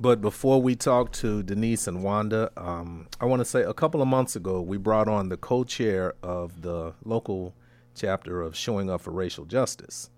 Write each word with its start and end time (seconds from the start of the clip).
But 0.00 0.22
before 0.22 0.62
we 0.62 0.76
talk 0.76 1.12
to 1.12 1.42
Denise 1.42 1.86
and 1.86 2.02
Wanda, 2.02 2.50
um, 2.56 3.06
I 3.20 3.26
want 3.26 3.40
to 3.40 3.44
say 3.44 3.60
a 3.60 3.74
couple 3.74 4.00
of 4.00 4.08
months 4.08 4.34
ago, 4.34 4.62
we 4.62 4.78
brought 4.78 5.08
on 5.08 5.28
the 5.28 5.36
co 5.36 5.62
chair 5.62 6.14
of 6.22 6.62
the 6.62 6.94
local 7.04 7.54
chapter 7.94 8.40
of 8.40 8.56
Showing 8.56 8.88
Up 8.88 9.02
for 9.02 9.10
Racial 9.10 9.44
Justice. 9.44 10.08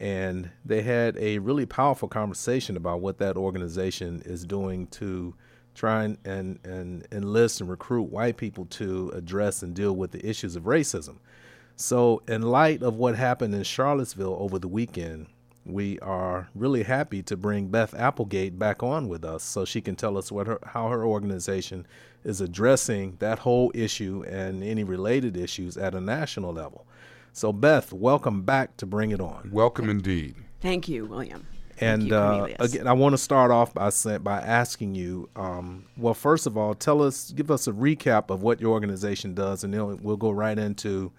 And 0.00 0.48
they 0.64 0.80
had 0.80 1.18
a 1.18 1.40
really 1.40 1.66
powerful 1.66 2.08
conversation 2.08 2.74
about 2.74 3.02
what 3.02 3.18
that 3.18 3.36
organization 3.36 4.22
is 4.24 4.46
doing 4.46 4.86
to 4.86 5.34
try 5.74 6.04
and, 6.04 6.16
and, 6.24 6.58
and 6.64 7.06
enlist 7.12 7.60
and 7.60 7.68
recruit 7.68 8.04
white 8.04 8.38
people 8.38 8.64
to 8.64 9.10
address 9.14 9.62
and 9.62 9.74
deal 9.74 9.94
with 9.94 10.12
the 10.12 10.26
issues 10.26 10.56
of 10.56 10.62
racism. 10.62 11.18
So, 11.76 12.22
in 12.26 12.40
light 12.40 12.82
of 12.82 12.94
what 12.94 13.16
happened 13.16 13.54
in 13.54 13.62
Charlottesville 13.62 14.38
over 14.40 14.58
the 14.58 14.68
weekend, 14.68 15.26
we 15.64 15.98
are 16.00 16.48
really 16.54 16.82
happy 16.82 17.22
to 17.22 17.36
bring 17.36 17.68
Beth 17.68 17.94
Applegate 17.94 18.58
back 18.58 18.82
on 18.82 19.08
with 19.08 19.24
us 19.24 19.42
so 19.42 19.64
she 19.64 19.80
can 19.80 19.94
tell 19.94 20.18
us 20.18 20.32
what 20.32 20.46
her, 20.46 20.58
how 20.66 20.88
her 20.88 21.04
organization 21.04 21.86
is 22.24 22.40
addressing 22.40 23.16
that 23.20 23.40
whole 23.40 23.70
issue 23.74 24.24
and 24.28 24.62
any 24.62 24.84
related 24.84 25.36
issues 25.36 25.76
at 25.76 25.94
a 25.94 26.00
national 26.00 26.52
level. 26.52 26.86
So, 27.32 27.52
Beth, 27.52 27.92
welcome 27.92 28.42
back 28.42 28.76
to 28.78 28.86
Bring 28.86 29.10
It 29.10 29.20
On. 29.20 29.50
Welcome 29.52 29.88
indeed. 29.88 30.36
Thank 30.60 30.88
you, 30.88 31.06
William. 31.06 31.46
And 31.80 32.08
you, 32.08 32.14
uh, 32.14 32.48
again, 32.60 32.86
I 32.86 32.92
want 32.92 33.14
to 33.14 33.18
start 33.18 33.50
off 33.50 33.72
by 33.74 33.88
saying, 33.90 34.22
by 34.22 34.40
asking 34.40 34.94
you, 34.94 35.28
um, 35.34 35.86
well, 35.96 36.14
first 36.14 36.46
of 36.46 36.56
all, 36.56 36.74
tell 36.74 37.02
us, 37.02 37.30
give 37.30 37.50
us 37.50 37.66
a 37.66 37.72
recap 37.72 38.30
of 38.30 38.42
what 38.42 38.60
your 38.60 38.72
organization 38.72 39.34
does, 39.34 39.64
and 39.64 39.72
then 39.72 39.98
we'll 40.02 40.16
go 40.16 40.30
right 40.30 40.58
into 40.58 41.10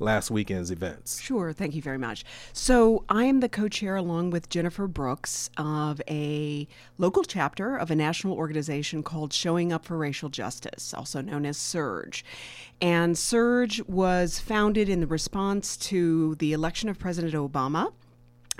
last 0.00 0.30
weekend's 0.30 0.70
events. 0.70 1.20
Sure, 1.20 1.52
thank 1.52 1.74
you 1.74 1.82
very 1.82 1.98
much. 1.98 2.24
So, 2.52 3.04
I 3.08 3.24
am 3.24 3.40
the 3.40 3.48
co 3.48 3.68
chair, 3.68 3.96
along 3.96 4.30
with 4.30 4.48
Jennifer 4.48 4.86
Brooks, 4.86 5.50
of 5.56 6.00
a 6.08 6.66
local 6.98 7.22
chapter 7.22 7.76
of 7.76 7.90
a 7.90 7.94
national 7.94 8.34
organization 8.34 9.02
called 9.02 9.32
Showing 9.32 9.72
Up 9.72 9.84
for 9.84 9.96
Racial 9.96 10.28
Justice, 10.28 10.94
also 10.94 11.20
known 11.20 11.46
as 11.46 11.56
SURJ. 11.56 12.22
And 12.80 13.14
SURJ 13.14 13.88
was 13.88 14.40
founded 14.40 14.88
in 14.88 15.00
the 15.00 15.06
response 15.06 15.76
to 15.76 16.34
the 16.36 16.52
election 16.52 16.88
of 16.88 16.98
President 16.98 17.34
Obama 17.34 17.92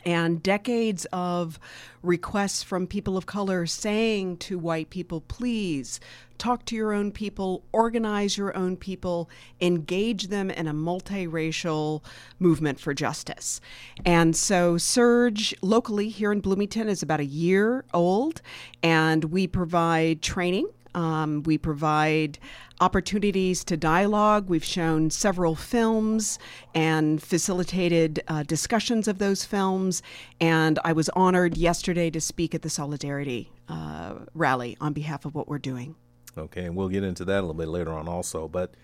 and 0.04 0.42
decades 0.42 1.06
of 1.12 1.58
requests 2.02 2.62
from 2.62 2.86
people 2.86 3.16
of 3.16 3.26
color 3.26 3.66
saying 3.66 4.36
to 4.38 4.58
white 4.58 4.90
people, 4.90 5.20
please 5.22 6.00
talk 6.38 6.64
to 6.64 6.74
your 6.74 6.92
own 6.92 7.12
people, 7.12 7.62
organize 7.72 8.38
your 8.38 8.56
own 8.56 8.76
people, 8.76 9.28
engage 9.60 10.28
them 10.28 10.50
in 10.50 10.66
a 10.66 10.72
multiracial 10.72 12.02
movement 12.38 12.80
for 12.80 12.94
justice. 12.94 13.60
And 14.06 14.34
so 14.34 14.76
SURJ 14.76 15.54
locally 15.60 16.08
here 16.08 16.32
in 16.32 16.40
Bloomington 16.40 16.88
is 16.88 17.02
about 17.02 17.20
a 17.20 17.24
year 17.24 17.84
old, 17.92 18.40
and 18.82 19.24
we 19.24 19.46
provide 19.46 20.22
training 20.22 20.68
um, 20.94 21.42
we 21.44 21.58
provide 21.58 22.38
opportunities 22.80 23.62
to 23.64 23.76
dialogue. 23.76 24.48
We've 24.48 24.64
shown 24.64 25.10
several 25.10 25.54
films 25.54 26.38
and 26.74 27.22
facilitated 27.22 28.22
uh, 28.28 28.42
discussions 28.44 29.06
of 29.06 29.18
those 29.18 29.44
films. 29.44 30.02
And 30.40 30.78
I 30.84 30.92
was 30.92 31.08
honored 31.10 31.56
yesterday 31.56 32.10
to 32.10 32.20
speak 32.20 32.54
at 32.54 32.62
the 32.62 32.70
Solidarity 32.70 33.50
uh, 33.68 34.14
rally 34.34 34.76
on 34.80 34.92
behalf 34.92 35.24
of 35.24 35.34
what 35.34 35.48
we're 35.48 35.58
doing. 35.58 35.94
Okay, 36.38 36.64
and 36.64 36.76
we'll 36.76 36.88
get 36.88 37.04
into 37.04 37.24
that 37.24 37.38
a 37.38 37.42
little 37.42 37.54
bit 37.54 37.68
later 37.68 37.92
on 37.92 38.08
also. 38.08 38.48
But, 38.48 38.74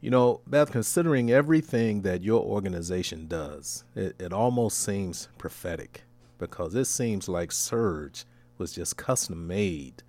you 0.00 0.10
know, 0.10 0.40
Beth, 0.46 0.70
considering 0.70 1.30
everything 1.30 2.02
that 2.02 2.22
your 2.22 2.42
organization 2.42 3.28
does, 3.28 3.84
it, 3.94 4.16
it 4.20 4.32
almost 4.32 4.82
seems 4.82 5.28
prophetic 5.38 6.02
because 6.38 6.74
it 6.74 6.86
seems 6.86 7.28
like 7.28 7.50
SURJ 7.50 8.24
was 8.58 8.72
just 8.72 8.96
custom 8.96 9.46
made 9.46 10.02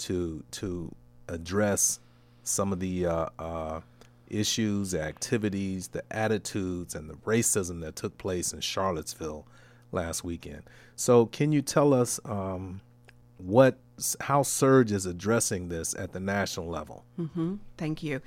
to 0.00 0.42
to 0.52 0.94
address 1.28 2.00
some 2.42 2.72
of 2.72 2.80
the 2.80 3.06
uh, 3.06 3.26
uh, 3.38 3.80
issues, 4.28 4.94
activities, 4.94 5.88
the 5.88 6.02
attitudes, 6.10 6.94
and 6.94 7.08
the 7.08 7.14
racism 7.14 7.80
that 7.82 7.96
took 7.96 8.16
place 8.18 8.52
in 8.52 8.60
Charlottesville 8.60 9.46
last 9.92 10.24
weekend. 10.24 10.62
So, 10.96 11.26
can 11.26 11.52
you 11.52 11.62
tell 11.62 11.92
us 11.94 12.20
um, 12.24 12.80
what 13.38 13.78
how 14.20 14.42
SURJ 14.42 14.92
is 14.92 15.06
addressing 15.06 15.68
this 15.68 15.94
at 15.94 16.12
the 16.12 16.20
national 16.20 16.66
level? 16.68 17.04
Mm-hmm. 17.18 17.56
Thank 17.76 18.02
you. 18.02 18.20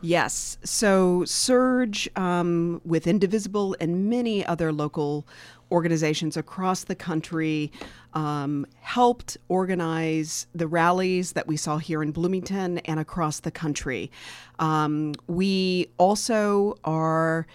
Yes, 0.00 0.58
so 0.64 1.22
SURJ 1.22 2.18
um, 2.18 2.80
with 2.84 3.06
Indivisible 3.06 3.76
and 3.80 4.10
many 4.10 4.44
other 4.44 4.72
local 4.72 5.26
organizations 5.72 6.36
across 6.36 6.84
the 6.84 6.94
country 6.94 7.72
um, 8.14 8.66
helped 8.80 9.38
organize 9.48 10.46
the 10.54 10.66
rallies 10.66 11.32
that 11.32 11.46
we 11.46 11.56
saw 11.56 11.78
here 11.78 12.02
in 12.02 12.12
Bloomington 12.12 12.78
and 12.78 13.00
across 13.00 13.40
the 13.40 13.50
country. 13.50 14.10
Um, 14.58 15.14
we 15.26 15.88
also 15.98 16.76
are 16.84 17.46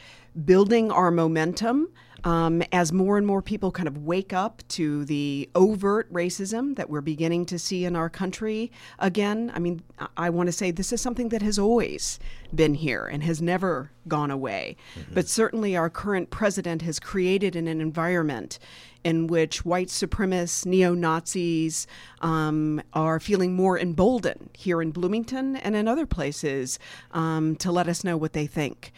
building 0.44 0.92
our 0.92 1.12
momentum 1.12 1.90
um, 2.24 2.64
as 2.72 2.92
more 2.92 3.18
and 3.18 3.26
more 3.28 3.42
people 3.42 3.72
kind 3.72 3.88
of 3.88 4.00
wake 4.00 4.34
up 4.34 4.64
to 4.70 5.06
the 5.06 5.50
overt 5.56 6.12
racism 6.12 6.76
that 6.76 6.90
we're 6.90 7.02
beginning 7.02 7.46
to 7.46 7.60
see 7.60 7.86
in 7.86 7.96
our 7.96 8.10
country 8.10 8.72
again. 9.00 9.52
I 9.54 9.60
mean, 9.60 9.82
I 10.16 10.30
want 10.30 10.48
to 10.48 10.54
say 10.54 10.72
this 10.72 10.92
is 10.92 11.02
something 11.02 11.30
that 11.30 11.42
has 11.42 11.60
always 11.60 12.20
been 12.54 12.74
here 12.74 13.06
and 13.06 13.24
has 13.24 13.42
never 13.42 13.92
gone 14.08 14.32
away. 14.32 14.78
Mm-hmm. 14.96 15.14
But 15.14 15.28
certainly, 15.28 15.76
our 15.76 15.90
current 15.90 16.30
president 16.30 16.82
has 16.82 17.00
created 17.00 17.56
an, 17.56 17.68
an 17.68 17.82
environment 17.82 18.60
in 19.08 19.26
which 19.26 19.64
white 19.64 19.88
supremacists, 19.88 20.66
neo 20.66 20.94
Nazis 20.94 21.88
um, 22.20 22.82
are 22.92 23.22
feeling 23.22 23.56
more 23.56 23.80
emboldened 23.80 24.50
here 24.52 24.82
in 24.82 24.92
Bloomington 24.92 25.56
and 25.56 25.78
in 25.78 25.88
other 25.88 26.06
places 26.06 26.78
um, 27.12 27.56
to 27.56 27.72
let 27.72 27.88
us 27.88 28.04
know 28.04 28.18
what 28.18 28.34
they 28.34 28.46
think. 28.46 28.92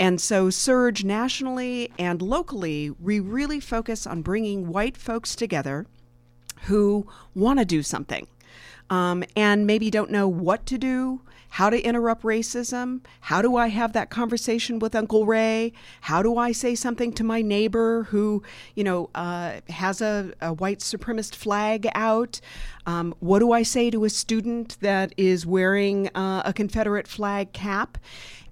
And 0.00 0.20
so, 0.20 0.48
SURJ 0.48 1.04
nationally 1.04 1.92
and 1.96 2.20
locally, 2.20 2.90
we 2.90 3.20
really 3.20 3.60
focus 3.60 4.04
on 4.04 4.22
bringing 4.22 4.66
white 4.66 4.96
folks 4.96 5.36
together 5.36 5.86
who 6.62 7.06
want 7.32 7.60
to 7.60 7.64
do 7.64 7.84
something 7.84 8.26
um, 8.90 9.22
and 9.36 9.64
maybe 9.64 9.92
don't 9.92 10.10
know 10.10 10.26
what 10.26 10.66
to 10.66 10.76
do, 10.76 11.20
how 11.52 11.68
to 11.68 11.78
interrupt 11.82 12.22
racism, 12.22 13.00
how 13.20 13.42
do 13.42 13.56
I 13.56 13.68
have 13.68 13.92
that 13.92 14.08
conversation 14.08 14.78
with 14.78 14.94
Uncle 14.94 15.26
Ray, 15.26 15.74
how 16.00 16.22
do 16.22 16.38
I 16.38 16.50
say 16.50 16.74
something 16.74 17.12
to 17.12 17.24
my 17.24 17.42
neighbor 17.42 18.04
who, 18.04 18.42
you 18.74 18.82
know, 18.82 19.10
uh, 19.14 19.60
has 19.68 20.00
a, 20.00 20.32
a, 20.40 20.54
white 20.54 20.78
supremacist 20.78 21.34
flag 21.34 21.86
out, 21.94 22.40
um, 22.86 23.14
what 23.20 23.40
do 23.40 23.52
I 23.52 23.64
say 23.64 23.90
to 23.90 24.04
a 24.04 24.08
student 24.08 24.78
that 24.80 25.12
is 25.18 25.44
wearing 25.44 26.08
uh, 26.14 26.40
a 26.46 26.54
Confederate 26.54 27.06
flag 27.06 27.52
cap, 27.52 27.98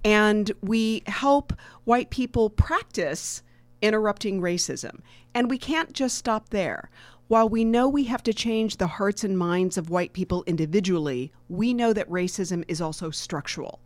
and 0.05 0.51
we 0.61 1.01
help 1.07 1.53
white 1.85 2.11
people 2.11 2.51
practice 2.51 3.41
interrupting 3.81 4.41
racism. 4.41 4.99
And 5.33 5.49
we 5.49 5.57
can't 5.57 5.93
just 5.93 6.17
stop 6.17 6.49
there. 6.49 6.91
While 7.31 7.47
we 7.47 7.63
know 7.63 7.87
we 7.87 8.03
have 8.03 8.23
to 8.23 8.33
change 8.33 8.75
the 8.75 8.87
hearts 8.87 9.23
and 9.23 9.37
minds 9.37 9.77
of 9.77 9.89
white 9.89 10.11
people 10.11 10.43
individually, 10.47 11.31
we 11.47 11.73
know 11.73 11.93
that 11.93 12.09
racism 12.09 12.65
is 12.67 12.81
also 12.81 13.09
structural. 13.09 13.79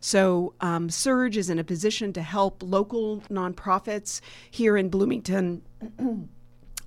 So, 0.00 0.54
um, 0.62 0.88
SURJ 0.88 1.36
is 1.36 1.50
in 1.50 1.58
a 1.58 1.62
position 1.62 2.14
to 2.14 2.22
help 2.22 2.62
local 2.62 3.20
nonprofits 3.28 4.22
here 4.50 4.78
in 4.78 4.88
Bloomington 4.88 5.60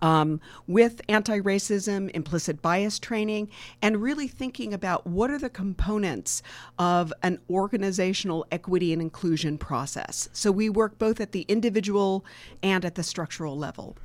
um, 0.01 0.41
with 0.65 0.99
anti 1.09 1.41
racism, 1.41 2.09
implicit 2.15 2.59
bias 2.59 2.97
training, 2.97 3.51
and 3.83 4.01
really 4.01 4.27
thinking 4.27 4.73
about 4.73 5.05
what 5.05 5.29
are 5.29 5.37
the 5.37 5.47
components 5.47 6.41
of 6.79 7.13
an 7.21 7.37
organizational 7.51 8.47
equity 8.51 8.93
and 8.93 9.01
inclusion 9.03 9.59
process. 9.59 10.27
So 10.33 10.51
we 10.51 10.71
work 10.71 10.97
both 10.97 11.21
at 11.21 11.33
the 11.33 11.45
individual 11.47 12.25
and 12.63 12.83
at 12.83 12.95
the 12.95 13.03
structural 13.03 13.55
level. 13.55 13.95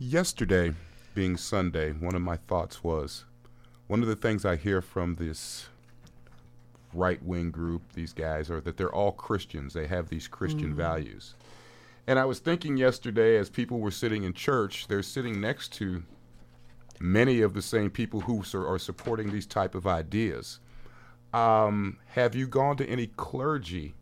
Yesterday, 0.00 0.74
being 1.14 1.36
Sunday, 1.36 1.92
one 1.92 2.14
of 2.14 2.22
my 2.22 2.36
thoughts 2.36 2.82
was 2.82 3.24
one 3.86 4.02
of 4.02 4.08
the 4.08 4.16
things 4.16 4.44
I 4.44 4.56
hear 4.56 4.80
from 4.80 5.16
this 5.16 5.66
right 6.94 7.22
wing 7.22 7.50
group, 7.50 7.82
these 7.94 8.12
guys, 8.12 8.50
are 8.50 8.60
that 8.60 8.76
they're 8.76 8.94
all 8.94 9.12
Christians. 9.12 9.74
They 9.74 9.86
have 9.86 10.08
these 10.08 10.28
Christian 10.28 10.68
mm-hmm. 10.68 10.76
values. 10.76 11.34
And 12.06 12.18
I 12.18 12.24
was 12.24 12.38
thinking 12.38 12.76
yesterday 12.76 13.36
as 13.36 13.48
people 13.48 13.78
were 13.78 13.90
sitting 13.90 14.24
in 14.24 14.32
church, 14.32 14.88
they're 14.88 15.02
sitting 15.02 15.40
next 15.40 15.72
to 15.74 16.02
many 16.98 17.40
of 17.40 17.54
the 17.54 17.62
same 17.62 17.90
people 17.90 18.20
who 18.20 18.42
are 18.54 18.78
supporting 18.78 19.30
these 19.30 19.46
type 19.46 19.74
of 19.74 19.86
ideas. 19.86 20.60
Um, 21.32 21.98
have 22.06 22.34
you 22.34 22.46
gone 22.46 22.76
to 22.76 22.86
any 22.86 23.06
clergy 23.06 23.94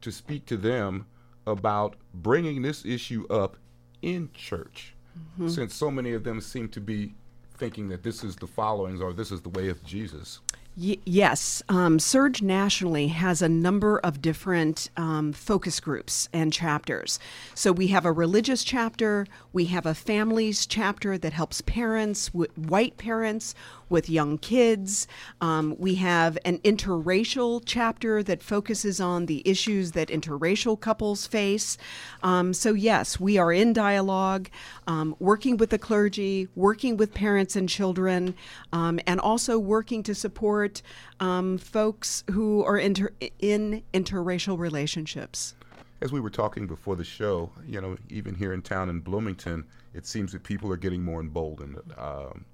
to 0.00 0.12
speak 0.12 0.46
to 0.46 0.56
them 0.56 1.06
about 1.46 1.96
bringing 2.14 2.62
this 2.62 2.84
issue 2.84 3.26
up 3.28 3.56
in 4.02 4.30
church? 4.32 4.94
Mm-hmm. 5.34 5.48
Since 5.48 5.74
so 5.74 5.90
many 5.90 6.12
of 6.12 6.24
them 6.24 6.40
seem 6.40 6.68
to 6.70 6.80
be 6.80 7.14
thinking 7.54 7.88
that 7.88 8.02
this 8.02 8.22
is 8.22 8.36
the 8.36 8.46
followings 8.46 9.00
or 9.00 9.12
this 9.12 9.32
is 9.32 9.42
the 9.42 9.48
way 9.48 9.68
of 9.68 9.82
Jesus. 9.84 10.40
Y- 10.80 10.98
yes, 11.04 11.60
um, 11.68 11.98
SURJ 11.98 12.40
nationally 12.40 13.08
has 13.08 13.42
a 13.42 13.48
number 13.48 13.98
of 13.98 14.22
different 14.22 14.90
um, 14.96 15.32
focus 15.32 15.80
groups 15.80 16.28
and 16.32 16.52
chapters. 16.52 17.18
So 17.52 17.72
we 17.72 17.88
have 17.88 18.04
a 18.04 18.12
religious 18.12 18.62
chapter, 18.62 19.26
we 19.52 19.64
have 19.66 19.86
a 19.86 19.94
families 19.94 20.66
chapter 20.66 21.18
that 21.18 21.32
helps 21.32 21.62
parents, 21.62 22.28
w- 22.28 22.50
white 22.54 22.96
parents, 22.96 23.56
with 23.88 24.10
young 24.10 24.38
kids. 24.38 25.06
Um, 25.40 25.76
we 25.78 25.96
have 25.96 26.38
an 26.44 26.58
interracial 26.58 27.62
chapter 27.64 28.22
that 28.22 28.42
focuses 28.42 29.00
on 29.00 29.26
the 29.26 29.42
issues 29.48 29.92
that 29.92 30.08
interracial 30.08 30.78
couples 30.78 31.26
face. 31.26 31.76
Um, 32.22 32.52
so, 32.54 32.72
yes, 32.72 33.20
we 33.20 33.38
are 33.38 33.52
in 33.52 33.72
dialogue, 33.72 34.50
um, 34.86 35.16
working 35.18 35.56
with 35.56 35.70
the 35.70 35.78
clergy, 35.78 36.48
working 36.54 36.96
with 36.96 37.14
parents 37.14 37.56
and 37.56 37.68
children, 37.68 38.34
um, 38.72 39.00
and 39.06 39.20
also 39.20 39.58
working 39.58 40.02
to 40.04 40.14
support 40.14 40.82
um, 41.20 41.58
folks 41.58 42.24
who 42.30 42.64
are 42.64 42.78
inter- 42.78 43.12
in 43.38 43.82
interracial 43.92 44.58
relationships. 44.58 45.54
As 46.00 46.12
we 46.12 46.20
were 46.20 46.30
talking 46.30 46.66
before 46.66 46.94
the 46.94 47.04
show, 47.04 47.50
you 47.66 47.80
know, 47.80 47.96
even 48.08 48.34
here 48.34 48.52
in 48.52 48.62
town 48.62 48.88
in 48.88 49.00
Bloomington, 49.00 49.64
it 49.94 50.06
seems 50.06 50.32
that 50.32 50.44
people 50.44 50.70
are 50.72 50.76
getting 50.76 51.02
more 51.02 51.20
emboldened. 51.20 51.80
Um, 51.96 52.44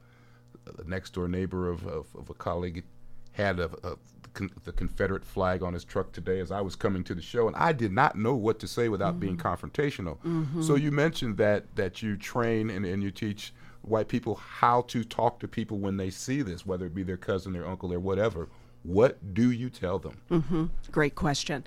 a 0.66 0.88
next 0.88 1.14
door 1.14 1.28
neighbor 1.28 1.68
of, 1.68 1.86
of, 1.86 2.06
of 2.16 2.30
a 2.30 2.34
colleague 2.34 2.84
had 3.32 3.58
a, 3.58 3.70
a 3.82 3.96
con- 4.34 4.50
the 4.64 4.72
Confederate 4.72 5.24
flag 5.24 5.62
on 5.62 5.72
his 5.72 5.84
truck 5.84 6.12
today 6.12 6.40
as 6.40 6.50
I 6.50 6.60
was 6.60 6.76
coming 6.76 7.04
to 7.04 7.14
the 7.14 7.22
show, 7.22 7.46
and 7.46 7.56
I 7.56 7.72
did 7.72 7.92
not 7.92 8.16
know 8.16 8.34
what 8.34 8.58
to 8.60 8.68
say 8.68 8.88
without 8.88 9.12
mm-hmm. 9.12 9.20
being 9.20 9.36
confrontational. 9.36 10.18
Mm-hmm. 10.18 10.62
So 10.62 10.74
you 10.74 10.90
mentioned 10.90 11.36
that 11.38 11.74
that 11.76 12.02
you 12.02 12.16
train 12.16 12.70
and, 12.70 12.84
and 12.84 13.02
you 13.02 13.10
teach 13.10 13.52
white 13.82 14.08
people 14.08 14.36
how 14.36 14.82
to 14.82 15.04
talk 15.04 15.38
to 15.40 15.48
people 15.48 15.78
when 15.78 15.96
they 15.96 16.10
see 16.10 16.42
this, 16.42 16.66
whether 16.66 16.86
it 16.86 16.94
be 16.94 17.02
their 17.02 17.16
cousin, 17.16 17.52
their 17.52 17.66
uncle, 17.66 17.92
or 17.92 18.00
whatever. 18.00 18.48
What 18.82 19.32
do 19.32 19.50
you 19.50 19.70
tell 19.70 19.98
them? 19.98 20.20
Mm-hmm. 20.30 20.66
Great 20.90 21.14
question. 21.14 21.64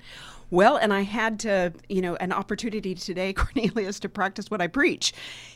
Well, 0.50 0.76
and 0.76 0.94
I 0.94 1.02
had 1.02 1.38
to, 1.40 1.74
you 1.90 2.00
know, 2.00 2.16
an 2.16 2.32
opportunity 2.32 2.94
today, 2.94 3.32
Cornelius, 3.34 4.00
to 4.00 4.08
practice 4.08 4.50
what 4.50 4.62
I 4.62 4.66
preach 4.66 5.12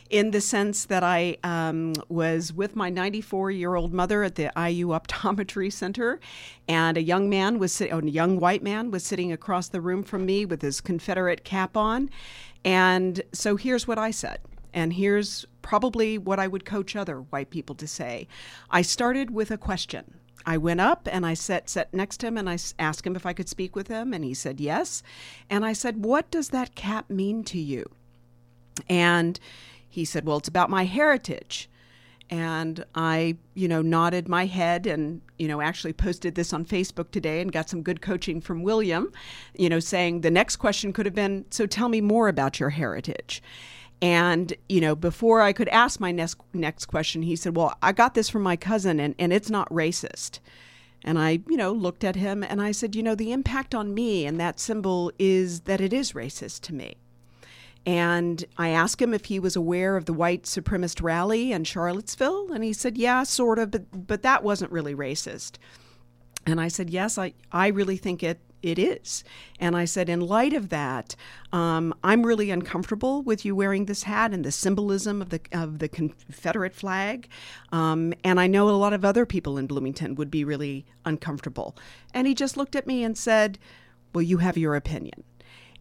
in 0.09 0.31
the 0.31 0.41
sense 0.41 0.85
that 0.85 1.03
I 1.03 1.37
um, 1.43 1.93
was 2.09 2.53
with 2.53 2.75
my 2.75 2.89
94 2.89 3.49
year 3.51 3.73
old 3.73 3.93
mother 3.93 4.23
at 4.23 4.35
the 4.35 4.51
IU 4.55 4.89
Optometry 4.89 5.71
Center, 5.73 6.19
and 6.67 6.97
a 6.97 7.01
young 7.01 7.29
man 7.29 7.57
was 7.57 7.71
sitting, 7.71 8.07
a 8.07 8.11
young 8.11 8.39
white 8.39 8.61
man 8.61 8.91
was 8.91 9.03
sitting 9.03 9.31
across 9.31 9.67
the 9.69 9.81
room 9.81 10.03
from 10.03 10.25
me 10.25 10.45
with 10.45 10.61
his 10.61 10.79
Confederate 10.79 11.43
cap 11.43 11.75
on. 11.75 12.09
And 12.63 13.21
so 13.33 13.55
here's 13.55 13.87
what 13.87 13.97
I 13.97 14.11
said. 14.11 14.39
And 14.75 14.93
here's 14.93 15.45
probably 15.61 16.17
what 16.17 16.39
I 16.39 16.47
would 16.47 16.65
coach 16.65 16.95
other 16.95 17.21
white 17.21 17.49
people 17.49 17.75
to 17.75 17.87
say. 17.87 18.27
I 18.69 18.81
started 18.81 19.31
with 19.31 19.51
a 19.51 19.57
question. 19.57 20.19
I 20.45 20.57
went 20.57 20.81
up 20.81 21.07
and 21.11 21.25
I 21.25 21.33
sat, 21.33 21.69
sat 21.69 21.93
next 21.93 22.17
to 22.17 22.27
him 22.27 22.37
and 22.37 22.49
I 22.49 22.57
asked 22.79 23.05
him 23.05 23.15
if 23.15 23.25
I 23.25 23.33
could 23.33 23.49
speak 23.49 23.75
with 23.75 23.87
him, 23.87 24.13
and 24.13 24.23
he 24.23 24.33
said 24.33 24.59
yes. 24.59 25.03
And 25.49 25.65
I 25.65 25.73
said, 25.73 26.03
What 26.03 26.29
does 26.31 26.49
that 26.49 26.75
cap 26.75 27.09
mean 27.09 27.43
to 27.45 27.59
you? 27.59 27.89
And 28.89 29.39
he 29.87 30.05
said, 30.05 30.25
Well, 30.25 30.37
it's 30.37 30.47
about 30.47 30.69
my 30.69 30.85
heritage. 30.85 31.69
And 32.29 32.83
I, 32.95 33.37
you 33.53 33.67
know, 33.67 33.81
nodded 33.81 34.27
my 34.27 34.45
head 34.47 34.87
and, 34.87 35.21
you 35.37 35.47
know, 35.47 35.61
actually 35.61 35.93
posted 35.93 36.33
this 36.33 36.51
on 36.51 36.65
Facebook 36.65 37.11
today 37.11 37.41
and 37.41 37.51
got 37.51 37.69
some 37.69 37.83
good 37.83 38.01
coaching 38.01 38.41
from 38.41 38.63
William, 38.63 39.11
you 39.55 39.69
know, 39.69 39.79
saying 39.79 40.21
the 40.21 40.31
next 40.31 40.55
question 40.55 40.93
could 40.93 41.05
have 41.05 41.13
been, 41.13 41.45
So 41.51 41.67
tell 41.67 41.89
me 41.89 42.01
more 42.01 42.27
about 42.27 42.59
your 42.59 42.71
heritage. 42.71 43.43
And, 44.01 44.53
you 44.67 44.81
know, 44.81 44.95
before 44.95 45.41
I 45.41 45.53
could 45.53 45.69
ask 45.69 45.99
my 45.99 46.11
next, 46.11 46.37
next 46.53 46.87
question, 46.87 47.21
he 47.21 47.35
said, 47.35 47.55
Well, 47.55 47.77
I 47.81 47.91
got 47.91 48.13
this 48.13 48.29
from 48.29 48.41
my 48.41 48.55
cousin 48.55 48.99
and, 48.99 49.15
and 49.17 49.31
it's 49.31 49.49
not 49.49 49.69
racist. 49.69 50.39
And 51.05 51.19
I, 51.19 51.39
you 51.49 51.57
know, 51.57 51.71
looked 51.71 52.03
at 52.03 52.15
him 52.15 52.43
and 52.43 52.61
I 52.61 52.71
said, 52.71 52.95
You 52.95 53.03
know, 53.03 53.15
the 53.15 53.31
impact 53.31 53.73
on 53.73 53.93
me 53.93 54.25
and 54.25 54.39
that 54.39 54.59
symbol 54.59 55.11
is 55.17 55.61
that 55.61 55.81
it 55.81 55.93
is 55.93 56.13
racist 56.13 56.61
to 56.61 56.73
me. 56.73 56.95
And 57.85 58.45
I 58.57 58.69
asked 58.69 59.01
him 59.01 59.13
if 59.13 59.25
he 59.25 59.39
was 59.39 59.55
aware 59.55 59.97
of 59.97 60.05
the 60.05 60.13
white 60.13 60.43
supremacist 60.43 61.01
rally 61.01 61.51
in 61.51 61.65
Charlottesville. 61.65 62.51
And 62.53 62.63
he 62.63 62.73
said, 62.73 62.97
Yeah, 62.97 63.23
sort 63.23 63.59
of, 63.59 63.71
but, 63.71 64.07
but 64.07 64.21
that 64.23 64.43
wasn't 64.43 64.71
really 64.71 64.95
racist. 64.95 65.57
And 66.45 66.61
I 66.61 66.67
said, 66.67 66.89
Yes, 66.89 67.17
I, 67.17 67.33
I 67.51 67.67
really 67.67 67.97
think 67.97 68.23
it 68.23 68.39
it 68.63 68.79
is. 68.79 69.23
And 69.59 69.75
I 69.75 69.85
said, 69.85 70.09
in 70.09 70.21
light 70.21 70.53
of 70.53 70.69
that, 70.69 71.15
um, 71.51 71.93
I'm 72.03 72.25
really 72.25 72.49
uncomfortable 72.49 73.21
with 73.21 73.45
you 73.45 73.55
wearing 73.55 73.85
this 73.85 74.03
hat 74.03 74.33
and 74.33 74.43
the 74.43 74.51
symbolism 74.51 75.21
of 75.21 75.29
the 75.29 75.41
of 75.51 75.79
the 75.79 75.89
Confederate 75.89 76.73
flag. 76.73 77.27
Um, 77.71 78.13
and 78.23 78.39
I 78.39 78.47
know 78.47 78.69
a 78.69 78.71
lot 78.71 78.93
of 78.93 79.05
other 79.05 79.25
people 79.25 79.57
in 79.57 79.67
Bloomington 79.67 80.15
would 80.15 80.31
be 80.31 80.43
really 80.43 80.85
uncomfortable. 81.05 81.75
And 82.13 82.25
he 82.25 82.33
just 82.33 82.57
looked 82.57 82.75
at 82.75 82.87
me 82.87 83.03
and 83.03 83.17
said, 83.17 83.59
"Well, 84.13 84.23
you 84.23 84.37
have 84.37 84.57
your 84.57 84.75
opinion." 84.75 85.23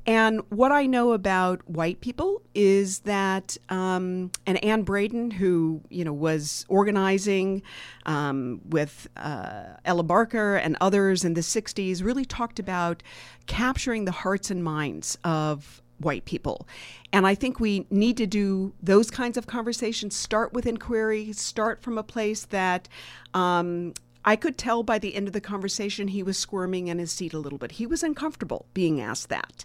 And 0.07 0.41
what 0.49 0.73
I 0.73 0.87
know 0.87 1.13
about 1.13 1.69
white 1.69 2.01
people 2.01 2.43
is 2.55 3.01
that, 3.01 3.57
um, 3.69 4.33
and 4.47 4.63
Anne 4.65 4.83
Braden, 4.83 5.31
who 5.31 5.81
you 5.91 6.05
know 6.05 6.13
was 6.13 6.67
organizing 6.69 7.63
um, 8.07 8.61
with 8.69 9.09
uh, 9.17 9.65
Ella 9.85 10.03
Baker 10.03 10.57
and 10.57 10.77
others 10.81 11.25
in 11.25 11.35
the 11.35 11.41
'60s, 11.41 12.03
really 12.03 12.25
talked 12.25 12.59
about 12.59 13.03
capturing 13.47 14.05
the 14.05 14.13
hearts 14.13 14.51
and 14.51 14.65
minds 14.65 15.19
of 15.23 15.81
white 15.99 16.25
people. 16.25 16.67
And 17.13 17.25
I 17.25 17.37
think 17.37 17.61
we 17.61 17.87
need 17.89 18.17
to 18.17 18.27
do 18.27 18.73
those 18.83 19.09
kinds 19.09 19.37
of 19.37 19.47
conversations. 19.47 20.17
Start 20.17 20.53
with 20.53 20.67
inquiry. 20.67 21.33
Start 21.33 21.81
from 21.81 21.97
a 21.97 22.03
place 22.03 22.45
that. 22.47 22.89
Um, 23.35 23.95
I 24.25 24.37
could 24.37 24.57
tell 24.57 24.83
by 24.83 24.99
the 24.99 25.15
end 25.15 25.27
of 25.27 25.33
the 25.33 25.41
conversation 25.41 26.09
he 26.09 26.23
was 26.23 26.39
squirming 26.39 26.89
in 26.89 26.99
his 26.99 27.13
seat 27.13 27.33
a 27.33 27.39
little 27.39 27.59
bit. 27.59 27.73
He 27.73 27.87
was 27.87 28.03
uncomfortable 28.03 28.67
being 28.75 29.01
asked 29.01 29.29
that. 29.29 29.65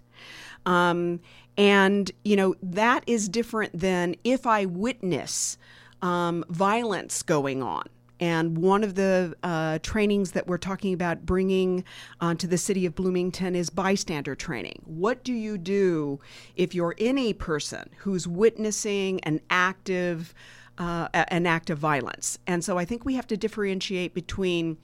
Um, 0.66 1.20
and, 1.58 2.12
you 2.24 2.36
know, 2.36 2.56
that 2.62 3.04
is 3.08 3.30
different 3.30 3.80
than 3.80 4.16
if 4.24 4.46
I 4.46 4.66
witness 4.66 5.58
um, 6.02 6.44
violence 6.50 7.24
going 7.24 7.64
on. 7.64 7.86
And 8.20 8.58
one 8.58 8.84
of 8.84 8.96
the 8.96 9.36
uh, 9.44 9.78
trainings 9.84 10.32
that 10.32 10.48
we're 10.48 10.58
talking 10.58 10.94
about 10.94 11.26
bringing 11.26 11.84
uh, 12.20 12.34
to 12.36 12.48
the 12.48 12.58
city 12.58 12.86
of 12.88 12.96
Bloomington 12.96 13.56
is 13.56 13.70
bystander 13.70 14.34
training. 14.34 14.82
What 14.86 15.24
do 15.24 15.34
you 15.34 15.58
do 15.58 16.20
if 16.56 16.74
you're 16.74 16.96
any 16.98 17.34
person 17.34 17.92
who's 17.98 18.28
witnessing 18.28 19.20
an 19.22 19.40
active, 19.52 20.34
uh, 20.77 21.07
an 21.13 21.46
act 21.46 21.69
of 21.69 21.77
violence? 21.77 22.38
And 22.48 22.63
so 22.63 22.77
I 22.77 22.86
think 22.86 23.05
we 23.05 23.15
have 23.15 23.27
to 23.27 23.38
differentiate 23.38 24.13
between 24.13 24.77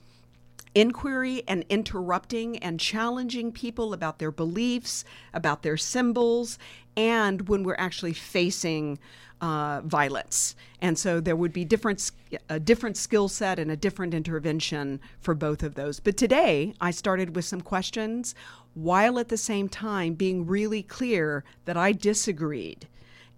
inquiry 0.74 1.42
and 1.46 1.64
interrupting 1.68 2.58
and 2.58 2.80
challenging 2.80 3.52
people 3.52 3.92
about 3.92 4.18
their 4.18 4.32
beliefs, 4.32 5.04
about 5.32 5.62
their 5.62 5.76
symbols, 5.76 6.58
and 6.96 7.48
when 7.48 7.62
we're 7.62 7.76
actually 7.78 8.12
facing 8.12 8.98
uh, 9.40 9.82
violence. 9.84 10.56
And 10.80 10.98
so 10.98 11.20
there 11.20 11.36
would 11.36 11.52
be 11.52 11.64
different, 11.64 12.10
a 12.48 12.58
different 12.58 12.96
skill 12.96 13.28
set 13.28 13.58
and 13.58 13.70
a 13.70 13.76
different 13.76 14.14
intervention 14.14 15.00
for 15.20 15.34
both 15.34 15.62
of 15.62 15.74
those. 15.74 16.00
But 16.00 16.16
today, 16.16 16.74
I 16.80 16.90
started 16.90 17.36
with 17.36 17.44
some 17.44 17.60
questions 17.60 18.34
while 18.74 19.18
at 19.18 19.28
the 19.28 19.36
same 19.36 19.68
time 19.68 20.14
being 20.14 20.46
really 20.46 20.82
clear 20.82 21.44
that 21.64 21.76
I 21.76 21.92
disagreed 21.92 22.88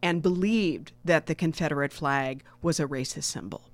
and 0.02 0.22
believed 0.22 0.92
that 1.04 1.26
the 1.26 1.34
Confederate 1.34 1.92
flag 1.92 2.42
was 2.62 2.78
a 2.78 2.86
racist 2.86 3.24
symbol. 3.24 3.70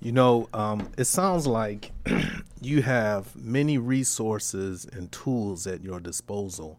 You 0.00 0.12
know, 0.12 0.48
um, 0.54 0.88
it 0.96 1.06
sounds 1.06 1.46
like 1.46 1.90
you 2.60 2.82
have 2.82 3.34
many 3.34 3.78
resources 3.78 4.84
and 4.84 5.10
tools 5.10 5.66
at 5.66 5.82
your 5.82 5.98
disposal 5.98 6.78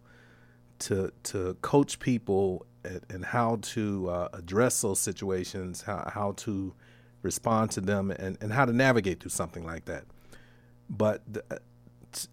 to 0.80 1.12
to 1.24 1.56
coach 1.62 2.00
people 2.00 2.66
and 3.10 3.26
how 3.26 3.58
to 3.62 4.10
uh, 4.10 4.30
address 4.34 4.82
those 4.82 5.00
situations, 5.00 5.82
how, 5.82 6.10
how 6.14 6.34
to 6.38 6.74
respond 7.22 7.72
to 7.72 7.82
them, 7.82 8.12
and, 8.12 8.38
and 8.42 8.54
how 8.54 8.66
to 8.66 8.74
navigate 8.74 9.20
through 9.20 9.30
something 9.30 9.66
like 9.66 9.86
that. 9.86 10.06
But 10.90 11.22
the, 11.32 11.44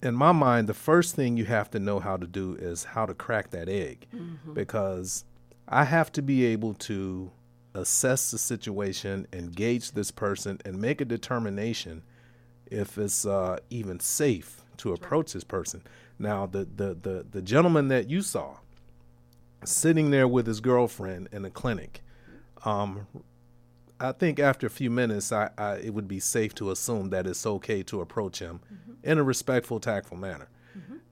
in 0.02 0.14
my 0.14 0.32
mind, 0.32 0.68
the 0.68 0.74
first 0.74 1.14
thing 1.14 1.36
you 1.36 1.44
have 1.46 1.70
to 1.72 1.78
know 1.78 1.98
how 1.98 2.16
to 2.16 2.26
do 2.26 2.54
is 2.54 2.84
how 2.84 3.06
to 3.06 3.14
crack 3.14 3.50
that 3.50 3.68
egg, 3.68 4.06
mm-hmm. 4.14 4.54
because 4.54 5.24
I 5.68 5.84
have 5.84 6.12
to 6.12 6.22
be 6.22 6.44
able 6.46 6.74
to 6.74 7.30
assess 7.74 8.30
the 8.30 8.38
situation, 8.38 9.26
engage 9.32 9.92
this 9.92 10.10
person, 10.10 10.60
and 10.64 10.80
make 10.80 11.00
a 11.00 11.04
determination 11.04 12.02
if 12.66 12.98
it's 12.98 13.26
uh, 13.26 13.58
even 13.70 14.00
safe 14.00 14.62
to 14.78 14.92
approach 14.92 15.32
this 15.32 15.44
person. 15.44 15.82
Now, 16.18 16.46
the, 16.46 16.64
the, 16.64 16.94
the, 16.94 17.26
the 17.30 17.42
gentleman 17.42 17.88
that 17.88 18.08
you 18.08 18.22
saw 18.22 18.56
sitting 19.64 20.10
there 20.10 20.28
with 20.28 20.46
his 20.46 20.60
girlfriend 20.60 21.28
in 21.32 21.44
a 21.44 21.50
clinic, 21.50 22.02
um, 22.64 23.06
I 23.98 24.12
think 24.12 24.38
after 24.38 24.66
a 24.66 24.70
few 24.70 24.90
minutes, 24.90 25.32
I, 25.32 25.50
I, 25.56 25.76
it 25.76 25.94
would 25.94 26.08
be 26.08 26.20
safe 26.20 26.54
to 26.56 26.70
assume 26.70 27.10
that 27.10 27.26
it's 27.26 27.46
okay 27.46 27.82
to 27.84 28.00
approach 28.00 28.38
him 28.38 28.60
mm-hmm. 28.72 29.10
in 29.10 29.18
a 29.18 29.22
respectful, 29.22 29.80
tactful 29.80 30.16
manner. 30.16 30.48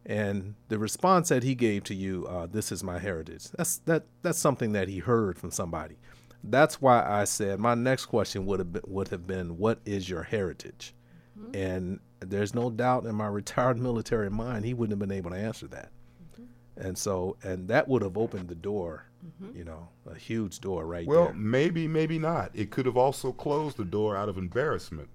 And 0.06 0.54
the 0.68 0.78
response 0.78 1.30
that 1.30 1.42
he 1.42 1.54
gave 1.54 1.84
to 1.84 1.94
you, 1.94 2.26
uh, 2.26 2.46
"This 2.46 2.70
is 2.70 2.84
my 2.84 2.98
heritage." 2.98 3.48
That's 3.50 3.78
that. 3.78 4.04
That's 4.22 4.38
something 4.38 4.72
that 4.72 4.88
he 4.88 4.98
heard 4.98 5.38
from 5.38 5.50
somebody. 5.50 5.96
That's 6.42 6.80
why 6.80 7.02
I 7.02 7.24
said 7.24 7.58
my 7.58 7.74
next 7.74 8.06
question 8.06 8.44
would 8.46 8.58
have 8.58 8.72
been, 8.72 8.82
would 8.86 9.08
have 9.08 9.26
been, 9.26 9.56
"What 9.56 9.80
is 9.86 10.08
your 10.08 10.24
heritage?" 10.24 10.94
Mm-hmm. 11.38 11.56
And 11.56 12.00
there's 12.20 12.54
no 12.54 12.70
doubt 12.70 13.06
in 13.06 13.14
my 13.14 13.26
retired 13.40 13.78
military 13.78 14.30
mind 14.30 14.64
he 14.64 14.74
wouldn't 14.74 14.92
have 14.92 15.08
been 15.08 15.16
able 15.16 15.30
to 15.30 15.36
answer 15.36 15.66
that. 15.68 15.90
Mm-hmm. 16.32 16.86
And 16.86 16.98
so, 16.98 17.38
and 17.42 17.68
that 17.68 17.88
would 17.88 18.02
have 18.02 18.18
opened 18.18 18.48
the 18.48 18.54
door 18.54 19.06
Mm-hmm. 19.24 19.56
You 19.56 19.64
know, 19.64 19.88
a 20.10 20.14
huge 20.14 20.60
door 20.60 20.86
right 20.86 21.06
well, 21.06 21.24
there. 21.24 21.26
Well, 21.28 21.34
maybe, 21.34 21.88
maybe 21.88 22.18
not. 22.18 22.50
It 22.54 22.70
could 22.70 22.86
have 22.86 22.96
also 22.96 23.32
closed 23.32 23.76
the 23.76 23.84
door 23.84 24.16
out 24.16 24.28
of 24.28 24.36
embarrassment. 24.36 25.08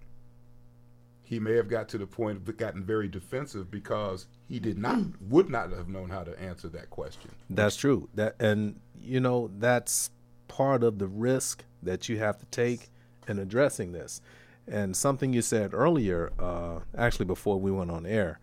He 1.30 1.40
may 1.40 1.54
have 1.58 1.70
got 1.70 1.88
to 1.90 2.00
the 2.00 2.08
point 2.08 2.38
of 2.38 2.58
gotten 2.58 2.84
very 2.84 3.08
defensive 3.08 3.70
because 3.70 4.26
he 4.48 4.60
did 4.60 4.80
not 4.80 4.98
would 5.22 5.48
not 5.48 5.72
have 5.72 5.88
known 5.88 6.10
how 6.10 6.24
to 6.24 6.38
answer 6.42 6.68
that 6.70 6.90
question. 6.90 7.30
That's 7.52 7.76
true. 7.76 8.10
That 8.16 8.36
and 8.40 8.80
you 9.00 9.20
know 9.20 9.52
that's 9.60 10.10
part 10.48 10.84
of 10.84 10.98
the 10.98 11.06
risk 11.06 11.66
that 11.84 12.10
you 12.10 12.18
have 12.18 12.40
to 12.40 12.48
take 12.48 12.90
in 13.28 13.38
addressing 13.38 13.92
this. 13.92 14.22
And 14.68 14.98
something 14.98 15.32
you 15.32 15.44
said 15.44 15.76
earlier, 15.76 16.34
uh, 16.40 16.80
actually 16.98 17.28
before 17.28 17.60
we 17.60 17.70
went 17.70 17.92
on 17.92 18.08
air, 18.08 18.40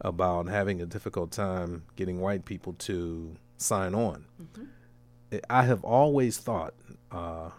about 0.00 0.48
having 0.48 0.80
a 0.80 0.86
difficult 0.86 1.32
time 1.32 1.82
getting 1.94 2.22
white 2.22 2.46
people 2.46 2.72
to 2.72 3.36
sign 3.58 3.94
on. 3.94 4.24
Mm-hmm. 4.42 5.40
I 5.50 5.64
have 5.64 5.84
always 5.84 6.38
thought, 6.38 6.72
uh, 7.12 7.50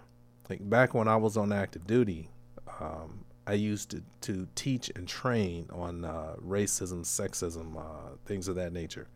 like 0.49 0.67
back 0.67 0.95
when 0.95 1.07
I 1.07 1.17
was 1.17 1.37
on 1.37 1.53
active 1.53 1.85
duty, 1.85 2.31
um, 2.79 3.25
I 3.47 3.53
used 3.53 3.91
to, 3.91 4.03
to 4.21 4.47
teach 4.55 4.91
and 4.95 5.07
train 5.07 5.67
on 5.71 6.05
uh, 6.05 6.35
racism, 6.45 7.03
sexism, 7.03 7.77
uh, 7.77 8.15
things 8.25 8.47
of 8.47 8.55
that 8.55 8.73
nature. 8.73 9.07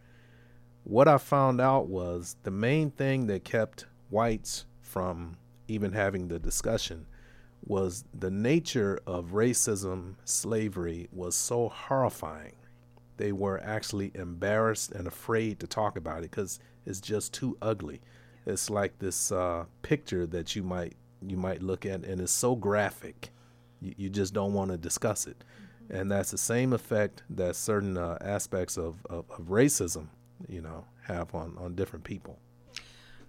What 0.84 1.08
I 1.08 1.18
found 1.18 1.62
out 1.62 1.88
was 1.88 2.36
the 2.44 2.52
main 2.52 2.92
thing 2.92 3.28
that 3.28 3.44
kept 3.44 3.86
whites 4.10 4.66
from 4.82 5.38
even 5.68 5.94
having 5.94 6.28
the 6.28 6.40
discussion 6.40 7.08
was 7.66 8.04
the 8.14 8.30
nature 8.30 9.00
of 9.08 9.32
racism, 9.32 10.16
slavery 10.24 11.08
was 11.12 11.36
so 11.36 11.70
horrifying. 11.70 12.56
They 13.18 13.32
were 13.32 13.60
actually 13.64 14.12
embarrassed 14.14 14.92
and 14.92 15.08
afraid 15.08 15.60
to 15.62 15.68
talk 15.68 15.98
about 15.98 16.20
it 16.20 16.32
because 16.32 16.60
it's 16.86 17.00
just 17.02 17.34
too 17.34 17.58
ugly 17.62 18.02
it's 18.46 18.70
like 18.70 19.00
this 19.00 19.32
uh, 19.32 19.66
picture 19.82 20.26
that 20.28 20.56
you 20.56 20.64
might 20.64 20.96
you 21.26 21.38
might 21.38 21.64
look 21.64 21.86
at, 21.86 22.04
and 22.04 22.22
it's 22.22 22.32
so 22.32 22.56
graphic, 22.56 23.32
you, 23.86 23.94
you 23.98 24.10
just 24.10 24.34
don't 24.34 24.54
want 24.54 24.72
to 24.72 24.78
discuss 24.78 25.28
it. 25.28 25.44
And 25.90 26.12
that's 26.12 26.32
the 26.32 26.38
same 26.38 26.74
effect 26.74 27.24
that 27.30 27.56
certain 27.56 27.98
uh, 27.98 28.18
aspects 28.22 28.78
of, 28.78 29.06
of, 29.06 29.30
of 29.30 29.46
racism, 29.48 30.08
you 30.48 30.62
know, 30.62 30.86
have 31.04 31.34
on, 31.36 31.56
on 31.60 31.76
different 31.76 32.04
people. 32.04 32.40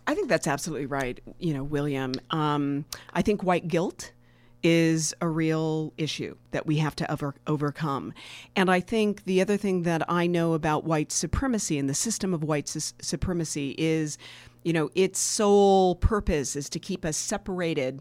I 0.07 0.15
think 0.15 0.29
that's 0.29 0.47
absolutely 0.47 0.87
right. 0.87 1.21
You 1.39 1.55
know, 1.55 1.65
William. 1.65 2.15
Um, 2.31 2.87
I 3.13 3.23
think 3.23 3.43
white 3.43 3.69
guilt 3.69 4.13
is 4.63 5.15
a 5.21 5.29
real 5.29 5.93
issue 5.99 6.35
that 6.53 6.67
we 6.67 6.79
have 6.79 6.97
to 6.97 7.13
over, 7.13 7.35
overcome. 7.47 8.15
And 8.57 8.71
I 8.71 8.81
think 8.81 9.25
the 9.25 9.41
other 9.41 9.57
thing 9.57 9.83
that 9.83 10.11
I 10.11 10.27
know 10.27 10.55
about 10.55 10.85
white 10.85 11.13
supremacy 11.13 11.79
and 11.79 11.89
the 11.89 11.95
system 11.95 12.33
of 12.33 12.43
white 12.43 12.69
su- 12.69 12.95
supremacy 13.01 13.75
is 13.77 14.17
you 14.67 14.73
know, 14.73 14.91
its 14.97 15.21
sole 15.21 15.95
purpose 15.95 16.57
is 16.57 16.69
to 16.71 16.81
keep 16.81 17.05
us 17.05 17.17
separated 17.17 18.01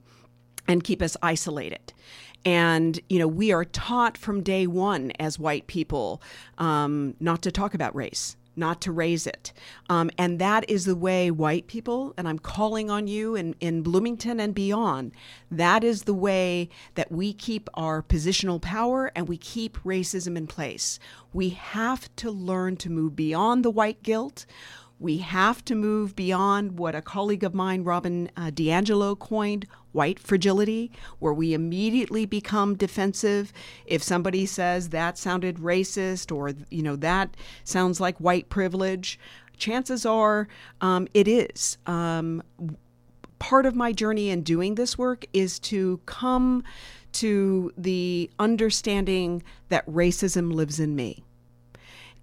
and 0.68 0.84
keep 0.84 1.00
us 1.00 1.16
isolated. 1.22 1.94
And, 2.46 3.00
you 3.10 3.18
know, 3.18 3.28
we 3.28 3.52
are 3.52 3.66
taught 3.66 4.18
from 4.18 4.44
day 4.44 4.68
one 4.68 5.12
as 5.20 5.40
white 5.40 5.66
people 5.66 6.22
um, 6.60 7.16
not 7.20 7.42
to 7.42 7.52
talk 7.52 7.74
about 7.74 7.96
race, 7.96 8.38
not 8.56 8.82
to 8.82 8.92
raise 8.92 9.26
it. 9.26 9.52
Um, 9.90 10.12
and 10.18 10.38
that 10.40 10.70
is 10.70 10.86
the 10.86 10.96
way 10.96 11.32
white 11.32 11.66
people, 11.66 12.14
and 12.18 12.28
I'm 12.28 12.38
calling 12.38 12.92
on 12.92 13.08
you 13.08 13.36
in, 13.36 13.56
in 13.60 13.82
Bloomington 13.82 14.40
and 14.40 14.54
beyond, 14.54 15.14
that 15.50 15.84
is 15.84 16.04
the 16.04 16.14
way 16.14 16.70
that 16.94 17.12
we 17.12 17.34
keep 17.34 17.68
our 17.74 18.04
positional 18.04 18.62
power 18.62 19.12
and 19.16 19.28
we 19.28 19.38
keep 19.38 19.78
racism 19.84 20.38
in 20.38 20.46
place. 20.46 21.00
We 21.34 21.50
have 21.50 22.16
to 22.18 22.30
learn 22.30 22.78
to 22.78 22.92
move 22.92 23.16
beyond 23.16 23.66
the 23.66 23.72
white 23.72 24.04
guilt. 24.04 24.46
We 25.00 25.18
have 25.18 25.64
to 25.66 25.76
move 25.76 26.16
beyond 26.16 26.78
what 26.80 26.96
a 26.96 27.02
colleague 27.02 27.44
of 27.44 27.54
mine, 27.54 27.84
Robin 27.84 28.30
uh, 28.38 28.52
DiAngelo, 28.52 29.20
coined 29.20 29.68
white 29.92 30.20
fragility, 30.20 30.92
where 31.20 31.34
we 31.34 31.54
immediately 31.54 32.26
become 32.26 32.76
defensive 32.76 33.52
if 33.86 34.02
somebody 34.02 34.46
says 34.46 34.90
that 34.90 35.18
sounded 35.18 35.58
racist 35.58 36.34
or, 36.34 36.54
you 36.70 36.82
know, 36.82 36.96
that 36.96 37.36
sounds 37.64 38.00
like 38.00 38.18
white 38.20 38.50
privilege. 38.50 39.20
Chances 39.58 40.06
are 40.06 40.48
um, 40.82 41.08
it 41.14 41.28
is. 41.28 41.78
Um, 41.86 42.42
part 43.40 43.66
of 43.66 43.76
my 43.76 43.92
journey 43.92 44.30
in 44.30 44.44
doing 44.44 44.76
this 44.76 44.98
work 44.98 45.26
is 45.34 45.60
to 45.60 46.00
come 46.06 46.64
to 47.14 47.72
the 47.78 48.30
understanding 48.40 49.44
that 49.70 49.86
racism 49.88 50.54
lives 50.54 50.80
in 50.80 50.96
me 50.96 51.24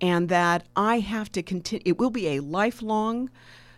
and 0.03 0.29
that 0.29 0.67
I 0.75 0.99
have 0.99 1.31
to 1.33 1.43
continue. 1.43 1.83
It 1.87 1.99
will 1.99 2.11
be 2.11 2.29
a 2.29 2.41
lifelong 2.41 3.31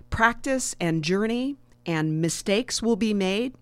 practice 0.08 0.74
and 0.80 1.04
journey, 1.04 1.56
and 1.84 2.20
mistakes 2.22 2.82
will 2.82 2.96
be 2.96 3.12
made 3.12 3.54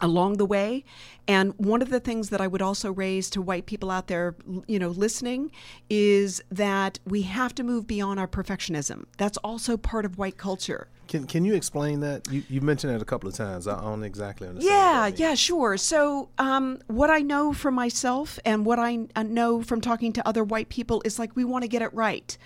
along 0.00 0.36
the 0.36 0.44
way. 0.44 0.84
And 1.28 1.54
one 1.56 1.82
of 1.82 1.90
the 1.90 2.00
things 2.00 2.30
that 2.30 2.40
I 2.40 2.46
would 2.46 2.62
also 2.62 2.92
raise 2.92 3.30
to 3.30 3.42
white 3.42 3.66
people 3.66 3.90
out 3.90 4.08
there, 4.08 4.34
you 4.66 4.78
know, 4.78 4.88
listening 4.88 5.50
is 5.88 6.42
that 6.50 6.98
we 7.04 7.22
have 7.22 7.54
to 7.56 7.62
move 7.62 7.86
beyond 7.86 8.18
our 8.18 8.26
perfectionism. 8.26 9.04
That's 9.18 9.38
also 9.38 9.76
part 9.76 10.04
of 10.04 10.18
white 10.18 10.36
culture. 10.36 10.88
Can 11.08 11.26
Can 11.26 11.44
you 11.44 11.54
explain 11.54 12.00
that? 12.00 12.26
You 12.30 12.42
you 12.48 12.60
mentioned 12.60 12.94
it 12.94 13.02
a 13.02 13.04
couple 13.04 13.28
of 13.28 13.34
times. 13.34 13.68
I 13.68 13.80
don't 13.80 14.02
exactly 14.02 14.48
understand. 14.48 15.18
Yeah, 15.18 15.28
yeah, 15.28 15.34
sure. 15.34 15.76
So, 15.76 16.30
um, 16.38 16.78
what 16.86 17.10
I 17.10 17.18
know 17.18 17.52
from 17.52 17.74
myself 17.74 18.38
and 18.44 18.64
what 18.64 18.78
I 18.78 19.06
know 19.22 19.62
from 19.62 19.80
talking 19.80 20.12
to 20.14 20.26
other 20.26 20.42
white 20.42 20.68
people 20.70 21.02
is 21.04 21.18
like 21.18 21.36
we 21.36 21.44
want 21.44 21.62
to 21.62 21.68
get 21.68 21.82
it 21.82 21.92
right 21.92 22.36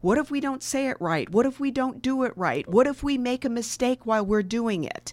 what 0.00 0.18
if 0.18 0.30
we 0.30 0.40
don't 0.40 0.62
say 0.62 0.88
it 0.88 0.96
right? 1.00 1.28
What 1.30 1.46
if 1.46 1.58
we 1.58 1.70
don't 1.70 2.02
do 2.02 2.22
it 2.24 2.32
right? 2.36 2.68
What 2.68 2.86
if 2.86 3.02
we 3.02 3.18
make 3.18 3.44
a 3.44 3.48
mistake 3.48 4.04
while 4.04 4.24
we're 4.24 4.42
doing 4.42 4.84
it? 4.84 5.12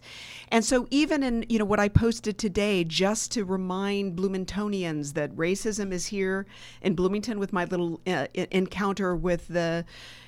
And 0.49 0.63
so 0.63 0.87
even 0.91 1.23
in, 1.23 1.45
you 1.49 1.59
know, 1.59 1.65
what 1.65 1.79
I 1.79 1.89
posted 1.89 2.37
today 2.37 2.83
just 2.83 3.31
to 3.31 3.45
remind 3.45 4.15
Bloomingtonians 4.15 5.13
that 5.13 5.35
racism 5.35 5.91
is 5.91 6.07
here 6.07 6.45
in 6.81 6.95
Bloomington 6.95 7.39
with 7.39 7.53
my 7.53 7.65
little 7.65 8.01
uh, 8.05 8.27
encounter 8.33 9.15
with 9.15 9.47
the 9.47 9.85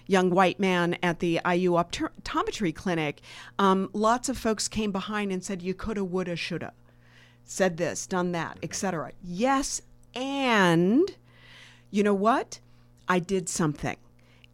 young 0.07 0.29
white 0.29 0.59
man 0.59 0.97
at 1.01 1.19
the 1.19 1.39
IU 1.45 1.71
optometry 1.71 2.73
clinic, 2.73 3.21
um, 3.59 3.89
lots 3.93 4.29
of 4.29 4.37
folks 4.37 4.67
came 4.67 4.91
behind 4.91 5.31
and 5.31 5.43
said, 5.43 5.61
you 5.61 5.73
coulda, 5.73 6.03
woulda, 6.03 6.35
shoulda, 6.35 6.73
said 7.43 7.77
this, 7.77 8.07
done 8.07 8.31
that, 8.31 8.57
etc. 8.63 9.11
Yes, 9.23 9.81
and 10.13 11.15
you 11.91 12.03
know 12.03 12.13
what? 12.13 12.59
I 13.07 13.19
did 13.19 13.47
something. 13.49 13.97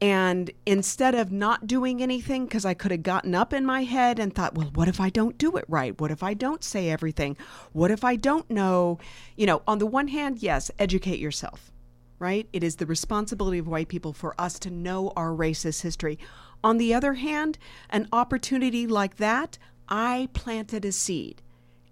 And 0.01 0.49
instead 0.65 1.13
of 1.13 1.31
not 1.31 1.67
doing 1.67 2.01
anything, 2.01 2.45
because 2.45 2.65
I 2.65 2.73
could 2.73 2.89
have 2.89 3.03
gotten 3.03 3.35
up 3.35 3.53
in 3.53 3.63
my 3.63 3.83
head 3.83 4.17
and 4.17 4.33
thought, 4.33 4.55
well, 4.55 4.71
what 4.73 4.87
if 4.87 4.99
I 4.99 5.11
don't 5.11 5.37
do 5.37 5.55
it 5.57 5.65
right? 5.67 5.99
What 6.01 6.09
if 6.09 6.23
I 6.23 6.33
don't 6.33 6.63
say 6.63 6.89
everything? 6.89 7.37
What 7.71 7.91
if 7.91 8.03
I 8.03 8.15
don't 8.15 8.49
know? 8.49 8.97
You 9.35 9.45
know, 9.45 9.61
on 9.67 9.77
the 9.77 9.85
one 9.85 10.07
hand, 10.07 10.41
yes, 10.41 10.71
educate 10.79 11.19
yourself, 11.19 11.71
right? 12.17 12.49
It 12.51 12.63
is 12.63 12.77
the 12.77 12.87
responsibility 12.87 13.59
of 13.59 13.67
white 13.67 13.89
people 13.89 14.11
for 14.11 14.33
us 14.41 14.57
to 14.59 14.71
know 14.71 15.13
our 15.15 15.29
racist 15.29 15.83
history. 15.83 16.17
On 16.63 16.79
the 16.79 16.95
other 16.95 17.13
hand, 17.13 17.59
an 17.91 18.07
opportunity 18.11 18.87
like 18.87 19.17
that, 19.17 19.59
I 19.87 20.29
planted 20.33 20.83
a 20.83 20.91
seed. 20.91 21.43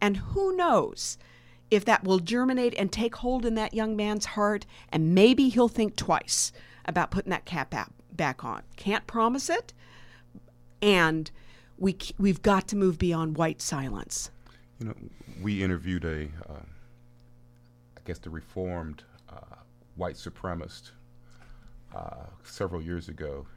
And 0.02 0.18
who 0.18 0.56
knows? 0.56 1.18
if 1.72 1.86
that 1.86 2.04
will 2.04 2.20
germinate 2.20 2.74
and 2.78 2.92
take 2.92 3.16
hold 3.18 3.46
in 3.46 3.56
that 3.56 3.74
young 3.74 3.96
man's 3.96 4.26
heart, 4.26 4.66
and 4.92 5.14
maybe 5.14 5.50
he'll 5.50 5.68
think 5.68 5.96
twice 5.96 6.52
about 6.86 7.12
putting 7.12 7.30
that 7.30 7.46
cap 7.46 7.74
out, 7.74 7.92
back 8.20 8.44
on. 8.44 8.62
Can't 8.76 9.08
promise 9.08 9.50
it. 9.50 9.74
And 10.82 11.32
we 11.78 11.98
we've 12.20 12.42
got 12.42 12.68
to 12.68 12.76
move 12.76 13.00
beyond 13.00 13.38
white 13.38 13.62
silence. 13.62 14.30
You 14.80 14.88
know, 14.88 14.96
we 15.42 15.64
interviewed 15.64 16.06
a, 16.06 16.26
uh, 16.48 16.66
I 17.98 18.02
guess, 18.06 18.20
the 18.20 18.30
reformed 18.30 19.04
uh, 19.30 19.56
white 19.96 20.16
supremacist 20.16 20.92
uh, 21.96 22.26
several 22.44 22.82
years 22.82 23.08
ago, 23.08 23.48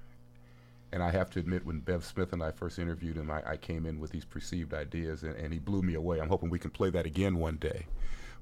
and 0.92 1.02
I 1.02 1.10
have 1.10 1.30
to 1.30 1.40
admit, 1.40 1.66
when 1.66 1.80
Bev 1.80 2.04
Smith 2.04 2.32
and 2.32 2.42
I 2.42 2.52
first 2.52 2.78
interviewed 2.78 3.16
him, 3.16 3.30
I, 3.30 3.42
I 3.52 3.56
came 3.56 3.84
in 3.84 3.98
with 3.98 4.10
these 4.12 4.24
perceived 4.24 4.74
ideas, 4.74 5.24
and, 5.24 5.34
and, 5.36 5.52
he 5.52 5.58
blew 5.58 5.82
me 5.82 5.94
away. 5.94 6.20
I'm 6.20 6.28
hoping 6.28 6.50
we 6.50 6.58
can 6.58 6.70
play 6.70 6.90
that 6.90 7.06
again 7.06 7.38
one 7.38 7.56
day. 7.56 7.86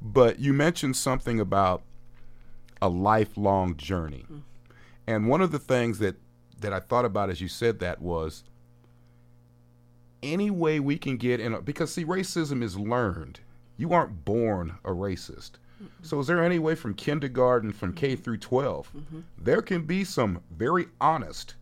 But 0.02 0.38
you 0.38 0.52
mentioned 0.52 0.96
something 0.96 1.40
about 1.40 1.82
a 2.82 2.88
lifelong 2.88 3.76
journey. 3.76 4.24
Mm. 4.30 4.42
And 5.06 5.28
one 5.28 5.40
of 5.40 5.52
the 5.52 5.58
things 5.58 5.98
that 5.98 6.16
that 6.60 6.72
I 6.72 6.80
thought 6.80 7.04
about 7.04 7.30
as 7.30 7.40
you 7.40 7.48
said 7.48 7.78
that 7.80 8.00
was 8.00 8.44
any 10.22 10.50
way 10.50 10.78
we 10.78 10.98
can 10.98 11.16
get 11.16 11.40
in 11.40 11.54
a, 11.54 11.60
because 11.62 11.92
see 11.92 12.04
racism 12.04 12.62
is 12.62 12.78
learned. 12.78 13.40
You 13.76 13.92
aren't 13.92 14.24
born 14.24 14.76
a 14.84 14.90
racist. 14.90 15.52
Mm-hmm. 15.82 15.86
So 16.02 16.20
is 16.20 16.26
there 16.26 16.44
any 16.44 16.58
way 16.58 16.74
from 16.74 16.94
kindergarten, 16.94 17.72
from 17.72 17.94
K 17.94 18.14
through 18.14 18.36
12, 18.38 18.92
mm-hmm. 18.94 19.20
there 19.38 19.62
can 19.62 19.86
be 19.86 20.04
some 20.04 20.42
very 20.54 20.88
honest, 21.00 21.54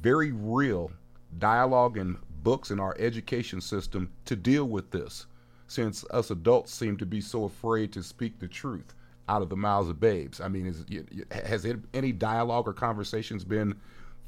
very 0.00 0.32
real 0.32 0.90
dialogue 1.38 1.98
and 1.98 2.16
books 2.42 2.70
in 2.70 2.80
our 2.80 2.96
education 2.98 3.60
system 3.60 4.10
to 4.24 4.34
deal 4.34 4.64
with 4.64 4.90
this, 4.90 5.26
since 5.66 6.04
us 6.10 6.30
adults 6.30 6.74
seem 6.74 6.96
to 6.96 7.06
be 7.06 7.20
so 7.20 7.44
afraid 7.44 7.92
to 7.92 8.02
speak 8.02 8.38
the 8.38 8.48
truth 8.48 8.94
out 9.28 9.42
of 9.42 9.48
the 9.48 9.56
mouths 9.56 9.88
of 9.88 10.00
babes. 10.00 10.40
I 10.40 10.48
mean, 10.48 10.66
is, 10.66 10.84
has 11.30 11.64
it, 11.64 11.78
any 11.94 12.12
dialogue 12.12 12.66
or 12.66 12.72
conversations 12.72 13.44
been 13.44 13.76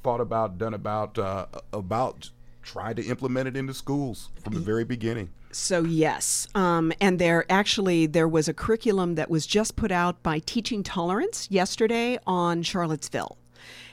thought 0.02 0.20
about, 0.20 0.58
done 0.58 0.74
about, 0.74 1.18
uh, 1.18 1.46
about 1.72 2.30
trying 2.62 2.96
to 2.96 3.04
implement 3.04 3.48
it 3.48 3.56
into 3.56 3.74
schools 3.74 4.30
from 4.42 4.54
the 4.54 4.60
very 4.60 4.84
beginning? 4.84 5.30
So 5.52 5.84
yes, 5.84 6.48
um, 6.56 6.92
and 7.00 7.20
there 7.20 7.44
actually 7.48 8.06
there 8.06 8.26
was 8.26 8.48
a 8.48 8.54
curriculum 8.54 9.14
that 9.14 9.30
was 9.30 9.46
just 9.46 9.76
put 9.76 9.92
out 9.92 10.20
by 10.22 10.40
Teaching 10.40 10.82
Tolerance 10.82 11.46
yesterday 11.48 12.18
on 12.26 12.62
Charlottesville. 12.62 13.38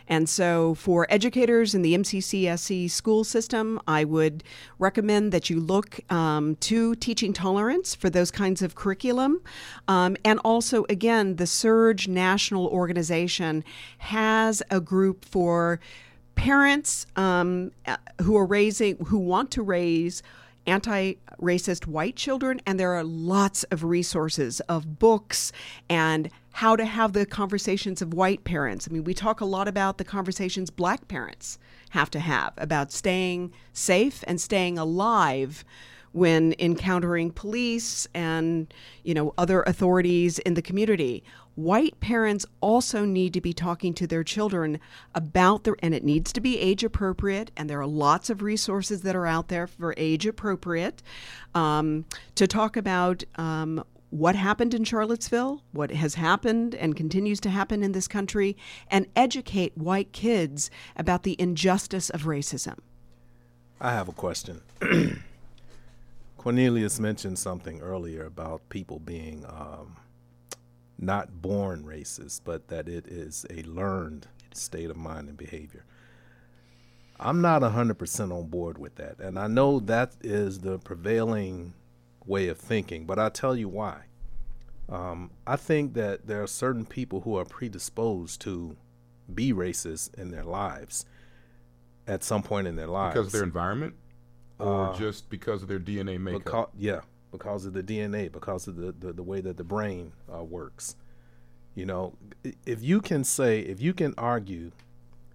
And 0.07 0.27
so, 0.27 0.75
for 0.75 1.07
educators 1.09 1.73
in 1.73 1.81
the 1.81 1.93
MCCSC 1.95 2.89
school 2.89 3.23
system, 3.23 3.79
I 3.87 4.03
would 4.03 4.43
recommend 4.79 5.31
that 5.31 5.49
you 5.49 5.59
look 5.59 5.99
um, 6.11 6.55
to 6.57 6.95
Teaching 6.95 7.33
Tolerance 7.33 7.95
for 7.95 8.09
those 8.09 8.31
kinds 8.31 8.61
of 8.61 8.75
curriculum. 8.75 9.41
Um, 9.87 10.17
and 10.25 10.39
also, 10.43 10.85
again, 10.89 11.37
the 11.37 11.45
SURJ 11.45 12.07
National 12.07 12.67
Organization 12.67 13.63
has 13.99 14.61
a 14.69 14.79
group 14.79 15.25
for 15.25 15.79
parents 16.35 17.05
um, 17.15 17.71
uh, 17.85 17.97
who 18.21 18.35
are 18.35 18.45
raising, 18.45 18.97
who 19.05 19.19
want 19.19 19.51
to 19.51 19.61
raise 19.61 20.23
anti 20.65 21.13
racist 21.41 21.87
white 21.87 22.15
children, 22.15 22.61
and 22.65 22.79
there 22.79 22.93
are 22.93 23.03
lots 23.03 23.63
of 23.65 23.83
resources 23.83 24.59
of 24.61 24.99
books 24.99 25.51
and 25.89 26.29
how 26.53 26.75
to 26.75 26.85
have 26.85 27.13
the 27.13 27.25
conversations 27.25 28.01
of 28.01 28.13
white 28.13 28.43
parents. 28.43 28.87
I 28.89 28.93
mean, 28.93 29.03
we 29.03 29.13
talk 29.13 29.41
a 29.41 29.45
lot 29.45 29.67
about 29.67 29.97
the 29.97 30.03
conversations 30.03 30.69
black 30.69 31.07
parents 31.07 31.57
have 31.91 32.09
to 32.11 32.19
have 32.19 32.53
about 32.57 32.91
staying 32.91 33.51
safe 33.73 34.23
and 34.27 34.39
staying 34.39 34.77
alive 34.77 35.63
when 36.13 36.53
encountering 36.59 37.31
police 37.31 38.07
and 38.13 38.73
you 39.03 39.13
know 39.13 39.33
other 39.37 39.63
authorities 39.63 40.39
in 40.39 40.55
the 40.55 40.61
community 40.61 41.23
white 41.55 41.99
parents 41.99 42.45
also 42.61 43.05
need 43.05 43.33
to 43.33 43.41
be 43.41 43.53
talking 43.53 43.93
to 43.93 44.07
their 44.07 44.23
children 44.23 44.79
about 45.13 45.63
their 45.63 45.75
and 45.79 45.93
it 45.93 46.03
needs 46.03 46.31
to 46.33 46.41
be 46.41 46.59
age 46.59 46.83
appropriate 46.83 47.51
and 47.57 47.69
there 47.69 47.79
are 47.79 47.87
lots 47.87 48.29
of 48.29 48.41
resources 48.41 49.01
that 49.01 49.15
are 49.15 49.27
out 49.27 49.47
there 49.49 49.67
for 49.67 49.93
age 49.97 50.25
appropriate 50.25 51.03
um, 51.53 52.05
to 52.35 52.47
talk 52.47 52.77
about 52.77 53.23
um, 53.35 53.83
what 54.11 54.35
happened 54.35 54.73
in 54.73 54.83
Charlottesville, 54.83 55.63
what 55.71 55.89
has 55.91 56.15
happened 56.15 56.75
and 56.75 56.95
continues 56.95 57.39
to 57.39 57.49
happen 57.49 57.81
in 57.81 57.93
this 57.93 58.09
country, 58.09 58.57
and 58.89 59.07
educate 59.15 59.75
white 59.77 60.11
kids 60.11 60.69
about 60.97 61.23
the 61.23 61.37
injustice 61.39 62.09
of 62.09 62.23
racism. 62.23 62.77
I 63.79 63.93
have 63.93 64.09
a 64.09 64.11
question. 64.11 64.61
Cornelius 66.37 66.99
mentioned 66.99 67.39
something 67.39 67.81
earlier 67.81 68.25
about 68.25 68.67
people 68.69 68.99
being 68.99 69.45
um, 69.45 69.95
not 71.01 71.41
born 71.41 71.83
racist, 71.83 72.41
but 72.45 72.67
that 72.69 72.87
it 72.87 73.07
is 73.07 73.45
a 73.49 73.63
learned 73.63 74.27
state 74.53 74.89
of 74.89 74.97
mind 74.97 75.27
and 75.27 75.37
behavior. 75.37 75.83
I'm 77.19 77.41
not 77.41 77.61
100% 77.61 78.31
on 78.35 78.47
board 78.47 78.77
with 78.77 78.95
that. 78.95 79.19
And 79.19 79.37
I 79.37 79.47
know 79.47 79.79
that 79.81 80.13
is 80.21 80.59
the 80.59 80.79
prevailing 80.79 81.73
way 82.25 82.47
of 82.47 82.57
thinking, 82.57 83.05
but 83.05 83.19
I'll 83.19 83.31
tell 83.31 83.55
you 83.55 83.67
why. 83.67 84.03
Um, 84.89 85.31
I 85.47 85.55
think 85.55 85.93
that 85.93 86.27
there 86.27 86.41
are 86.43 86.47
certain 86.47 86.85
people 86.85 87.21
who 87.21 87.37
are 87.37 87.45
predisposed 87.45 88.41
to 88.41 88.75
be 89.33 89.53
racist 89.53 90.13
in 90.15 90.31
their 90.31 90.43
lives 90.43 91.05
at 92.07 92.23
some 92.23 92.43
point 92.43 92.67
in 92.67 92.75
their 92.75 92.87
lives. 92.87 93.13
Because 93.13 93.27
of 93.27 93.33
their 93.33 93.43
environment? 93.43 93.95
Or 94.59 94.89
Uh, 94.89 94.97
just 94.97 95.29
because 95.29 95.61
of 95.61 95.67
their 95.69 95.79
DNA 95.79 96.19
makeup? 96.19 96.43
Because, 96.43 96.67
yeah, 96.77 97.01
because 97.31 97.65
of 97.65 97.73
the 97.73 97.83
DNA, 97.83 98.31
because 98.31 98.67
of 98.67 98.75
the, 98.75 98.91
the, 98.91 99.13
the 99.13 99.23
way 99.23 99.41
that 99.41 99.57
the 99.57 99.63
brain 99.63 100.11
uh, 100.33 100.43
works. 100.43 100.95
You 101.75 101.85
know, 101.85 102.13
if 102.65 102.83
you 102.83 102.99
can 103.01 103.23
say, 103.23 103.61
if 103.61 103.81
you 103.81 103.93
can 103.93 104.13
argue, 104.17 104.71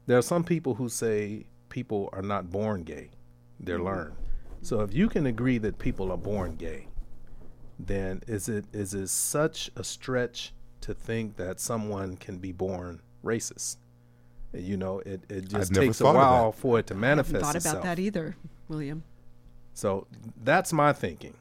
there 0.06 0.18
are 0.18 0.22
some 0.22 0.44
people 0.44 0.74
who 0.74 0.88
say 0.88 1.46
people 1.70 2.10
are 2.12 2.22
not 2.22 2.50
born 2.50 2.82
gay, 2.82 3.10
they're 3.58 3.80
learned. 3.80 4.14
So 4.62 4.80
if 4.80 4.92
you 4.92 5.08
can 5.08 5.26
agree 5.26 5.58
that 5.58 5.78
people 5.78 6.12
are 6.12 6.18
born 6.18 6.56
gay, 6.56 6.88
then 7.78 8.22
is 8.26 8.48
it 8.48 8.64
is 8.72 8.94
it 8.94 9.08
such 9.08 9.70
a 9.76 9.84
stretch 9.84 10.52
to 10.82 10.94
think 10.94 11.36
that 11.36 11.60
someone 11.60 12.16
can 12.16 12.38
be 12.38 12.52
born 12.52 13.00
racist? 13.24 13.76
You 14.52 14.76
know, 14.76 15.00
it, 15.00 15.22
it 15.28 15.48
just 15.48 15.74
takes 15.74 16.00
a 16.00 16.04
thought 16.04 16.16
of 16.16 16.22
that. 16.22 16.30
while 16.30 16.52
for 16.52 16.78
it 16.78 16.86
to 16.88 16.94
manifest 16.94 17.36
I 17.36 17.40
Thought 17.40 17.56
itself. 17.56 17.74
about 17.76 17.84
that 17.84 17.98
either, 17.98 18.36
William. 18.68 19.02
So 19.74 20.06
that's 20.42 20.72
my 20.72 20.92
thinking. 20.92 21.34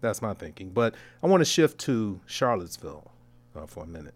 That's 0.00 0.22
my 0.22 0.34
thinking. 0.34 0.70
But 0.70 0.94
I 1.22 1.26
want 1.26 1.40
to 1.40 1.44
shift 1.44 1.78
to 1.80 2.20
Charlottesville 2.26 3.10
uh, 3.54 3.66
for 3.66 3.84
a 3.84 3.86
minute. 3.86 4.14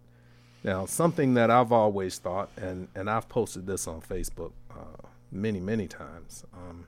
Now, 0.63 0.87
something 0.87 1.35
that 1.35 1.51
I've 1.51 1.73
always 1.73 2.19
thought, 2.19 2.51
and, 2.57 2.89
and 2.95 3.09
I've 3.09 3.29
posted 3.29 3.67
this 3.67 3.87
on 3.87 4.01
Facebook 4.03 4.53
uh, 4.71 5.09
many, 5.33 5.61
many 5.61 5.89
times. 5.89 6.45
Um, 6.53 6.87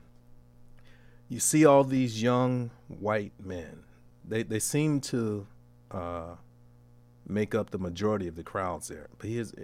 you 1.28 1.40
see 1.40 1.64
all 1.64 1.84
these 1.84 2.22
young 2.22 2.70
white 2.88 3.32
men. 3.42 3.84
They, 4.28 4.42
they 4.42 4.58
seem 4.58 5.00
to 5.02 5.46
uh, 5.90 6.34
make 7.26 7.54
up 7.54 7.70
the 7.70 7.78
majority 7.78 8.28
of 8.28 8.36
the 8.36 8.42
crowds 8.42 8.88
there. 8.88 9.08
But 9.18 9.30
here's 9.30 9.54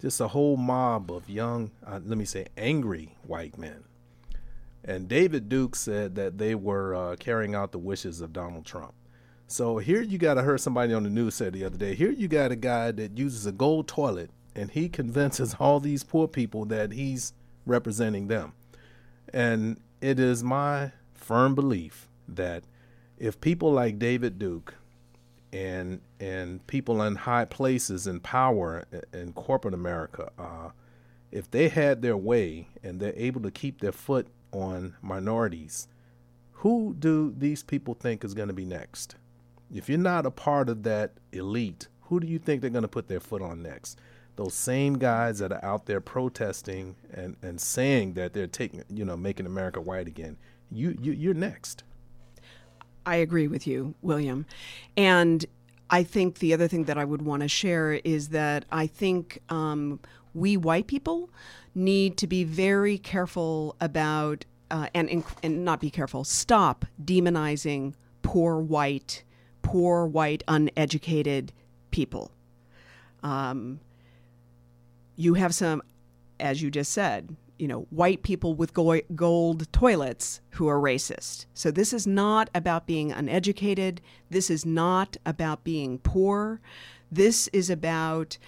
just 0.00 0.20
a 0.20 0.28
whole 0.28 0.56
mob 0.56 1.12
of 1.12 1.28
young, 1.28 1.70
uh, 1.86 2.00
let 2.04 2.16
me 2.16 2.24
say, 2.24 2.46
angry 2.56 3.16
white 3.26 3.58
men. 3.58 3.84
And 4.84 5.08
David 5.08 5.48
Duke 5.48 5.76
said 5.76 6.16
that 6.16 6.38
they 6.38 6.54
were 6.54 6.94
uh, 6.94 7.16
carrying 7.16 7.54
out 7.54 7.72
the 7.72 7.78
wishes 7.78 8.20
of 8.20 8.32
Donald 8.32 8.66
Trump. 8.66 8.94
So 9.46 9.78
here 9.78 10.00
you 10.00 10.18
got, 10.18 10.38
I 10.38 10.42
heard 10.42 10.60
somebody 10.60 10.92
on 10.94 11.02
the 11.02 11.10
news 11.10 11.34
say 11.34 11.50
the 11.50 11.64
other 11.64 11.76
day, 11.76 11.94
here 11.94 12.10
you 12.10 12.26
got 12.26 12.52
a 12.52 12.56
guy 12.56 12.90
that 12.92 13.18
uses 13.18 13.46
a 13.46 13.52
gold 13.52 13.86
toilet 13.86 14.30
and 14.54 14.70
he 14.70 14.88
convinces 14.88 15.54
all 15.60 15.78
these 15.80 16.02
poor 16.02 16.26
people 16.26 16.64
that 16.66 16.92
he's 16.92 17.32
representing 17.66 18.28
them. 18.28 18.54
And 19.32 19.80
it 20.00 20.18
is 20.18 20.42
my 20.42 20.92
firm 21.14 21.54
belief 21.54 22.08
that 22.26 22.64
if 23.18 23.40
people 23.40 23.72
like 23.72 23.98
David 23.98 24.38
Duke 24.38 24.74
and 25.52 26.00
and 26.18 26.66
people 26.66 27.02
in 27.02 27.14
high 27.14 27.44
places 27.44 28.06
in 28.06 28.20
power 28.20 28.84
in 29.12 29.32
corporate 29.32 29.74
America, 29.74 30.30
uh, 30.38 30.70
if 31.30 31.50
they 31.50 31.68
had 31.68 32.02
their 32.02 32.16
way 32.16 32.68
and 32.82 33.00
they're 33.00 33.14
able 33.16 33.40
to 33.42 33.50
keep 33.50 33.80
their 33.80 33.92
foot 33.92 34.26
on 34.52 34.94
minorities, 35.02 35.88
who 36.52 36.94
do 36.98 37.34
these 37.36 37.62
people 37.62 37.94
think 37.94 38.24
is 38.24 38.34
going 38.34 38.48
to 38.48 38.54
be 38.54 38.64
next? 38.64 39.16
If 39.74 39.88
you're 39.88 39.98
not 39.98 40.26
a 40.26 40.30
part 40.30 40.68
of 40.68 40.82
that 40.84 41.12
elite, 41.32 41.88
who 42.02 42.20
do 42.20 42.26
you 42.26 42.38
think 42.38 42.60
they're 42.60 42.70
going 42.70 42.82
to 42.82 42.88
put 42.88 43.08
their 43.08 43.20
foot 43.20 43.42
on 43.42 43.62
next? 43.62 43.98
Those 44.36 44.54
same 44.54 44.98
guys 44.98 45.38
that 45.40 45.52
are 45.52 45.64
out 45.64 45.86
there 45.86 46.00
protesting 46.00 46.96
and, 47.12 47.36
and 47.42 47.60
saying 47.60 48.14
that 48.14 48.32
they're 48.32 48.46
taking, 48.46 48.84
you 48.88 49.04
know, 49.04 49.16
making 49.16 49.46
America 49.46 49.80
white 49.80 50.06
again. 50.06 50.36
You, 50.70 50.96
you 51.00 51.12
you're 51.12 51.34
next. 51.34 51.84
I 53.04 53.16
agree 53.16 53.48
with 53.48 53.66
you, 53.66 53.94
William. 54.00 54.46
And 54.96 55.44
I 55.90 56.02
think 56.02 56.38
the 56.38 56.54
other 56.54 56.68
thing 56.68 56.84
that 56.84 56.96
I 56.96 57.04
would 57.04 57.22
want 57.22 57.42
to 57.42 57.48
share 57.48 57.92
is 57.92 58.28
that 58.28 58.64
I 58.70 58.86
think 58.86 59.40
um, 59.48 60.00
we 60.34 60.56
white 60.56 60.86
people 60.86 61.30
need 61.74 62.16
to 62.18 62.26
be 62.26 62.44
very 62.44 62.98
careful 62.98 63.76
about, 63.80 64.44
uh, 64.70 64.88
and, 64.94 65.24
and 65.42 65.64
not 65.64 65.80
be 65.80 65.90
careful, 65.90 66.24
stop 66.24 66.84
demonizing 67.02 67.94
poor 68.22 68.58
white, 68.60 69.24
poor 69.62 70.06
white, 70.06 70.42
uneducated 70.48 71.52
people. 71.90 72.30
Um, 73.22 73.80
you 75.16 75.34
have 75.34 75.54
some, 75.54 75.82
as 76.40 76.62
you 76.62 76.70
just 76.70 76.92
said, 76.92 77.36
you 77.58 77.68
know, 77.68 77.86
white 77.90 78.22
people 78.22 78.54
with 78.54 78.74
go- 78.74 79.00
gold 79.14 79.72
toilets 79.72 80.40
who 80.50 80.66
are 80.66 80.80
racist. 80.80 81.46
So 81.54 81.70
this 81.70 81.92
is 81.92 82.06
not 82.06 82.50
about 82.54 82.86
being 82.86 83.12
uneducated. 83.12 84.00
This 84.30 84.50
is 84.50 84.66
not 84.66 85.16
about 85.24 85.62
being 85.62 85.98
poor. 85.98 86.60
This 87.10 87.48
is 87.48 87.70
about 87.70 88.38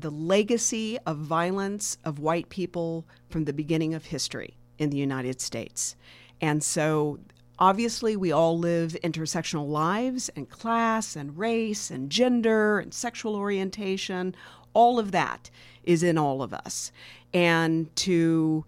the 0.00 0.10
legacy 0.10 0.98
of 1.06 1.18
violence 1.18 1.98
of 2.04 2.18
white 2.18 2.48
people 2.48 3.06
from 3.28 3.44
the 3.44 3.52
beginning 3.52 3.94
of 3.94 4.06
history 4.06 4.56
in 4.78 4.90
the 4.90 4.96
United 4.96 5.40
States. 5.40 5.96
And 6.40 6.62
so 6.62 7.18
obviously 7.58 8.16
we 8.16 8.32
all 8.32 8.58
live 8.58 8.96
intersectional 9.04 9.68
lives 9.68 10.30
and 10.30 10.48
class 10.48 11.16
and 11.16 11.36
race 11.36 11.90
and 11.90 12.10
gender 12.10 12.78
and 12.78 12.94
sexual 12.94 13.36
orientation 13.36 14.34
all 14.72 14.98
of 14.98 15.12
that 15.12 15.50
is 15.84 16.02
in 16.02 16.16
all 16.18 16.42
of 16.42 16.54
us 16.54 16.92
and 17.32 17.94
to 17.96 18.64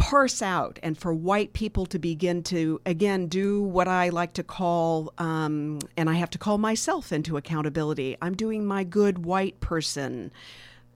parse 0.00 0.40
out 0.40 0.78
and 0.82 0.96
for 0.96 1.12
white 1.12 1.52
people 1.52 1.84
to 1.84 1.98
begin 1.98 2.42
to 2.42 2.80
again 2.86 3.26
do 3.26 3.62
what 3.62 3.86
I 3.86 4.08
like 4.08 4.32
to 4.32 4.42
call, 4.42 5.12
um, 5.18 5.78
and 5.96 6.08
I 6.08 6.14
have 6.14 6.30
to 6.30 6.38
call 6.38 6.56
myself 6.56 7.12
into 7.12 7.36
accountability. 7.36 8.16
I'm 8.22 8.34
doing 8.34 8.64
my 8.64 8.82
good 8.82 9.24
white 9.26 9.60
person 9.60 10.32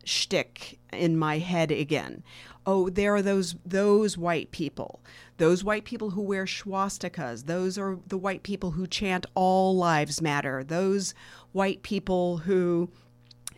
shtick 0.05 0.79
in 0.93 1.19
my 1.19 1.39
head 1.39 1.71
again. 1.71 2.23
Oh, 2.67 2.89
there 2.89 3.15
are 3.15 3.21
those 3.21 3.57
those 3.67 4.17
white 4.17 4.51
people, 4.53 5.01
those 5.37 5.63
white 5.63 5.85
people 5.85 6.11
who 6.11 6.23
wear 6.23 6.47
swastikas. 6.47 7.45
Those 7.45 7.77
are 7.77 7.99
the 8.07 8.19
white 8.19 8.43
people 8.43 8.71
who 8.71 8.87
chant 8.87 9.27
"All 9.35 9.77
lives 9.77 10.23
matter." 10.23 10.65
Those 10.65 11.15
white 11.53 11.83
people 11.83 12.39
who 12.39 12.89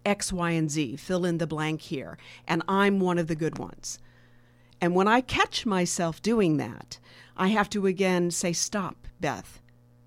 X, 0.04 0.32
Y, 0.32 0.50
and 0.50 0.70
Z. 0.70 0.96
Fill 0.96 1.24
in 1.24 1.38
the 1.38 1.46
blank 1.46 1.82
here, 1.82 2.18
and 2.48 2.64
I'm 2.66 2.98
one 2.98 3.18
of 3.18 3.28
the 3.28 3.36
good 3.36 3.58
ones. 3.58 4.00
And 4.80 4.94
when 4.94 5.08
I 5.08 5.20
catch 5.20 5.66
myself 5.66 6.22
doing 6.22 6.56
that, 6.58 6.98
I 7.36 7.48
have 7.48 7.70
to 7.70 7.86
again 7.86 8.30
say, 8.30 8.52
Stop, 8.52 9.06
Beth, 9.20 9.60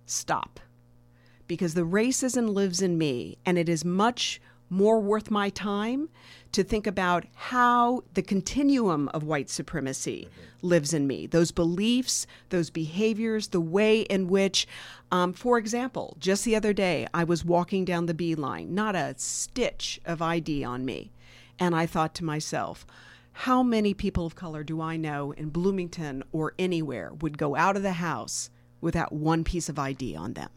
stop. 0.05 0.59
Because 1.47 1.73
the 1.73 1.81
racism 1.81 2.49
lives 2.49 2.81
in 2.81 2.97
me, 2.97 3.37
and 3.45 3.57
it 3.57 3.67
is 3.67 3.83
much 3.83 4.39
more 4.69 4.99
worth 4.99 5.31
my 5.31 5.49
time 5.49 6.09
to 6.51 6.63
think 6.63 6.87
about 6.87 7.25
how 7.35 8.03
the 8.13 8.21
continuum 8.21 9.07
of 9.09 9.23
white 9.23 9.49
supremacy 9.49 10.27
mm-hmm. 10.29 10.67
lives 10.67 10.93
in 10.93 11.07
me. 11.07 11.27
Those 11.27 11.51
beliefs, 11.51 12.27
those 12.49 12.69
behaviors, 12.69 13.47
the 13.47 13.61
way 13.61 14.01
in 14.01 14.27
which, 14.27 14.67
um, 15.11 15.33
for 15.33 15.57
example, 15.57 16.15
just 16.19 16.45
the 16.45 16.55
other 16.55 16.73
day, 16.73 17.07
I 17.13 17.23
was 17.23 17.45
walking 17.45 17.85
down 17.85 18.05
the 18.05 18.13
B-Line, 18.13 18.73
not 18.73 18.95
a 18.95 19.15
stitch 19.17 19.99
of 20.05 20.21
ID 20.21 20.63
on 20.63 20.85
me. 20.85 21.11
And 21.59 21.75
I 21.75 21.85
thought 21.85 22.13
to 22.15 22.23
myself, 22.23 22.85
how 23.43 23.63
many 23.63 23.93
people 23.93 24.25
of 24.25 24.35
color 24.35 24.65
do 24.65 24.81
I 24.81 24.97
know 24.97 25.31
in 25.31 25.47
Bloomington 25.47 26.23
or 26.33 26.53
anywhere 26.59 27.13
would 27.21 27.37
go 27.37 27.55
out 27.55 27.77
of 27.77 27.83
the 27.83 27.93
house 27.93 28.49
without 28.81 29.13
one 29.13 29.45
piece 29.45 29.69
of 29.69 29.79
ID 29.79 30.13
on 30.13 30.33
them? 30.33 30.49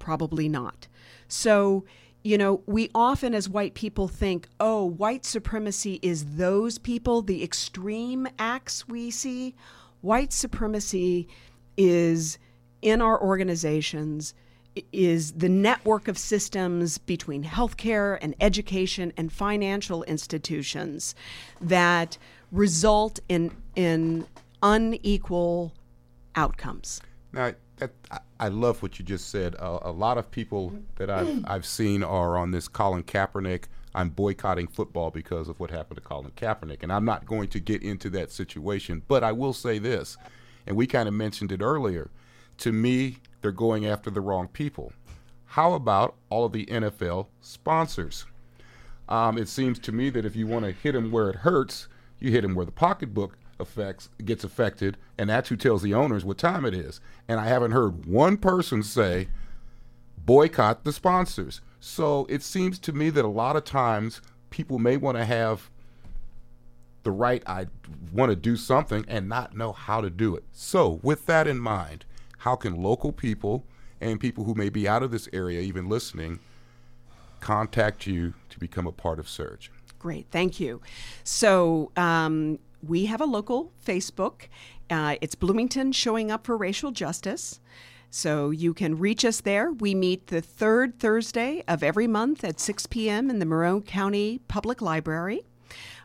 Probably 0.00 0.48
not. 0.48 0.88
So, 1.28 1.84
you 2.24 2.36
know, 2.36 2.64
we 2.66 2.90
often 2.92 3.36
as 3.36 3.48
white 3.48 3.74
people 3.74 4.08
think, 4.08 4.48
oh, 4.58 4.84
white 4.84 5.24
supremacy 5.24 6.00
is 6.02 6.34
those 6.34 6.76
people, 6.76 7.22
the 7.22 7.44
extreme 7.44 8.26
acts 8.36 8.88
we 8.88 9.12
see. 9.12 9.54
White 10.00 10.32
supremacy 10.32 11.28
is 11.76 12.36
in 12.82 13.00
our 13.00 13.22
organizations 13.22 14.34
is 14.92 15.32
the 15.32 15.48
network 15.48 16.08
of 16.08 16.16
systems 16.16 16.98
between 16.98 17.44
healthcare 17.44 18.18
and 18.22 18.34
education 18.40 19.12
and 19.16 19.32
financial 19.32 20.02
institutions 20.04 21.14
that 21.60 22.18
result 22.52 23.20
in 23.28 23.50
in 23.74 24.26
unequal 24.62 25.72
outcomes. 26.36 27.00
Now, 27.32 27.52
that, 27.76 27.92
I 28.38 28.48
love 28.48 28.82
what 28.82 28.98
you 28.98 29.04
just 29.04 29.30
said. 29.30 29.54
A 29.58 29.90
lot 29.90 30.18
of 30.18 30.30
people 30.30 30.72
that 30.96 31.10
I've 31.10 31.44
I've 31.46 31.66
seen 31.66 32.02
are 32.02 32.36
on 32.36 32.50
this 32.50 32.68
Colin 32.68 33.02
Kaepernick. 33.02 33.64
I'm 33.94 34.10
boycotting 34.10 34.68
football 34.68 35.10
because 35.10 35.48
of 35.48 35.58
what 35.58 35.70
happened 35.70 35.96
to 35.96 36.02
Colin 36.02 36.30
Kaepernick, 36.36 36.82
and 36.82 36.92
I'm 36.92 37.04
not 37.04 37.26
going 37.26 37.48
to 37.48 37.58
get 37.58 37.82
into 37.82 38.08
that 38.10 38.30
situation. 38.30 39.02
But 39.08 39.24
I 39.24 39.32
will 39.32 39.52
say 39.52 39.78
this, 39.78 40.16
and 40.66 40.76
we 40.76 40.86
kind 40.86 41.08
of 41.08 41.14
mentioned 41.14 41.50
it 41.50 41.60
earlier. 41.60 42.10
To 42.58 42.72
me, 42.72 43.16
they're 43.40 43.52
going 43.52 43.86
after 43.86 44.10
the 44.10 44.20
wrong 44.20 44.48
people. 44.48 44.92
How 45.46 45.72
about 45.72 46.14
all 46.28 46.44
of 46.44 46.52
the 46.52 46.66
NFL 46.66 47.26
sponsors? 47.40 48.24
Um, 49.08 49.36
it 49.36 49.48
seems 49.48 49.78
to 49.80 49.92
me 49.92 50.10
that 50.10 50.24
if 50.24 50.36
you 50.36 50.46
want 50.46 50.64
to 50.64 50.72
hit 50.72 50.92
them 50.92 51.10
where 51.10 51.28
it 51.28 51.36
hurts, 51.36 51.88
you 52.20 52.30
hit 52.30 52.42
them 52.42 52.54
where 52.54 52.66
the 52.66 52.72
pocketbook 52.72 53.36
affects 53.58 54.08
gets 54.24 54.44
affected, 54.44 54.96
and 55.18 55.28
that's 55.28 55.48
who 55.48 55.56
tells 55.56 55.82
the 55.82 55.94
owners 55.94 56.24
what 56.24 56.38
time 56.38 56.64
it 56.64 56.74
is. 56.74 57.00
And 57.28 57.40
I 57.40 57.46
haven't 57.46 57.72
heard 57.72 58.06
one 58.06 58.36
person 58.36 58.82
say 58.82 59.28
boycott 60.24 60.84
the 60.84 60.92
sponsors. 60.92 61.60
So 61.80 62.26
it 62.28 62.42
seems 62.42 62.78
to 62.80 62.92
me 62.92 63.10
that 63.10 63.24
a 63.24 63.28
lot 63.28 63.56
of 63.56 63.64
times 63.64 64.20
people 64.50 64.78
may 64.78 64.96
want 64.96 65.16
to 65.16 65.24
have 65.24 65.70
the 67.02 67.10
right 67.10 67.42
I 67.46 67.66
want 68.12 68.30
to 68.30 68.36
do 68.36 68.56
something 68.56 69.04
and 69.08 69.28
not 69.28 69.56
know 69.56 69.72
how 69.72 70.00
to 70.00 70.10
do 70.10 70.36
it. 70.36 70.44
So 70.52 71.00
with 71.02 71.26
that 71.26 71.46
in 71.46 71.58
mind, 71.58 72.04
how 72.40 72.56
can 72.56 72.82
local 72.82 73.12
people 73.12 73.64
and 74.00 74.18
people 74.18 74.44
who 74.44 74.54
may 74.54 74.70
be 74.70 74.88
out 74.88 75.02
of 75.02 75.10
this 75.10 75.28
area, 75.32 75.60
even 75.60 75.88
listening, 75.88 76.40
contact 77.40 78.06
you 78.06 78.32
to 78.48 78.58
become 78.58 78.86
a 78.86 78.92
part 78.92 79.18
of 79.18 79.26
SURJ? 79.26 79.68
Great, 79.98 80.26
thank 80.30 80.58
you. 80.58 80.80
So 81.22 81.92
um, 81.96 82.58
we 82.82 83.06
have 83.06 83.20
a 83.20 83.26
local 83.26 83.72
Facebook. 83.84 84.48
Uh, 84.88 85.16
it's 85.20 85.34
Bloomington 85.34 85.92
Showing 85.92 86.30
Up 86.30 86.46
for 86.46 86.56
Racial 86.56 86.90
Justice. 86.90 87.60
So 88.08 88.48
you 88.50 88.72
can 88.72 88.98
reach 88.98 89.24
us 89.24 89.42
there. 89.42 89.70
We 89.70 89.94
meet 89.94 90.28
the 90.28 90.40
third 90.40 90.98
Thursday 90.98 91.62
of 91.68 91.82
every 91.82 92.06
month 92.06 92.42
at 92.42 92.58
6 92.58 92.86
p.m. 92.86 93.28
in 93.28 93.38
the 93.38 93.44
Monroe 93.44 93.82
County 93.82 94.40
Public 94.48 94.80
Library. 94.80 95.42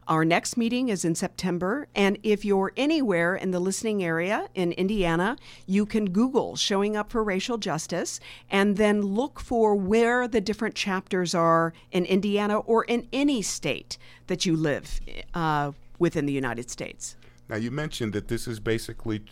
Our 0.07 0.23
next 0.23 0.55
meeting 0.55 0.89
is 0.89 1.03
in 1.03 1.15
September. 1.15 1.87
And 1.95 2.19
if 2.21 2.45
you're 2.45 2.71
anywhere 2.77 3.35
in 3.35 3.51
the 3.51 3.59
listening 3.59 4.03
area 4.03 4.47
in 4.53 4.71
Indiana, 4.73 5.35
you 5.65 5.85
can 5.85 6.11
Google 6.11 6.55
Showing 6.55 6.95
Up 6.95 7.11
for 7.11 7.23
Racial 7.23 7.57
Justice 7.57 8.19
and 8.49 8.77
then 8.77 9.01
look 9.01 9.39
for 9.39 9.75
where 9.75 10.27
the 10.27 10.41
different 10.41 10.75
chapters 10.75 11.33
are 11.33 11.73
in 11.91 12.05
Indiana 12.05 12.59
or 12.59 12.83
in 12.83 13.07
any 13.11 13.41
state 13.41 13.97
that 14.27 14.45
you 14.45 14.55
live 14.55 15.01
uh, 15.33 15.71
within 15.97 16.27
the 16.27 16.33
United 16.33 16.69
States. 16.69 17.15
Now, 17.49 17.55
you 17.55 17.71
mentioned 17.71 18.13
that 18.13 18.27
this 18.27 18.47
is 18.47 18.59
basically 18.59 19.23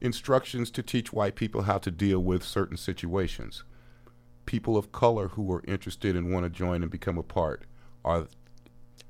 instructions 0.00 0.70
to 0.70 0.82
teach 0.82 1.12
white 1.12 1.34
people 1.34 1.62
how 1.62 1.78
to 1.78 1.90
deal 1.90 2.20
with 2.20 2.42
certain 2.42 2.76
situations. 2.76 3.64
People 4.46 4.76
of 4.76 4.92
color 4.92 5.28
who 5.28 5.52
are 5.52 5.62
interested 5.66 6.16
and 6.16 6.32
want 6.32 6.44
to 6.44 6.50
join 6.50 6.82
and 6.82 6.90
become 6.90 7.18
a 7.18 7.22
part 7.22 7.64
are 8.04 8.28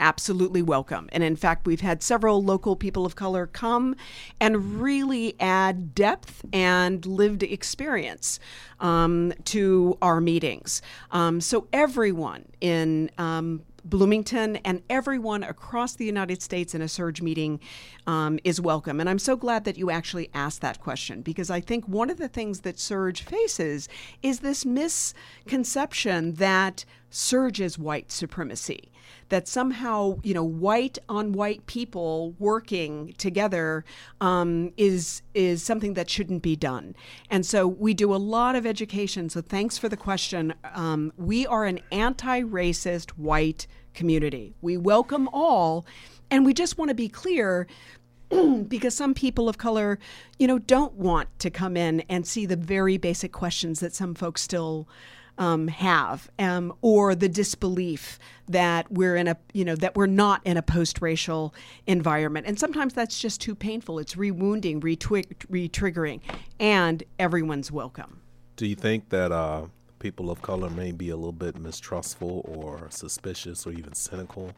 absolutely 0.01 0.63
welcome. 0.63 1.09
And 1.13 1.23
in 1.23 1.37
fact, 1.37 1.67
we've 1.67 1.81
had 1.81 2.03
several 2.03 2.43
local 2.43 2.77
people 2.77 3.05
of 3.07 3.17
color 3.17 3.47
come 3.47 3.97
and 4.41 4.81
really 4.81 5.35
add 5.41 5.95
depth 5.95 6.45
and 6.53 7.05
lived 7.07 7.43
experience 7.43 8.39
um, 8.81 9.33
to 9.45 9.97
our 10.03 10.21
meetings. 10.21 10.83
Um, 11.11 11.41
so 11.41 11.67
everyone 11.73 12.45
in 12.61 13.11
um, 13.19 13.63
Bloomington 13.85 14.57
and 14.57 14.83
everyone 14.91 15.43
across 15.43 15.95
the 15.95 16.05
United 16.05 16.43
States 16.43 16.75
in 16.75 16.83
a 16.83 16.87
SURJ 16.87 17.23
meeting 17.23 17.61
um, 18.07 18.39
is 18.45 18.61
welcome. 18.61 19.01
And 19.01 19.09
I'm 19.09 19.19
so 19.19 19.37
glad 19.37 19.65
that 19.65 19.79
you 19.79 19.91
actually 19.91 20.31
asked 20.35 20.61
that 20.61 20.81
question 20.81 21.23
because 21.23 21.51
I 21.51 21.61
think 21.61 21.87
one 21.87 22.11
of 22.11 22.19
the 22.19 22.29
things 22.29 22.61
that 22.61 22.77
SURJ 22.77 23.21
faces 23.21 23.89
is 24.23 24.41
this 24.41 24.67
misconception 24.67 26.35
that 26.35 26.85
SURJ 27.11 27.61
is 27.61 27.79
white 27.79 28.13
supremacy 28.13 28.91
that 29.29 29.47
somehow 29.47 30.19
you 30.23 30.35
know 30.35 30.45
white 30.45 30.99
on 31.09 31.33
white 31.33 31.67
people 31.67 32.35
working 32.39 33.15
together 33.19 33.85
um, 34.21 34.73
is 34.77 35.23
is 35.35 35.63
something 35.63 35.95
that 35.95 36.09
shouldn't 36.09 36.43
be 36.43 36.57
done. 36.57 36.95
And 37.31 37.45
so 37.45 37.67
we 37.67 37.95
do 37.95 38.15
a 38.15 38.17
lot 38.17 38.57
of 38.57 38.67
education. 38.67 39.29
So 39.29 39.41
thanks 39.41 39.79
for 39.79 39.89
the 39.89 39.97
question. 39.97 40.55
Um, 40.75 41.13
we 41.17 41.47
are 41.47 41.65
an 41.65 41.81
anti-racist 41.93 43.11
white 43.11 43.67
community. 43.95 44.55
We 44.61 44.77
welcome 44.77 45.29
all, 45.33 45.87
and 46.31 46.45
we 46.47 46.55
just 46.55 46.79
want 46.79 46.89
to 46.91 46.95
be 46.95 47.09
clear 47.09 47.67
because 48.69 48.95
some 48.95 49.15
people 49.15 49.49
of 49.49 49.59
color, 49.59 49.99
you 50.39 50.47
know, 50.47 50.59
don't 50.59 50.95
want 50.95 51.29
to 51.39 51.51
come 51.51 51.77
in 51.77 52.01
and 52.09 52.27
see 52.27 52.47
the 52.47 52.57
very 52.57 52.99
basic 52.99 53.33
questions 53.33 53.81
that 53.81 53.95
some 53.95 54.15
folks 54.15 54.43
still 54.43 54.89
um, 55.39 55.69
have, 55.69 56.31
um, 56.39 56.73
or 56.83 57.15
the 57.15 57.29
disbelief 57.29 58.19
that 58.49 58.91
we're 58.93 59.17
in 59.17 59.29
a, 59.29 59.37
you 59.53 59.65
know, 59.65 59.77
that 59.77 59.97
we're 59.97 60.07
not 60.07 60.41
in 60.45 60.57
a 60.57 60.63
post-racial 60.63 61.55
environment. 61.87 62.47
And 62.47 62.59
sometimes 62.59 62.93
that's 62.93 63.19
just 63.19 63.41
too 63.41 63.55
painful. 63.55 63.99
It's 63.99 64.17
rewounding, 64.17 64.81
re-triggering, 64.81 66.21
and 66.61 67.03
everyone's 67.19 67.73
welcome. 67.73 68.21
Do 68.57 68.67
you 68.67 68.75
think 68.75 69.09
that 69.09 69.33
uh, 69.33 69.67
people 69.99 70.31
of 70.31 70.43
color 70.43 70.69
may 70.69 70.93
be 70.93 71.11
a 71.11 71.17
little 71.17 71.33
bit 71.33 71.59
mistrustful 71.59 72.45
or 72.45 72.89
suspicious 72.91 73.67
or 73.67 73.73
even 73.73 73.95
cynical? 73.95 74.53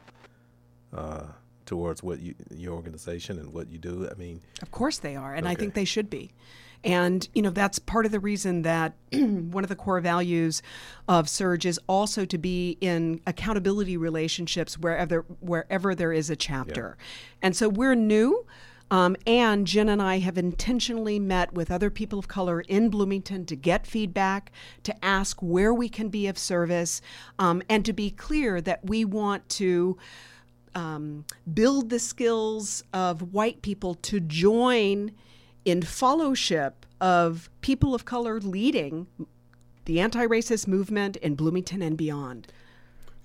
Uh, 0.93 1.23
towards 1.65 2.03
what 2.03 2.19
you, 2.19 2.35
your 2.53 2.73
organization 2.73 3.39
and 3.39 3.53
what 3.53 3.69
you 3.69 3.77
do? 3.77 4.05
I 4.11 4.15
mean, 4.15 4.41
of 4.61 4.71
course 4.71 4.97
they 4.97 5.15
are, 5.15 5.33
and 5.33 5.45
okay. 5.45 5.53
I 5.53 5.55
think 5.55 5.73
they 5.73 5.85
should 5.85 6.09
be. 6.09 6.33
And, 6.83 7.27
you 7.33 7.41
know, 7.41 7.51
that's 7.51 7.77
part 7.79 8.05
of 8.05 8.11
the 8.11 8.19
reason 8.19 8.63
that 8.63 8.93
one 9.11 9.63
of 9.63 9.69
the 9.69 9.75
core 9.75 10.01
values 10.01 10.61
of 11.07 11.27
SURJ 11.27 11.65
is 11.65 11.79
also 11.87 12.25
to 12.25 12.37
be 12.37 12.77
in 12.81 13.21
accountability 13.27 13.97
relationships 13.97 14.77
wherever, 14.77 15.21
wherever 15.39 15.93
there 15.93 16.11
is 16.11 16.29
a 16.29 16.35
chapter. 16.35 16.97
Yeah. 16.97 17.05
And 17.43 17.55
so 17.55 17.69
we're 17.69 17.95
new. 17.95 18.45
Um, 18.89 19.15
and 19.25 19.65
Jen 19.65 19.87
and 19.87 20.01
I 20.01 20.19
have 20.19 20.37
intentionally 20.37 21.17
met 21.17 21.53
with 21.53 21.71
other 21.71 21.89
people 21.89 22.19
of 22.19 22.27
color 22.27 22.59
in 22.59 22.89
Bloomington 22.89 23.45
to 23.45 23.55
get 23.55 23.87
feedback, 23.87 24.51
to 24.83 25.05
ask 25.05 25.41
where 25.41 25.73
we 25.73 25.87
can 25.87 26.09
be 26.09 26.27
of 26.27 26.37
service, 26.37 27.01
um, 27.39 27.61
and 27.69 27.85
to 27.85 27.93
be 27.93 28.11
clear 28.11 28.59
that 28.59 28.83
we 28.83 29.05
want 29.05 29.47
to 29.49 29.97
um, 30.75 31.25
build 31.53 31.89
the 31.89 31.99
skills 31.99 32.83
of 32.93 33.33
white 33.33 33.61
people 33.61 33.95
to 33.95 34.19
join 34.19 35.11
in 35.65 35.81
fellowship 35.81 36.85
of 36.99 37.49
people 37.61 37.95
of 37.95 38.05
color 38.05 38.39
leading 38.39 39.07
the 39.85 39.99
anti 39.99 40.25
racist 40.25 40.67
movement 40.67 41.17
in 41.17 41.35
Bloomington 41.35 41.81
and 41.81 41.97
beyond. 41.97 42.47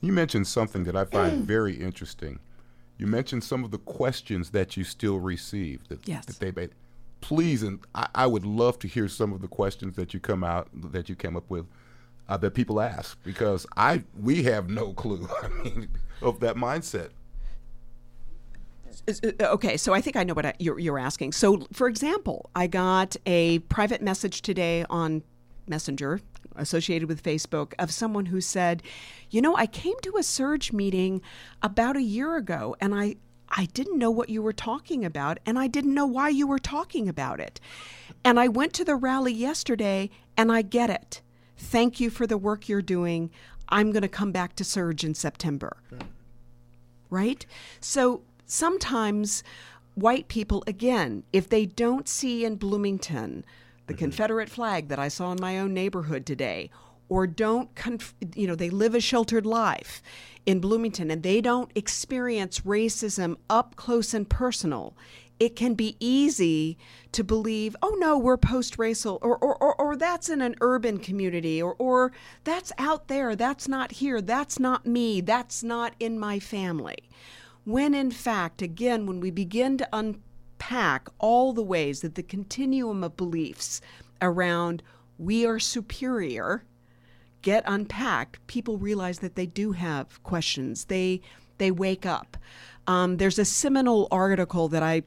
You 0.01 0.13
mentioned 0.13 0.47
something 0.47 0.85
that 0.85 0.97
I 0.97 1.05
find 1.05 1.45
very 1.47 1.75
interesting. 1.75 2.39
You 2.99 3.07
mentioned 3.07 3.45
some 3.45 3.65
of 3.65 3.71
the 3.71 3.79
questions 3.79 4.51
that 4.51 4.77
you 4.77 4.85
still 4.85 5.19
receive. 5.21 5.87
That, 5.89 6.07
Yes. 6.09 6.25
That 6.27 6.39
they 6.39 6.51
made. 6.53 6.71
Please, 7.21 7.63
and 7.63 7.81
I, 7.95 8.09
I 8.15 8.27
would 8.27 8.45
love 8.45 8.79
to 8.81 8.89
hear 8.89 9.09
some 9.09 9.33
of 9.33 9.41
the 9.41 9.49
questions 9.49 9.97
that 9.97 10.15
you 10.15 10.21
come 10.21 10.45
out 10.45 10.69
that 10.93 11.09
you 11.09 11.17
came 11.17 11.37
up 11.37 11.49
with 11.49 11.67
uh, 12.29 12.37
that 12.37 12.53
people 12.53 12.81
ask 12.81 13.23
because 13.23 13.67
I 13.77 14.05
we 14.21 14.43
have 14.45 14.69
no 14.69 14.93
clue. 14.93 15.29
I 15.43 15.49
mean, 15.49 15.89
of 16.23 16.41
that 16.41 16.57
mindset. 16.57 17.11
Uh, 19.09 19.47
Okay, 19.53 19.77
so 19.77 19.93
I 19.93 20.01
think 20.01 20.17
I 20.17 20.25
know 20.25 20.35
what 20.35 20.47
I, 20.47 20.55
you're, 20.59 20.79
you're 20.79 20.99
asking. 20.99 21.33
So, 21.33 21.67
for 21.73 21.89
example, 21.89 22.51
I 22.55 22.67
got 22.67 23.17
a 23.27 23.61
private 23.61 24.03
message 24.03 24.43
today 24.43 24.85
on 24.91 25.23
Messenger 25.69 26.21
associated 26.55 27.09
with 27.09 27.23
Facebook 27.23 27.75
of 27.79 27.91
someone 27.91 28.27
who 28.27 28.41
said, 28.41 28.83
You 29.31 29.43
know, 29.43 29.57
I 29.57 29.67
came 29.67 29.95
to 30.03 30.17
a 30.17 30.21
SURJ 30.21 30.73
meeting 30.73 31.21
about 31.63 31.97
a 31.97 32.03
year 32.03 32.37
ago 32.37 32.77
and 32.81 32.95
I, 32.95 33.17
I 33.51 33.67
didn't 33.67 33.99
know 33.99 34.11
what 34.11 34.29
you 34.29 34.43
were 34.43 34.53
talking 34.53 35.05
about 35.05 35.39
and 35.45 35.59
I 35.59 35.67
didn't 35.67 35.95
know 35.95 36.07
why 36.07 36.29
you 36.29 36.47
were 36.47 36.59
talking 36.59 37.09
about 37.09 37.41
it. 37.41 37.61
And 38.25 38.41
I 38.41 38.49
went 38.49 38.73
to 38.75 38.85
the 38.85 38.97
rally 38.97 39.33
yesterday 39.33 40.11
and 40.37 40.51
I 40.51 40.63
get 40.63 40.91
it. 40.91 41.23
Thank 41.57 42.01
you 42.01 42.11
for 42.11 42.27
the 42.27 42.39
work 42.39 42.69
you're 42.69 42.83
doing. 42.83 43.31
I'm 43.69 43.93
going 43.93 44.03
to 44.03 44.09
come 44.09 44.33
back 44.33 44.55
to 44.57 44.65
SURJ 44.65 45.05
in 45.05 45.15
September 45.15 45.77
right? 47.11 47.47
So 47.81 48.23
sometimes 48.47 49.43
white 49.95 50.29
people, 50.29 50.65
again, 50.67 51.25
if 51.33 51.49
they 51.49 51.67
don't 51.67 52.09
see 52.09 52.45
in 52.45 52.57
Bloomington 52.57 53.45
the 53.87 53.93
mm-hmm. 53.93 53.99
Confederate 53.99 54.49
flag 54.49 54.89
that 54.89 54.99
I 54.99 55.09
saw 55.09 55.33
in 55.33 55.39
my 55.41 55.59
own 55.59 55.75
neighborhood 55.75 56.27
today, 56.27 56.71
or 57.09 57.27
don't, 57.27 57.75
conf- 57.75 58.15
you 58.35 58.47
know, 58.47 58.55
they 58.55 58.71
live 58.71 58.95
a 58.95 59.01
sheltered 59.01 59.47
life 59.47 60.03
in 60.45 60.61
Bloomington 60.61 61.11
and 61.11 61.23
they 61.23 61.41
don't 61.41 61.71
experience 61.75 62.61
racism 62.61 63.37
up 63.49 63.77
close 63.77 64.13
and 64.13 64.29
personal, 64.29 64.97
it 65.39 65.55
can 65.55 65.75
be 65.75 65.97
easy 66.01 66.79
to 67.13 67.23
believe, 67.23 67.77
oh 67.83 67.95
no, 67.99 68.19
we're 68.19 68.37
post 68.37 68.79
racial, 68.79 69.19
or, 69.23 69.37
or, 69.37 69.57
or, 69.63 69.75
or 69.81 69.97
that's 69.97 70.29
in 70.29 70.41
an 70.41 70.55
urban 70.61 70.99
community, 70.99 71.61
or, 71.63 71.75
or 71.79 72.13
that's 72.45 72.73
out 72.79 73.09
there, 73.09 73.37
that's 73.37 73.69
not 73.69 73.93
here, 73.93 74.21
that's 74.21 74.59
not 74.59 74.87
me, 74.87 75.21
that's 75.21 75.63
not 75.63 75.95
in 76.01 76.19
my 76.19 76.39
family. 76.39 76.97
When 77.67 77.95
in 77.95 78.13
fact, 78.13 78.63
again, 78.63 79.07
when 79.07 79.19
we 79.19 79.33
begin 79.33 79.77
to 79.79 79.89
unpack 79.93 81.09
all 81.19 81.53
the 81.53 81.65
ways 81.65 82.01
that 82.03 82.15
the 82.15 82.23
continuum 82.23 83.03
of 83.03 83.17
beliefs 83.17 83.81
around 84.23 84.85
we 85.19 85.45
are 85.45 85.59
superior 85.59 86.63
get 87.43 87.65
unpacked, 87.67 88.47
people 88.47 88.79
realize 88.79 89.19
that 89.19 89.35
they 89.35 89.47
do 89.47 89.73
have 89.73 90.23
questions. 90.23 90.85
They 90.85 91.21
they 91.59 91.73
wake 91.73 92.07
up. 92.07 92.37
Um, 92.87 93.17
there's 93.17 93.39
a 93.39 93.45
seminal 93.45 94.07
article 94.13 94.69
that 94.69 94.85
I 94.85 95.03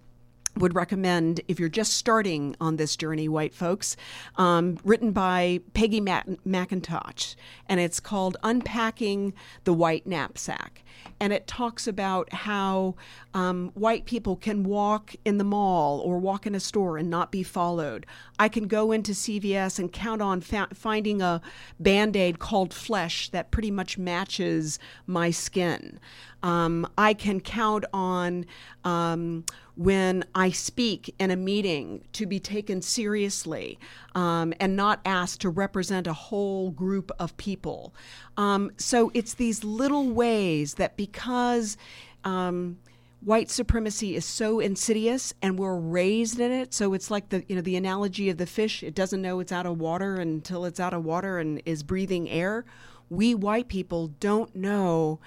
would 0.60 0.76
recommend 0.76 1.41
if 1.48 1.60
you're 1.60 1.69
just 1.69 1.93
starting 1.93 2.56
on 2.62 2.76
this 2.76 2.95
journey, 2.95 3.28
white 3.28 3.54
folks, 3.54 3.95
um, 4.36 4.78
written 4.84 5.12
by 5.12 5.62
Peggy 5.74 6.02
Mac- 6.02 6.28
McIntosh, 6.45 7.36
and 7.67 7.80
it's 7.80 8.00
called 8.00 8.38
Unpacking 8.43 9.34
the 9.63 9.74
White 9.74 10.06
Knapsack. 10.06 10.84
And 11.22 11.34
it 11.34 11.48
talks 11.48 11.88
about 11.88 12.32
how 12.34 12.95
um, 13.34 13.72
white 13.74 14.06
people 14.06 14.36
can 14.36 14.63
walk 14.63 15.15
in 15.26 15.38
the 15.38 15.43
mall 15.43 16.00
or 16.00 16.17
walk 16.17 16.45
in 16.45 16.56
a 16.56 16.60
store 16.60 16.98
and 16.98 17.10
not 17.10 17.32
be 17.32 17.43
followed. 17.43 18.06
I 18.38 18.48
can 18.48 18.67
go 18.67 18.91
into 18.91 19.12
CVS 19.12 19.80
and 19.80 19.91
count 19.91 20.22
on 20.22 20.41
fa- 20.41 20.69
finding 20.74 21.22
a 21.22 21.41
band 21.80 22.15
aid 22.15 22.39
called 22.39 22.74
flesh 22.74 23.30
that 23.30 23.52
pretty 23.52 23.72
much 23.72 23.98
matches 23.98 24.80
my 25.08 25.32
skin. 25.32 26.00
Um, 26.41 26.88
I 26.98 27.13
can 27.13 27.41
count 27.41 27.86
on 27.93 28.45
um, 28.84 29.43
when 29.80 30.26
I 30.36 30.50
speak 30.52 31.15
in 31.20 31.32
a 31.32 31.38
meeting 31.38 32.04
to 32.12 32.26
be 32.26 32.38
taken 32.38 32.82
seriously 32.82 33.80
um, 34.13 34.54
and 34.60 34.76
not 34.76 35.00
asked 35.06 35.39
to 35.42 35.50
represent 35.50 36.06
a 36.06 36.12
whole 36.12 36.70
group 36.70 37.13
of 37.18 37.38
people. 37.38 37.96
Um, 38.36 38.72
so 38.76 39.10
it's 39.13 39.36
these 39.36 39.63
little 39.63 40.10
ways 40.10 40.74
that 40.74 40.98
because 40.98 41.78
um, 42.26 42.78
white 43.22 43.50
supremacy 43.50 44.18
is 44.18 44.26
so 44.26 44.60
insidious 44.60 45.34
and 45.42 45.58
we're 45.58 45.78
raised 45.78 46.42
in 46.42 46.52
it 46.52 46.74
so 46.74 46.94
it's 46.94 47.10
like 47.10 47.30
the 47.30 47.46
you 47.48 47.56
know 47.56 47.62
the 47.62 47.78
analogy 47.78 48.30
of 48.30 48.38
the 48.38 48.46
fish 48.46 48.84
it 48.84 48.96
doesn't 48.96 49.22
know 49.22 49.39
it's 49.39 49.52
out 49.52 49.65
of 49.65 49.80
water 49.80 50.15
until 50.15 50.63
it's 50.65 50.80
out 50.80 50.94
of 50.94 51.04
water 51.04 51.38
and 51.38 51.62
is 51.65 51.84
breathing 51.84 52.30
air 52.30 52.63
we 53.10 53.36
white 53.36 53.68
people 53.68 54.08
don't 54.20 54.56
know 54.56 55.20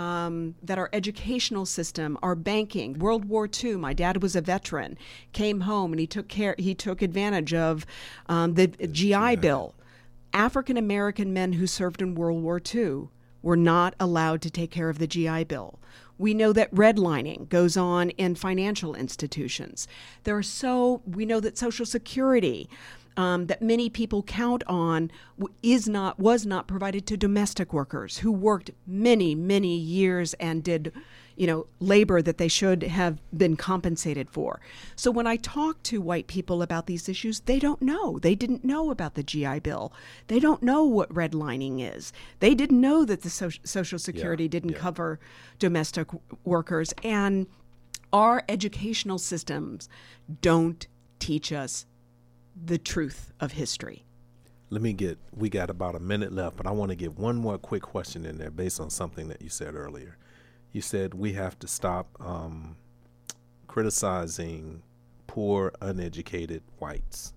um, 0.00 0.54
that 0.62 0.78
our 0.78 0.88
educational 0.94 1.66
system, 1.66 2.16
our 2.22 2.34
banking, 2.34 2.98
World 2.98 3.26
War 3.26 3.46
II. 3.62 3.76
My 3.76 3.92
dad 3.92 4.22
was 4.22 4.34
a 4.34 4.40
veteran, 4.40 4.96
came 5.34 5.60
home 5.60 5.92
and 5.92 6.00
he 6.00 6.06
took 6.06 6.26
care. 6.26 6.54
He 6.58 6.74
took 6.74 7.02
advantage 7.02 7.52
of 7.52 7.84
um, 8.26 8.54
the 8.54 8.68
GI 8.68 9.36
Bill. 9.36 9.74
African 10.32 10.78
American 10.78 11.34
men 11.34 11.52
who 11.54 11.66
served 11.66 12.00
in 12.00 12.14
World 12.14 12.42
War 12.42 12.62
II 12.74 13.08
were 13.42 13.56
not 13.56 13.94
allowed 14.00 14.40
to 14.42 14.50
take 14.50 14.70
care 14.70 14.88
of 14.88 14.98
the 14.98 15.06
GI 15.06 15.44
Bill. 15.44 15.78
We 16.16 16.32
know 16.32 16.52
that 16.54 16.74
redlining 16.74 17.48
goes 17.48 17.76
on 17.76 18.10
in 18.10 18.34
financial 18.34 18.94
institutions. 18.94 19.86
There 20.24 20.36
are 20.36 20.42
so 20.42 21.02
we 21.04 21.26
know 21.26 21.40
that 21.40 21.58
Social 21.58 21.84
Security 21.84 22.70
um, 23.20 23.48
that 23.48 23.60
many 23.60 23.90
people 23.90 24.22
count 24.22 24.62
on 24.66 25.10
is 25.62 25.86
not 25.86 26.18
was 26.18 26.46
not 26.46 26.66
provided 26.66 27.06
to 27.06 27.18
domestic 27.18 27.70
workers 27.70 28.18
who 28.18 28.32
worked 28.32 28.70
many 28.86 29.34
many 29.34 29.76
years 29.76 30.32
and 30.34 30.64
did 30.64 30.90
you 31.36 31.46
know 31.46 31.66
labor 31.80 32.22
that 32.22 32.38
they 32.38 32.48
should 32.48 32.82
have 32.82 33.20
been 33.36 33.56
compensated 33.56 34.30
for. 34.30 34.58
So 34.96 35.10
when 35.10 35.26
i 35.26 35.36
talk 35.36 35.82
to 35.84 36.00
white 36.00 36.28
people 36.28 36.62
about 36.62 36.86
these 36.86 37.10
issues 37.10 37.40
they 37.40 37.58
don't 37.58 37.82
know. 37.82 38.18
They 38.18 38.34
didn't 38.34 38.64
know 38.64 38.90
about 38.90 39.16
the 39.16 39.22
gi 39.22 39.58
bill. 39.60 39.92
They 40.28 40.40
don't 40.40 40.62
know 40.62 40.84
what 40.84 41.12
redlining 41.12 41.76
is. 41.94 42.14
They 42.38 42.54
didn't 42.54 42.80
know 42.80 43.04
that 43.04 43.20
the 43.20 43.30
so- 43.30 43.50
social 43.64 43.98
security 43.98 44.48
didn't 44.48 44.74
cover 44.74 45.20
domestic 45.58 46.06
w- 46.08 46.22
workers. 46.44 46.94
And 47.04 47.48
our 48.14 48.44
educational 48.48 49.18
systems 49.18 49.90
don't 50.40 50.86
teach 51.18 51.52
us 51.52 51.84
the 52.62 52.78
truth 52.78 53.32
of 53.40 53.52
history. 53.52 54.04
Let 54.70 54.82
me 54.82 54.92
get, 54.92 55.18
we 55.34 55.48
got 55.48 55.70
about 55.70 55.96
a 55.96 56.00
minute 56.00 56.32
left, 56.32 56.56
but 56.56 56.66
I 56.66 56.70
want 56.70 56.90
to 56.90 56.96
get 56.96 57.18
one 57.18 57.36
more 57.36 57.58
quick 57.58 57.82
question 57.82 58.24
in 58.24 58.38
there 58.38 58.50
based 58.50 58.80
on 58.80 58.90
something 58.90 59.28
that 59.28 59.42
you 59.42 59.48
said 59.48 59.74
earlier. 59.74 60.16
You 60.72 60.80
said 60.80 61.14
we 61.14 61.32
have 61.32 61.58
to 61.60 61.66
stop 61.66 62.08
um, 62.20 62.76
criticizing 63.66 64.82
poor, 65.26 65.72
uneducated 65.80 66.62
whites. 66.78 67.34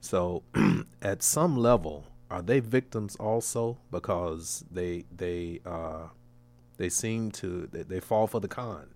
So, 0.00 0.42
at 1.02 1.22
some 1.22 1.56
level, 1.56 2.06
are 2.30 2.42
they 2.42 2.60
victims 2.60 3.16
also 3.16 3.78
because 3.90 4.64
they 4.70 5.04
they 5.14 5.60
uh, 5.66 6.08
they 6.78 6.88
seem 6.88 7.30
to 7.32 7.68
they, 7.72 7.82
they 7.82 8.00
fall 8.00 8.26
for 8.26 8.40
the 8.40 8.48
con? 8.48 8.88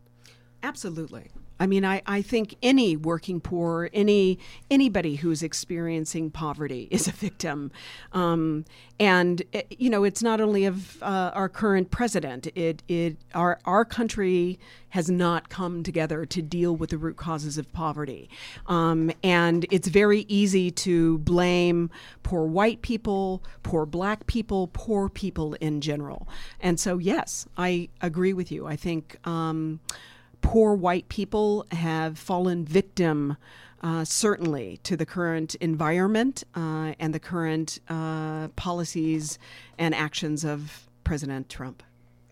Absolutely. 0.64 1.30
I 1.60 1.66
mean, 1.66 1.84
I, 1.84 2.02
I 2.06 2.20
think 2.20 2.56
any 2.62 2.96
working 2.96 3.40
poor, 3.40 3.88
any 3.92 4.38
anybody 4.70 5.16
who's 5.16 5.42
experiencing 5.42 6.30
poverty 6.30 6.88
is 6.90 7.06
a 7.06 7.12
victim, 7.12 7.70
um, 8.12 8.64
and 8.98 9.42
it, 9.52 9.66
you 9.78 9.88
know 9.88 10.02
it's 10.02 10.22
not 10.22 10.40
only 10.40 10.64
of 10.64 11.00
uh, 11.02 11.30
our 11.34 11.48
current 11.48 11.90
president. 11.90 12.48
It 12.56 12.82
it 12.88 13.18
our 13.34 13.60
our 13.64 13.84
country 13.84 14.58
has 14.88 15.08
not 15.10 15.48
come 15.48 15.82
together 15.82 16.24
to 16.24 16.42
deal 16.42 16.74
with 16.74 16.90
the 16.90 16.98
root 16.98 17.16
causes 17.16 17.56
of 17.56 17.72
poverty, 17.72 18.28
um, 18.66 19.12
and 19.22 19.64
it's 19.70 19.88
very 19.88 20.26
easy 20.28 20.72
to 20.72 21.18
blame 21.18 21.88
poor 22.24 22.46
white 22.46 22.82
people, 22.82 23.44
poor 23.62 23.86
black 23.86 24.26
people, 24.26 24.70
poor 24.72 25.08
people 25.08 25.54
in 25.54 25.80
general. 25.80 26.26
And 26.60 26.80
so, 26.80 26.98
yes, 26.98 27.46
I 27.56 27.90
agree 28.00 28.32
with 28.32 28.50
you. 28.50 28.66
I 28.66 28.74
think. 28.74 29.24
Um, 29.24 29.78
poor 30.44 30.74
white 30.74 31.08
people 31.08 31.66
have 31.72 32.18
fallen 32.18 32.64
victim, 32.64 33.36
uh, 33.82 34.04
certainly, 34.04 34.78
to 34.82 34.94
the 34.96 35.06
current 35.06 35.54
environment 35.56 36.44
uh, 36.54 36.92
and 37.00 37.14
the 37.14 37.18
current 37.18 37.80
uh, 37.88 38.48
policies 38.48 39.38
and 39.78 39.94
actions 39.94 40.44
of 40.44 40.86
President 41.02 41.48
Trump. 41.48 41.82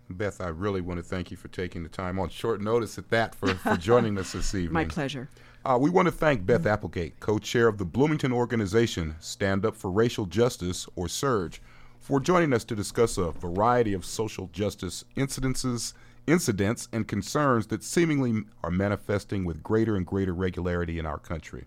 Beth, 0.09 0.41
I 0.41 0.49
really 0.49 0.79
want 0.79 0.99
to 0.99 1.03
thank 1.03 1.31
you 1.31 1.37
for 1.37 1.47
taking 1.47 1.81
the 1.81 1.89
time 1.89 2.19
on 2.19 2.29
short 2.29 2.61
notice 2.61 2.99
at 2.99 3.09
that 3.09 3.33
for, 3.33 3.47
for 3.55 3.75
joining 3.77 4.17
us 4.19 4.33
this 4.33 4.53
evening. 4.55 4.73
My 4.73 4.85
pleasure. 4.85 5.27
Uh, 5.65 5.77
we 5.81 5.89
want 5.89 6.07
to 6.07 6.11
thank 6.11 6.45
Beth 6.45 6.67
Applegate, 6.67 7.19
co 7.19 7.39
chair 7.39 7.67
of 7.67 7.79
the 7.79 7.85
Bloomington 7.85 8.31
organization 8.31 9.15
Stand 9.19 9.65
Up 9.65 9.75
for 9.75 9.89
Racial 9.89 10.27
Justice, 10.27 10.87
or 10.95 11.07
SURJ, 11.07 11.59
for 11.99 12.19
joining 12.19 12.53
us 12.53 12.63
to 12.65 12.75
discuss 12.75 13.17
a 13.17 13.31
variety 13.31 13.93
of 13.93 14.05
social 14.05 14.49
justice 14.53 15.03
incidences 15.15 15.93
incidents 16.27 16.87
and 16.91 17.07
concerns 17.07 17.67
that 17.67 17.83
seemingly 17.83 18.43
are 18.63 18.71
manifesting 18.71 19.45
with 19.45 19.63
greater 19.63 19.95
and 19.95 20.05
greater 20.05 20.33
regularity 20.33 20.99
in 20.99 21.05
our 21.05 21.19
country. 21.19 21.65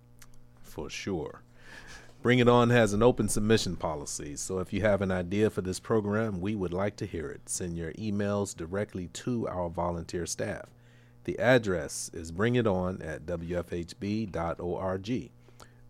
For 0.61 0.89
sure. 0.91 1.43
Bring 2.23 2.39
It 2.41 2.49
On 2.49 2.71
has 2.71 2.93
an 2.93 3.03
open 3.03 3.29
submission 3.29 3.77
policy, 3.77 4.35
so 4.35 4.59
if 4.59 4.73
you 4.73 4.81
have 4.81 5.01
an 5.01 5.13
idea 5.13 5.49
for 5.49 5.61
this 5.61 5.79
program, 5.79 6.41
we 6.41 6.57
would 6.57 6.73
like 6.73 6.97
to 6.97 7.07
hear 7.07 7.29
it. 7.29 7.49
Send 7.49 7.77
your 7.77 7.93
emails 7.93 8.57
directly 8.57 9.07
to 9.09 9.47
our 9.47 9.69
volunteer 9.69 10.27
staff. 10.27 10.67
The 11.25 11.39
address 11.39 12.11
is 12.13 12.33
bringiton 12.33 13.07
at 13.07 13.27
wfhb.org. 13.27 14.31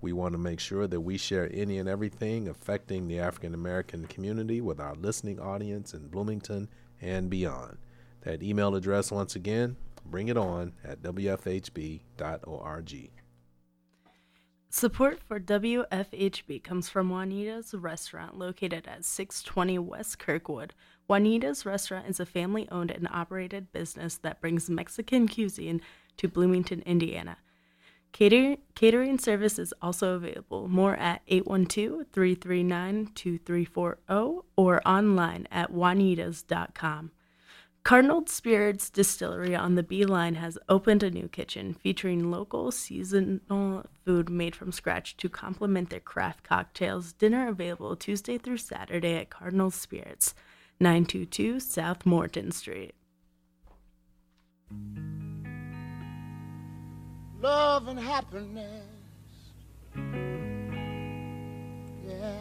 We 0.00 0.12
want 0.12 0.32
to 0.32 0.38
make 0.38 0.60
sure 0.60 0.86
that 0.86 1.00
we 1.00 1.16
share 1.16 1.50
any 1.54 1.78
and 1.78 1.88
everything 1.88 2.48
affecting 2.48 3.08
the 3.08 3.18
African 3.18 3.54
American 3.54 4.06
community 4.06 4.60
with 4.60 4.78
our 4.78 4.94
listening 4.94 5.40
audience 5.40 5.94
in 5.94 6.08
Bloomington 6.08 6.68
and 7.00 7.30
beyond. 7.30 7.78
That 8.26 8.42
email 8.42 8.74
address, 8.74 9.12
once 9.12 9.36
again, 9.36 9.76
bring 10.04 10.26
it 10.26 10.36
on 10.36 10.72
at 10.82 11.00
wfhb.org. 11.00 12.00
Support 14.68 15.20
for 15.20 15.38
WFHB 15.38 16.64
comes 16.64 16.88
from 16.88 17.08
Juanita's 17.08 17.72
Restaurant, 17.72 18.36
located 18.36 18.88
at 18.88 19.04
620 19.04 19.78
West 19.78 20.18
Kirkwood. 20.18 20.74
Juanita's 21.06 21.64
Restaurant 21.64 22.08
is 22.08 22.18
a 22.18 22.26
family 22.26 22.68
owned 22.68 22.90
and 22.90 23.06
operated 23.12 23.70
business 23.70 24.16
that 24.18 24.40
brings 24.40 24.68
Mexican 24.68 25.28
cuisine 25.28 25.80
to 26.16 26.26
Bloomington, 26.26 26.82
Indiana. 26.84 27.36
Cater- 28.10 28.56
catering 28.74 29.20
service 29.20 29.56
is 29.56 29.72
also 29.80 30.14
available. 30.14 30.66
More 30.66 30.96
at 30.96 31.22
812 31.28 32.06
339 32.12 33.12
2340 33.14 34.42
or 34.56 34.82
online 34.84 35.46
at 35.52 35.72
juanitas.com. 35.72 37.12
Cardinal 37.86 38.26
Spirits 38.26 38.90
Distillery 38.90 39.54
on 39.54 39.76
the 39.76 39.82
B-Line 39.84 40.34
has 40.34 40.58
opened 40.68 41.04
a 41.04 41.10
new 41.12 41.28
kitchen 41.28 41.72
featuring 41.72 42.32
local 42.32 42.72
seasonal 42.72 43.84
food 44.04 44.28
made 44.28 44.56
from 44.56 44.72
scratch 44.72 45.16
to 45.18 45.28
complement 45.28 45.90
their 45.90 46.00
craft 46.00 46.42
cocktails. 46.42 47.12
Dinner 47.12 47.46
available 47.46 47.94
Tuesday 47.94 48.38
through 48.38 48.56
Saturday 48.56 49.14
at 49.14 49.30
Cardinal 49.30 49.70
Spirits, 49.70 50.34
922 50.80 51.60
South 51.60 52.04
Morton 52.04 52.50
Street. 52.50 52.96
Love 57.40 57.86
and 57.86 58.00
happiness. 58.00 58.82
Yeah. 62.04 62.34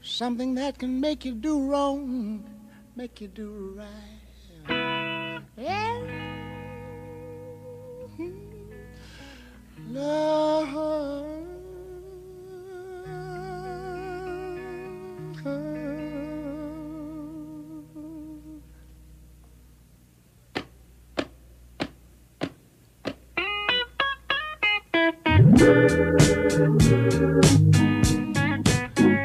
Something 0.00 0.54
that 0.54 0.78
can 0.78 1.00
make 1.00 1.24
you 1.24 1.34
do 1.34 1.68
wrong 1.68 2.59
make 3.00 3.22
you 3.22 3.28
do 3.28 3.74
right. 3.78 5.40
Yeah. 5.56 6.00
Love. 9.88 10.60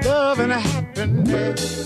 Love 0.05 0.39
and 0.39 0.53
happiness. 0.53 1.85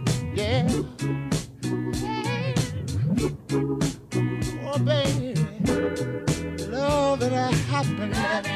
Yeah. 0.33 0.67
Oh, 4.63 4.79
baby, 4.79 5.33
love 6.67 7.21
and 7.21 7.55
happiness. 7.67 8.47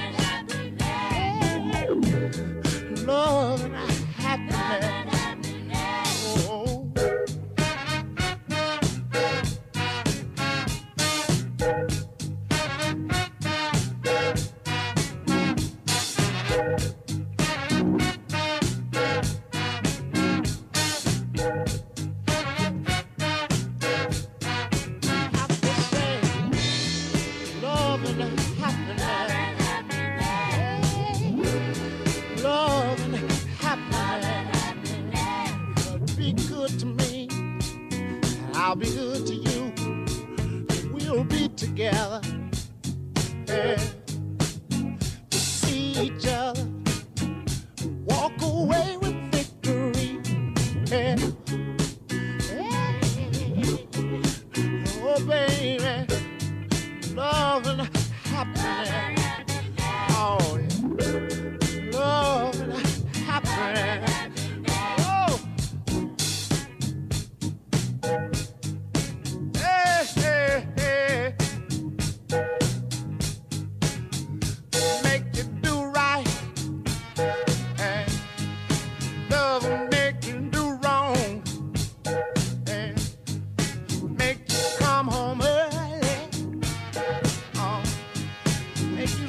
Love 3.06 3.66
and 3.66 3.76
happiness. 3.76 5.05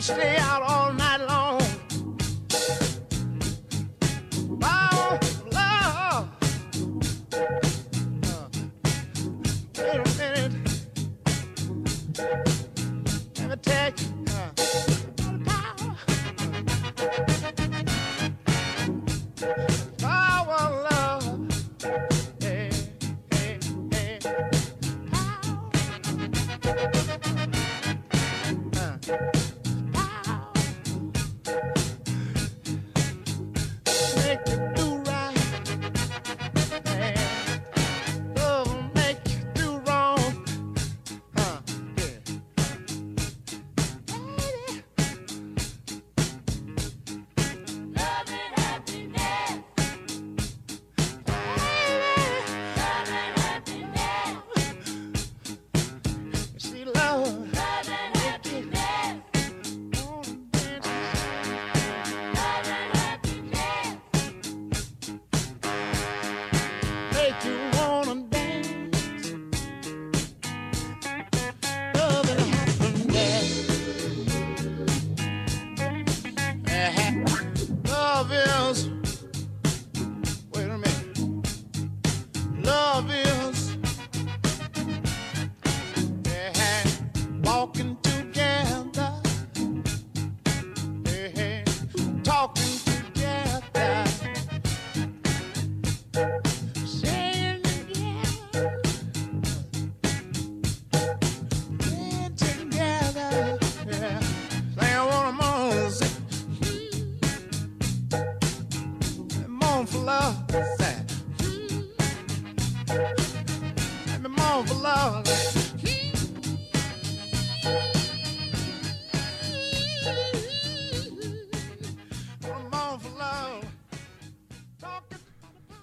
stay. 0.06 0.35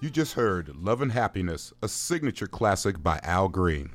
You 0.04 0.10
just 0.10 0.34
heard 0.34 0.76
Love 0.76 1.00
and 1.00 1.12
Happiness, 1.12 1.72
a 1.80 1.88
signature 1.88 2.46
classic 2.46 3.02
by 3.02 3.20
Al 3.22 3.48
Green. 3.48 3.92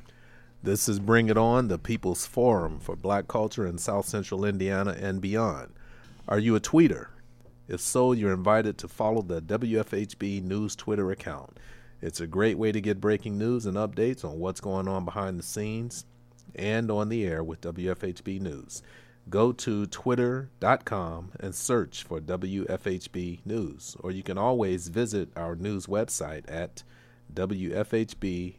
This 0.60 0.88
is 0.88 0.98
Bring 0.98 1.28
It 1.28 1.38
On, 1.38 1.68
the 1.68 1.78
People's 1.78 2.26
Forum 2.26 2.80
for 2.80 2.96
Black 2.96 3.28
Culture 3.28 3.64
in 3.64 3.78
South 3.78 4.06
Central 4.06 4.44
Indiana 4.44 4.96
and 5.00 5.20
beyond. 5.20 5.72
Are 6.26 6.40
you 6.40 6.56
a 6.56 6.60
tweeter? 6.60 7.10
If 7.70 7.80
so, 7.80 8.10
you're 8.10 8.32
invited 8.32 8.78
to 8.78 8.88
follow 8.88 9.22
the 9.22 9.40
WFHB 9.40 10.42
News 10.42 10.74
Twitter 10.74 11.12
account. 11.12 11.56
It's 12.02 12.20
a 12.20 12.26
great 12.26 12.58
way 12.58 12.72
to 12.72 12.80
get 12.80 13.00
breaking 13.00 13.38
news 13.38 13.64
and 13.64 13.76
updates 13.76 14.24
on 14.24 14.40
what's 14.40 14.60
going 14.60 14.88
on 14.88 15.04
behind 15.04 15.38
the 15.38 15.44
scenes 15.44 16.04
and 16.56 16.90
on 16.90 17.10
the 17.10 17.24
air 17.24 17.44
with 17.44 17.60
WFHB 17.60 18.40
News. 18.40 18.82
Go 19.28 19.52
to 19.52 19.86
twitter.com 19.86 21.30
and 21.38 21.54
search 21.54 22.02
for 22.02 22.20
WFHB 22.20 23.46
News, 23.46 23.96
or 24.00 24.10
you 24.10 24.24
can 24.24 24.36
always 24.36 24.88
visit 24.88 25.28
our 25.36 25.54
news 25.54 25.86
website 25.86 26.50
at 26.50 26.82
wfhb.org 27.32 28.56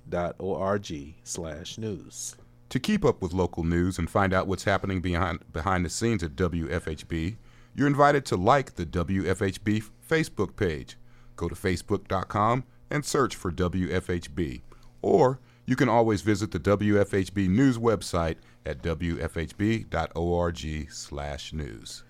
slash 1.25 1.77
news. 1.77 2.37
To 2.69 2.79
keep 2.79 3.03
up 3.03 3.21
with 3.21 3.33
local 3.33 3.65
news 3.65 3.99
and 3.99 4.09
find 4.09 4.33
out 4.33 4.47
what's 4.47 4.63
happening 4.63 5.01
behind, 5.01 5.51
behind 5.51 5.83
the 5.83 5.89
scenes 5.89 6.23
at 6.23 6.37
WFHB, 6.37 7.35
you're 7.75 7.87
invited 7.87 8.25
to 8.27 8.35
like 8.35 8.75
the 8.75 8.85
WFHB 8.85 9.83
Facebook 10.07 10.55
page. 10.55 10.97
Go 11.35 11.47
to 11.47 11.55
facebook.com 11.55 12.63
and 12.89 13.05
search 13.05 13.35
for 13.35 13.51
WFHB. 13.51 14.61
Or 15.01 15.39
you 15.65 15.75
can 15.75 15.89
always 15.89 16.21
visit 16.21 16.51
the 16.51 16.59
WFHB 16.59 17.47
news 17.49 17.77
website 17.77 18.35
at 18.65 18.81
wfhb.org 18.81 20.57
slash 20.91 21.53
news. 21.53 22.03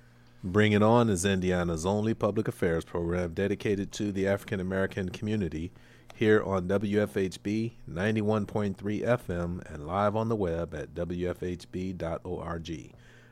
Bring 0.44 0.72
It 0.72 0.82
On 0.82 1.08
is 1.08 1.24
Indiana's 1.24 1.86
only 1.86 2.16
public 2.16 2.48
affairs 2.48 2.84
program 2.84 3.34
dedicated 3.34 3.92
to 3.94 4.12
the 4.12 4.28
African 4.28 4.60
American 4.60 5.10
community 5.10 5.72
here 6.16 6.42
on 6.44 6.68
WFHB 6.68 7.74
91.3 7.90 8.76
FM 8.76 9.74
and 9.74 9.86
live 9.86 10.16
on 10.16 10.30
the 10.30 10.36
web 10.36 10.74
at 10.74 10.96
WFHB.org. 10.96 12.70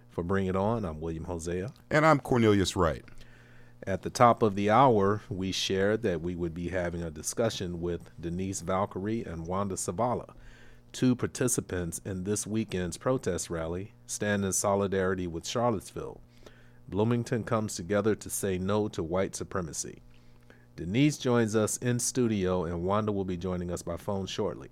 For 0.10 0.24
Bring 0.24 0.47
It 0.47 0.55
On, 0.55 0.86
I'm 0.86 0.99
William 0.99 1.26
Hosea. 1.26 1.72
And 1.91 2.05
I'm 2.05 2.20
Cornelius 2.20 2.76
Wright. 2.76 3.05
At 3.86 4.01
the 4.01 4.10
top 4.10 4.41
of 4.41 4.55
the 4.55 4.70
hour, 4.70 5.22
we 5.30 5.51
shared 5.51 6.01
that 6.01 6.22
we 6.22 6.36
would 6.36 6.53
be 6.53 6.70
having 6.70 7.03
a 7.03 7.12
discussion 7.12 7.80
with 7.80 8.12
Denise 8.20 8.62
Valkyrie 8.62 9.24
and 9.24 9.47
Wanda 9.47 9.76
Savala, 9.76 10.34
two 10.91 11.16
participants 11.16 12.01
in 12.03 12.24
this 12.24 12.47
weekend's 12.47 12.97
protest 12.97 13.49
rally, 13.49 13.93
Stand 14.07 14.43
in 14.43 14.51
Solidarity 14.51 15.28
with 15.28 15.47
Charlottesville. 15.47 16.20
Bloomington 16.88 17.43
comes 17.43 17.76
together 17.76 18.16
to 18.16 18.30
say 18.30 18.57
no 18.57 18.88
to 18.89 19.03
white 19.03 19.36
supremacy. 19.36 20.01
Denise 20.76 21.18
joins 21.18 21.55
us 21.55 21.78
in 21.78 21.99
studio, 21.99 22.66
and 22.66 22.84
Wanda 22.84 23.12
will 23.12 23.26
be 23.26 23.38
joining 23.38 23.72
us 23.72 23.84
by 23.84 23.95
phone 23.95 24.26
shortly. 24.26 24.70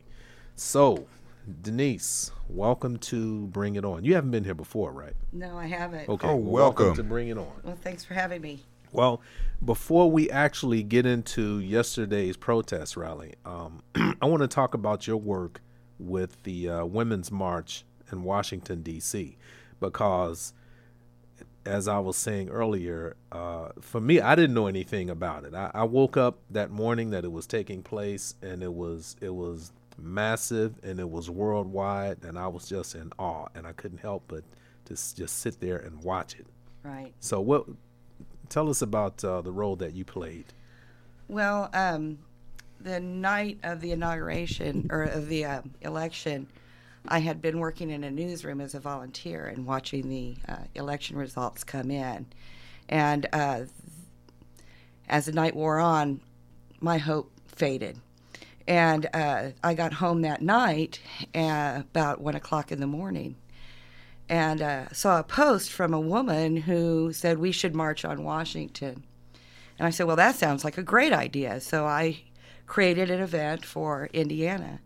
So, 0.56 1.08
Denise, 1.62 2.32
welcome 2.50 2.98
to 2.98 3.48
Bring 3.48 3.76
It 3.76 3.86
On. 3.86 4.04
You 4.04 4.16
haven't 4.16 4.32
been 4.32 4.44
here 4.44 4.54
before, 4.54 4.92
right? 4.92 5.14
No, 5.32 5.58
I 5.58 5.68
haven't. 5.68 6.10
Okay. 6.10 6.28
Oh, 6.28 6.36
well, 6.36 6.52
welcome. 6.52 6.94
to 6.96 7.04
Bring 7.04 7.30
It 7.30 7.38
On. 7.38 7.52
Well, 7.64 7.78
thanks 7.82 8.04
for 8.04 8.16
having 8.16 8.42
me. 8.42 8.60
Well, 8.92 9.22
before 9.64 10.12
we 10.12 10.30
actually 10.30 10.84
get 10.84 11.06
into 11.06 11.60
yesterday's 11.60 12.36
protest 12.36 12.98
rally, 12.98 13.36
um, 13.46 13.82
I 13.96 14.26
want 14.26 14.42
to 14.42 14.48
talk 14.48 14.74
about 14.74 15.08
your 15.08 15.18
work 15.18 15.62
with 16.00 16.44
the 16.44 16.70
uh, 16.70 16.86
Women's 16.86 17.32
March 17.32 17.86
in 18.12 18.24
Washington, 18.24 18.82
D.C., 18.82 19.38
because 19.80 20.54
as 21.66 21.88
I 21.88 22.00
was 22.00 22.18
saying 22.18 22.50
earlier, 22.50 23.16
uh, 23.32 23.70
for 23.80 24.02
me, 24.02 24.20
I 24.20 24.36
didn't 24.36 24.54
know 24.54 24.68
anything 24.68 25.10
about 25.10 25.44
it. 25.46 25.54
I, 25.54 25.72
I 25.74 25.84
woke 25.84 26.18
up 26.18 26.40
that 26.50 26.72
morning 26.72 27.12
that 27.12 27.24
it 27.26 27.32
was 27.32 27.46
taking 27.46 27.84
place, 27.84 28.36
and 28.42 28.64
it 28.64 28.74
was 28.74 29.16
it 29.22 29.34
was 29.34 29.72
massive 29.98 30.76
and 30.84 31.00
it 31.00 31.10
was 31.10 31.30
worldwide, 31.30 32.24
and 32.24 32.38
I 32.38 32.48
was 32.48 32.68
just 32.68 32.96
in 32.96 33.12
awe, 33.18 33.48
and 33.56 33.66
I 33.66 33.72
couldn't 33.74 34.00
help 34.00 34.24
but 34.28 34.44
to 34.86 34.94
s- 34.94 35.14
just 35.14 35.40
sit 35.40 35.60
there 35.60 35.78
and 35.78 36.04
watch 36.04 36.36
it. 36.36 36.48
Right. 36.84 37.14
So, 37.20 37.42
what? 37.42 37.66
Tell 38.50 38.70
us 38.70 38.82
about 38.82 39.24
uh, 39.24 39.42
the 39.42 39.52
role 39.52 39.76
that 39.78 39.94
you 39.94 40.06
played. 40.06 40.46
Well, 41.28 41.70
um, 41.74 42.20
the 42.80 43.00
night 43.00 43.60
of 43.64 43.82
the 43.82 43.92
inauguration 43.92 44.88
or 44.90 45.04
of 45.04 45.28
the 45.28 45.44
uh, 45.44 45.62
election, 45.82 46.48
I 47.10 47.20
had 47.20 47.42
been 47.42 47.60
working 47.60 47.90
in 47.90 48.06
a 48.06 48.12
newsroom 48.12 48.62
as 48.62 48.74
a 48.74 48.80
volunteer 48.80 49.48
and 49.48 49.66
watching 49.66 50.08
the 50.08 50.38
uh, 50.48 50.58
election 50.76 51.18
results 51.18 51.66
come 51.66 51.92
in. 51.92 52.28
And 52.88 53.28
uh, 53.34 53.66
as 55.10 55.26
the 55.26 55.34
night 55.34 55.56
wore 55.56 55.80
on, 55.80 56.22
my 56.80 56.98
hope 56.98 57.32
faded. 57.48 58.00
And 58.68 59.08
uh, 59.14 59.52
I 59.64 59.74
got 59.74 59.94
home 59.94 60.22
that 60.22 60.42
night 60.42 61.00
uh, 61.34 61.84
about 61.90 62.20
one 62.20 62.36
o'clock 62.36 62.72
in 62.72 62.82
the 62.82 62.88
morning 62.88 63.36
and 64.30 64.62
uh, 64.62 64.92
saw 64.92 65.20
a 65.20 65.24
post 65.24 65.72
from 65.72 65.94
a 65.94 66.00
woman 66.00 66.58
who 66.58 67.14
said 67.14 67.40
we 67.40 67.52
should 67.52 67.74
march 67.74 68.04
on 68.04 68.24
Washington. 68.24 69.04
And 69.80 69.88
I 69.88 69.90
said, 69.90 70.08
well, 70.08 70.16
that 70.18 70.36
sounds 70.36 70.66
like 70.66 70.78
a 70.78 70.84
great 70.84 71.14
idea. 71.14 71.62
So 71.62 71.86
I 71.86 72.24
created 72.66 73.10
an 73.10 73.22
event 73.22 73.66
for 73.66 74.10
Indiana. 74.12 74.82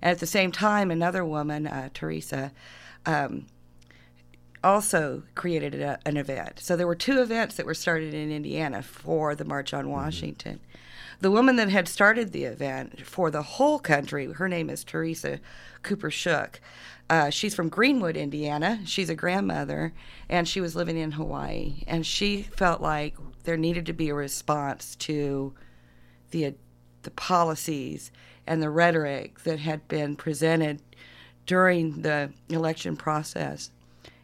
And 0.00 0.12
at 0.12 0.18
the 0.18 0.26
same 0.26 0.52
time, 0.52 0.90
another 0.90 1.24
woman, 1.24 1.66
uh, 1.66 1.90
Teresa, 1.92 2.52
um, 3.04 3.46
also 4.64 5.22
created 5.34 5.74
a, 5.74 5.98
an 6.06 6.16
event. 6.16 6.60
So 6.60 6.76
there 6.76 6.86
were 6.86 6.94
two 6.94 7.20
events 7.20 7.56
that 7.56 7.66
were 7.66 7.74
started 7.74 8.14
in 8.14 8.32
Indiana 8.32 8.82
for 8.82 9.34
the 9.34 9.44
March 9.44 9.74
on 9.74 9.90
Washington. 9.90 10.60
The 11.20 11.30
woman 11.30 11.56
that 11.56 11.70
had 11.70 11.88
started 11.88 12.32
the 12.32 12.44
event 12.44 13.06
for 13.06 13.30
the 13.30 13.42
whole 13.42 13.78
country, 13.78 14.30
her 14.32 14.48
name 14.48 14.68
is 14.68 14.84
Teresa 14.84 15.40
Cooper 15.82 16.10
Shook. 16.10 16.60
Uh, 17.08 17.30
she's 17.30 17.54
from 17.54 17.68
Greenwood, 17.68 18.16
Indiana. 18.16 18.80
She's 18.84 19.08
a 19.08 19.14
grandmother, 19.14 19.94
and 20.28 20.46
she 20.46 20.60
was 20.60 20.76
living 20.76 20.98
in 20.98 21.12
Hawaii. 21.12 21.84
And 21.86 22.04
she 22.04 22.42
felt 22.42 22.80
like 22.80 23.16
there 23.44 23.56
needed 23.56 23.86
to 23.86 23.92
be 23.92 24.10
a 24.10 24.14
response 24.14 24.96
to 24.96 25.54
the 26.30 26.54
the 27.02 27.10
policies 27.12 28.10
and 28.48 28.60
the 28.60 28.68
rhetoric 28.68 29.44
that 29.44 29.60
had 29.60 29.86
been 29.86 30.16
presented 30.16 30.82
during 31.46 32.02
the 32.02 32.30
election 32.48 32.96
process, 32.96 33.70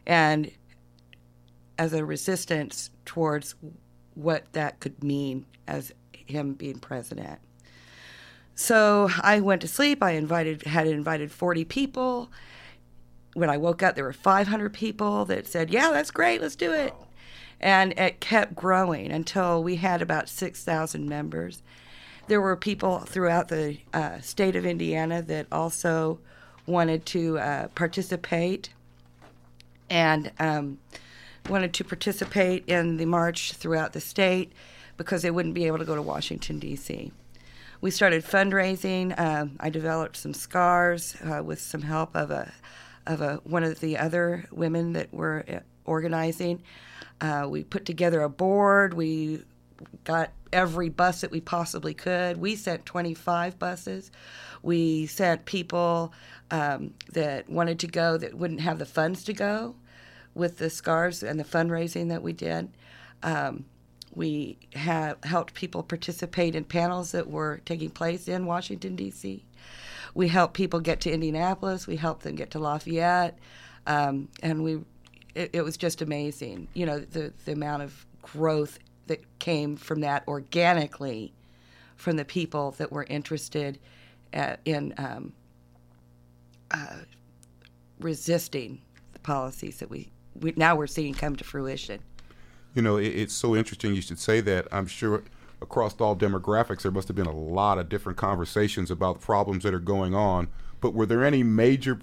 and 0.05 0.51
as 1.79 1.93
a 1.93 2.05
resistance 2.05 2.91
towards 3.05 3.55
what 4.15 4.53
that 4.53 4.81
could 4.81 5.03
mean 5.05 5.47
as 5.69 5.93
him 6.33 6.55
being 6.55 6.79
president. 6.79 7.39
So 8.55 9.09
I 9.23 9.41
went 9.41 9.63
to 9.63 9.69
sleep. 9.69 10.03
I 10.03 10.13
invited 10.13 10.63
had 10.63 10.87
invited 10.87 11.33
40 11.33 11.65
people. 11.65 12.31
When 13.35 13.49
I 13.49 13.57
woke 13.57 13.83
up, 13.83 13.95
there 13.95 14.05
were 14.05 14.13
500 14.13 14.73
people 14.73 15.25
that 15.27 15.47
said, 15.47 15.71
"Yeah, 15.71 15.91
that's 15.91 16.11
great. 16.11 16.43
Let's 16.43 16.57
do 16.57 16.73
it." 16.73 16.93
And 17.61 17.93
it 17.99 18.21
kept 18.21 18.55
growing 18.55 19.11
until 19.11 19.63
we 19.63 19.77
had 19.77 20.03
about 20.03 20.29
6,000 20.29 21.09
members. 21.09 21.63
There 22.27 22.41
were 22.41 22.57
people 22.57 23.01
throughout 23.01 23.49
the 23.49 23.79
uh, 23.95 24.21
state 24.21 24.57
of 24.57 24.67
Indiana 24.67 25.23
that 25.23 25.47
also 25.53 26.19
wanted 26.67 27.07
to 27.07 27.39
uh, 27.39 27.69
participate 27.69 28.71
and 29.89 30.33
um, 30.39 30.79
wanted 31.49 31.73
to 31.75 31.85
participate 31.85 32.65
in 32.67 32.97
the 32.97 33.07
march 33.07 33.53
throughout 33.53 33.93
the 33.93 34.01
state 34.01 34.53
because 35.03 35.23
they 35.23 35.31
wouldn't 35.31 35.55
be 35.55 35.67
able 35.67 35.79
to 35.79 35.85
go 35.85 35.95
to 35.95 36.03
Washington, 36.03 36.59
D.C. 36.59 37.13
We 37.81 37.91
started 37.91 38.25
fundraising. 38.25 39.19
Um, 39.19 39.57
I 39.61 39.71
developed 39.71 40.17
some 40.17 40.35
scars 40.35 41.17
uh, 41.25 41.43
with 41.43 41.61
some 41.61 41.83
help 41.83 42.15
of 42.15 42.31
a 42.31 42.53
of 43.07 43.21
a 43.21 43.41
one 43.45 43.65
of 43.65 43.81
the 43.81 43.99
other 43.99 44.45
women 44.53 44.93
that 44.93 45.13
were 45.13 45.45
uh, 45.49 45.59
organizing. 45.85 46.63
Uh, 47.21 47.47
we 47.49 47.65
put 47.65 47.85
together 47.85 48.23
a 48.23 48.29
board. 48.29 48.95
We 48.95 49.43
got 50.05 50.31
every 50.53 50.89
bus 50.89 51.23
that 51.23 51.31
we 51.31 51.41
possibly 51.41 51.95
could. 51.95 52.37
We 52.37 52.57
sent 52.57 52.87
25 52.87 53.59
buses. 53.59 54.11
We 54.63 55.07
sent 55.07 55.45
people 55.45 56.13
um, 56.51 56.95
that 57.13 57.49
wanted 57.49 57.81
to 57.81 57.87
go 57.87 58.17
that 58.17 58.35
wouldn't 58.35 58.61
have 58.61 58.79
the 58.79 58.87
funds 58.87 59.25
to 59.25 59.33
go 59.33 59.75
with 60.35 60.59
the 60.59 60.71
scars 60.71 61.23
and 61.23 61.39
the 61.39 61.45
fundraising 61.45 62.09
that 62.11 62.23
we 62.23 62.33
did. 62.33 62.71
Um, 63.23 63.65
we 64.15 64.59
have 64.75 65.17
helped 65.25 65.55
people 65.55 65.83
participate 65.83 66.55
in 66.55 66.65
panels 66.65 67.13
that 67.13 67.31
were 67.31 67.61
taking 67.65 67.91
place 67.91 68.29
in 68.29 68.47
Washington, 68.47 68.95
D.C. 68.95 69.45
We 70.15 70.29
helped 70.29 70.55
people 70.55 70.81
get 70.81 71.01
to 71.03 71.11
Indianapolis. 71.11 71.87
We 71.87 71.97
helped 71.97 72.23
them 72.23 72.35
get 72.35 72.51
to 72.51 72.59
Lafayette. 72.59 73.39
Um, 73.87 74.29
and 74.43 74.63
we, 74.63 74.81
it, 75.35 75.51
it 75.55 75.63
was 75.63 75.77
just 75.77 76.03
amazing, 76.03 76.69
you 76.75 76.85
know, 76.85 76.99
the, 77.01 77.33
the 77.45 77.53
amount 77.53 77.83
of 77.83 78.07
growth 78.21 78.79
that 79.07 79.23
came 79.39 79.77
from 79.77 80.01
that 80.01 80.27
organically 80.29 81.33
from 81.97 82.17
the 82.17 82.25
people 82.25 82.73
that 82.73 82.93
were 82.93 83.05
interested 83.05 83.79
at, 84.33 84.61
in 84.65 84.95
um, 84.99 85.33
uh, 86.71 86.99
resisting 87.99 88.81
the 89.13 89.19
policies 89.21 89.79
that 89.79 89.89
we, 89.89 90.11
we 90.39 90.53
now 90.57 90.77
we're 90.77 90.87
seeing 90.87 91.15
come 91.15 91.37
to 91.37 91.45
fruition. 91.45 92.01
You 92.75 92.83
know, 92.83 92.97
it, 92.97 93.07
it's 93.07 93.35
so 93.35 93.55
interesting 93.55 93.95
you 93.95 94.03
should 94.03 94.19
say 94.19 94.41
that. 94.41 94.69
I'm 94.73 94.87
sure 94.87 95.23
across 95.61 96.01
all 96.01 96.17
demographics, 96.17 96.83
there 96.83 96.91
must 96.91 97.09
have 97.09 97.17
been 97.17 97.27
a 97.27 97.37
lot 97.37 97.79
of 97.79 97.89
different 97.89 98.19
conversations 98.19 98.91
about 98.91 99.21
problems 99.21 99.63
that 99.65 99.73
are 99.73 99.79
going 99.79 100.15
on. 100.15 100.49
But 100.81 100.95
were 100.95 101.07
there 101.07 101.25
any 101.25 101.43
major 101.43 102.01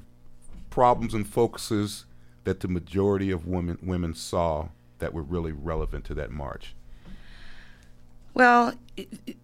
problems 0.69 1.13
and 1.13 1.27
focuses 1.27 2.05
that 2.45 2.61
the 2.61 2.67
majority 2.67 3.31
of 3.31 3.45
women 3.45 3.77
women 3.81 4.13
saw 4.13 4.69
that 4.99 5.13
were 5.13 5.21
really 5.21 5.51
relevant 5.51 6.05
to 6.05 6.13
that 6.15 6.31
march? 6.31 6.75
Well, 8.33 8.73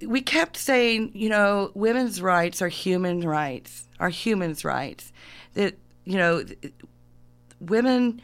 we 0.01 0.21
kept 0.21 0.57
saying, 0.57 1.11
you 1.13 1.27
know, 1.27 1.71
women's 1.73 2.21
rights 2.21 2.61
are 2.61 2.69
human 2.69 3.21
rights, 3.21 3.87
are 3.99 4.09
humans' 4.09 4.63
rights. 4.63 5.11
That, 5.53 5.75
you 6.05 6.17
know, 6.17 6.45
women 7.59 8.21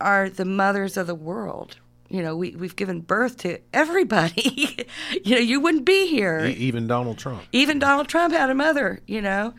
are 0.00 0.28
the 0.28 0.44
mothers 0.44 0.96
of 0.96 1.06
the 1.06 1.14
world. 1.14 1.78
You 2.08 2.22
know, 2.22 2.36
we, 2.36 2.54
we've 2.54 2.76
given 2.76 3.00
birth 3.00 3.38
to 3.38 3.58
everybody. 3.72 4.86
you 5.24 5.34
know, 5.34 5.40
you 5.40 5.60
wouldn't 5.60 5.84
be 5.84 6.06
here. 6.06 6.44
even 6.44 6.86
Donald 6.86 7.18
Trump. 7.18 7.42
Even 7.52 7.78
Donald 7.78 8.08
Trump 8.08 8.34
had 8.34 8.50
a 8.50 8.54
mother, 8.54 9.00
you 9.06 9.22
know. 9.22 9.54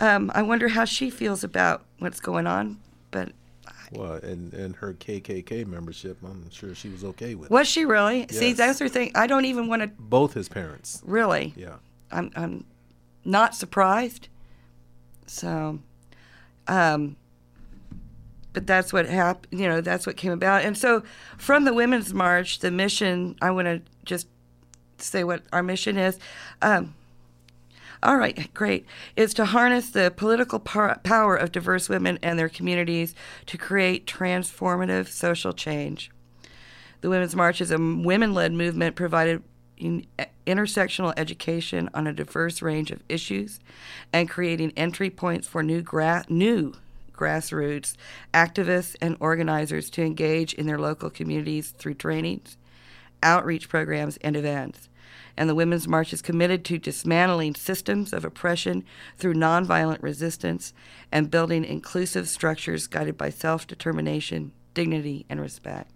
Um, 0.00 0.32
I 0.34 0.42
wonder 0.42 0.68
how 0.68 0.86
she 0.86 1.10
feels 1.10 1.44
about 1.44 1.84
what's 1.98 2.20
going 2.20 2.46
on. 2.46 2.78
But 3.10 3.32
well, 3.92 4.14
and 4.14 4.52
and 4.54 4.76
her 4.76 4.94
KKK 4.94 5.66
membership, 5.66 6.18
I'm 6.24 6.48
sure 6.50 6.74
she 6.74 6.88
was 6.88 7.04
okay 7.04 7.34
with. 7.34 7.50
Was 7.50 7.68
she 7.68 7.84
really? 7.84 8.20
Yes. 8.20 8.38
See, 8.38 8.52
that's 8.54 8.78
her 8.78 8.88
thing. 8.88 9.12
I 9.14 9.26
don't 9.26 9.44
even 9.44 9.68
want 9.68 9.82
to. 9.82 9.88
Both 9.98 10.34
his 10.34 10.48
parents. 10.48 11.02
Really? 11.04 11.52
Yeah. 11.56 11.76
I'm 12.10 12.30
I'm 12.34 12.64
not 13.24 13.54
surprised. 13.54 14.28
So, 15.26 15.78
um, 16.66 17.16
but 18.52 18.66
that's 18.66 18.92
what 18.92 19.06
happened. 19.06 19.60
You 19.60 19.68
know, 19.68 19.80
that's 19.80 20.06
what 20.06 20.16
came 20.16 20.32
about. 20.32 20.64
And 20.64 20.76
so, 20.76 21.02
from 21.38 21.64
the 21.64 21.74
Women's 21.74 22.12
March, 22.12 22.60
the 22.60 22.70
mission. 22.70 23.36
I 23.40 23.50
want 23.50 23.66
to 23.66 23.82
just 24.04 24.26
say 24.98 25.24
what 25.24 25.42
our 25.52 25.62
mission 25.62 25.96
is. 25.96 26.18
Um, 26.62 26.94
all 28.02 28.16
right, 28.16 28.52
great. 28.54 28.86
Is 29.14 29.34
to 29.34 29.44
harness 29.44 29.90
the 29.90 30.12
political 30.14 30.58
par- 30.58 31.00
power 31.04 31.36
of 31.36 31.52
diverse 31.52 31.88
women 31.88 32.18
and 32.22 32.38
their 32.38 32.48
communities 32.48 33.14
to 33.46 33.58
create 33.58 34.06
transformative 34.06 35.08
social 35.08 35.52
change. 35.52 36.10
The 37.02 37.10
Women's 37.10 37.36
March 37.36 37.60
is 37.60 37.70
a 37.70 37.78
women 37.78 38.34
led 38.34 38.52
movement 38.52 38.96
provided 38.96 39.42
in 39.76 40.06
intersectional 40.46 41.14
education 41.16 41.88
on 41.94 42.06
a 42.06 42.12
diverse 42.12 42.60
range 42.60 42.90
of 42.90 43.02
issues 43.08 43.60
and 44.12 44.28
creating 44.28 44.72
entry 44.76 45.08
points 45.08 45.46
for 45.46 45.62
new, 45.62 45.80
gra- 45.80 46.24
new 46.28 46.74
grassroots 47.20 47.94
activists 48.32 48.96
and 49.00 49.16
organizers 49.20 49.90
to 49.90 50.02
engage 50.02 50.54
in 50.54 50.66
their 50.66 50.78
local 50.78 51.10
communities 51.10 51.70
through 51.70 51.94
trainings, 51.94 52.56
outreach 53.22 53.68
programs, 53.68 54.16
and 54.18 54.36
events 54.36 54.88
and 55.40 55.48
the 55.48 55.54
Women's 55.54 55.88
March 55.88 56.12
is 56.12 56.20
committed 56.20 56.66
to 56.66 56.78
dismantling 56.78 57.54
systems 57.54 58.12
of 58.12 58.26
oppression 58.26 58.84
through 59.16 59.32
nonviolent 59.32 60.02
resistance 60.02 60.74
and 61.10 61.30
building 61.30 61.64
inclusive 61.64 62.28
structures 62.28 62.86
guided 62.86 63.16
by 63.16 63.30
self 63.30 63.66
determination, 63.66 64.52
dignity, 64.74 65.24
and 65.30 65.40
respect. 65.40 65.90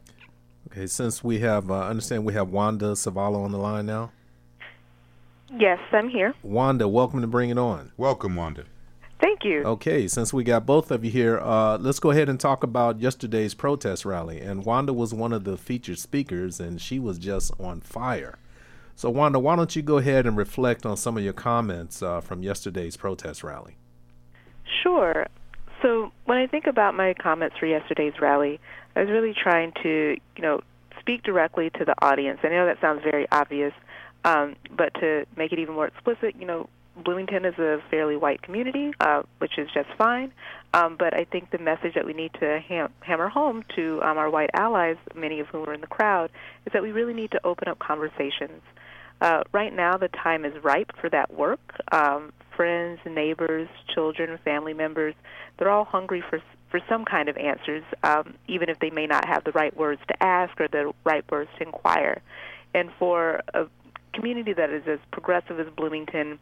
Okay, 0.71 0.87
since 0.87 1.23
we 1.23 1.41
have, 1.41 1.71
uh, 1.71 1.87
understand 1.87 2.25
we 2.25 2.33
have 2.33 2.49
Wanda 2.49 2.93
Savala 2.93 3.45
on 3.45 3.53
the 3.53 3.59
line 3.59 3.85
now. 3.85 4.13
Yes, 5.57 5.79
I'm 5.93 6.09
here. 6.09 6.35
Wanda, 6.43 6.89
welcome 6.89 7.21
to 7.21 7.27
Bring 7.27 7.51
It 7.51 7.59
On. 7.59 7.93
Welcome, 7.99 8.35
Wanda. 8.35 8.65
Thank 9.25 9.43
you. 9.43 9.63
Okay, 9.63 10.07
since 10.07 10.35
we 10.35 10.45
got 10.45 10.67
both 10.67 10.91
of 10.91 11.03
you 11.03 11.11
here, 11.11 11.39
uh, 11.39 11.79
let's 11.79 11.99
go 11.99 12.11
ahead 12.11 12.29
and 12.29 12.39
talk 12.39 12.63
about 12.63 13.01
yesterday's 13.01 13.55
protest 13.55 14.05
rally. 14.05 14.39
And 14.39 14.67
Wanda 14.67 14.93
was 14.93 15.15
one 15.15 15.33
of 15.33 15.45
the 15.45 15.57
featured 15.57 15.99
speakers, 15.99 16.61
and 16.61 16.79
she 16.79 16.99
was 16.99 17.19
just 17.19 17.51
on 17.59 17.81
fire. 17.81 18.37
So, 18.97 19.09
Wanda, 19.09 19.39
why 19.39 19.57
don't 19.57 19.75
you 19.75 19.81
go 19.81 19.97
ahead 19.97 20.27
and 20.27 20.37
reflect 20.37 20.85
on 20.85 20.99
some 20.99 21.17
of 21.17 21.25
your 21.25 21.33
comments 21.33 22.03
uh, 22.03 22.21
from 22.21 22.43
yesterday's 22.43 22.99
protest 22.99 23.43
rally? 23.43 23.77
Sure. 24.83 25.27
So, 25.81 26.13
when 26.27 26.37
I 26.37 26.47
think 26.47 26.67
about 26.67 26.95
my 26.95 27.15
comments 27.15 27.57
for 27.59 27.65
yesterday's 27.65 28.21
rally, 28.21 28.61
I 28.95 29.01
was 29.01 29.09
really 29.09 29.33
trying 29.33 29.73
to, 29.83 30.19
you 30.37 30.43
know, 30.43 30.61
speak 31.01 31.23
directly 31.23 31.71
to 31.79 31.87
the 31.87 31.95
audience. 32.05 32.41
I 32.43 32.49
know 32.49 32.67
that 32.67 32.79
sounds 32.83 33.03
very 33.03 33.27
obvious, 33.33 33.73
um, 34.27 34.57
but 34.77 34.93
to 35.01 35.25
make 35.35 35.51
it 35.51 35.59
even 35.61 35.77
more 35.77 35.87
explicit, 35.87 36.35
you 36.39 36.47
know, 36.47 36.69
Bloomington 36.97 37.45
is 37.45 37.59
a 37.59 37.83
fairly 37.91 38.17
white 38.17 38.43
community, 38.43 38.93
uh, 39.01 39.23
which 39.39 39.59
is 39.59 39.69
just 39.75 39.89
fine. 39.99 40.33
Um, 40.73 40.97
but 40.99 41.15
I 41.15 41.25
think 41.25 41.51
the 41.51 41.59
message 41.59 41.95
that 41.95 42.07
we 42.07 42.13
need 42.13 42.33
to 42.41 42.61
ham- 42.61 42.93
hammer 43.01 43.29
home 43.29 43.65
to 43.77 44.01
um, 44.03 44.19
our 44.19 44.31
white 44.31 44.51
allies, 44.55 44.97
many 45.15 45.41
of 45.41 45.47
whom 45.49 45.69
are 45.69 45.75
in 45.75 45.81
the 45.81 45.87
crowd, 45.87 46.31
is 46.67 46.73
that 46.73 46.83
we 46.83 46.93
really 46.93 47.15
need 47.15 47.31
to 47.33 47.41
open 47.45 47.69
up 47.69 47.79
conversations 47.79 48.63
uh, 49.21 49.43
right 49.53 49.73
now, 49.73 49.97
the 49.97 50.09
time 50.09 50.45
is 50.45 50.53
ripe 50.63 50.93
for 51.01 51.09
that 51.11 51.33
work. 51.33 51.61
Um, 51.93 52.33
friends, 52.57 53.01
neighbors, 53.07 53.69
children, 53.95 54.39
family 54.45 54.75
members, 54.75 55.15
they're 55.59 55.71
all 55.71 55.85
hungry 55.85 56.23
for 56.29 56.41
for 56.71 56.81
some 56.89 57.05
kind 57.05 57.29
of 57.29 57.37
answers, 57.37 57.85
um, 58.03 58.35
even 58.49 58.69
if 58.69 58.81
they 58.81 58.91
may 58.91 59.07
not 59.07 59.29
have 59.29 59.45
the 59.45 59.53
right 59.53 59.77
words 59.77 60.01
to 60.09 60.21
ask 60.21 60.61
or 60.61 60.67
the 60.67 60.93
right 61.05 61.25
words 61.31 61.49
to 61.57 61.63
inquire. 61.63 62.21
And 62.75 62.91
for 62.99 63.43
a 63.55 63.67
community 64.13 64.53
that 64.55 64.71
is 64.71 64.83
as 64.89 64.99
progressive 65.13 65.61
as 65.61 65.69
Bloomington, 65.77 66.41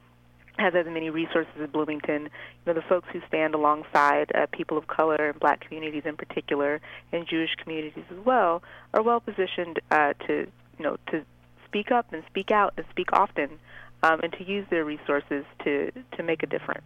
has 0.58 0.74
as 0.74 0.86
many 0.86 1.10
resources 1.10 1.52
as 1.60 1.70
Bloomington, 1.70 2.24
you 2.24 2.30
know, 2.66 2.74
the 2.74 2.82
folks 2.82 3.08
who 3.12 3.20
stand 3.26 3.54
alongside 3.54 4.30
uh, 4.34 4.46
people 4.52 4.76
of 4.76 4.86
color 4.86 5.30
and 5.30 5.40
black 5.40 5.60
communities 5.60 6.02
in 6.04 6.16
particular, 6.16 6.80
and 7.12 7.26
Jewish 7.26 7.54
communities 7.56 8.04
as 8.10 8.24
well, 8.24 8.62
are 8.92 9.02
well 9.02 9.20
positioned 9.20 9.80
uh, 9.90 10.12
to, 10.26 10.46
you 10.78 10.84
know, 10.84 10.96
to 11.08 11.24
speak 11.66 11.90
up 11.90 12.12
and 12.12 12.22
speak 12.26 12.50
out 12.50 12.74
and 12.76 12.84
speak 12.90 13.12
often, 13.12 13.58
um, 14.02 14.20
and 14.22 14.32
to 14.34 14.44
use 14.44 14.66
their 14.68 14.84
resources 14.84 15.44
to 15.64 15.90
to 16.16 16.22
make 16.22 16.42
a 16.42 16.46
difference. 16.46 16.84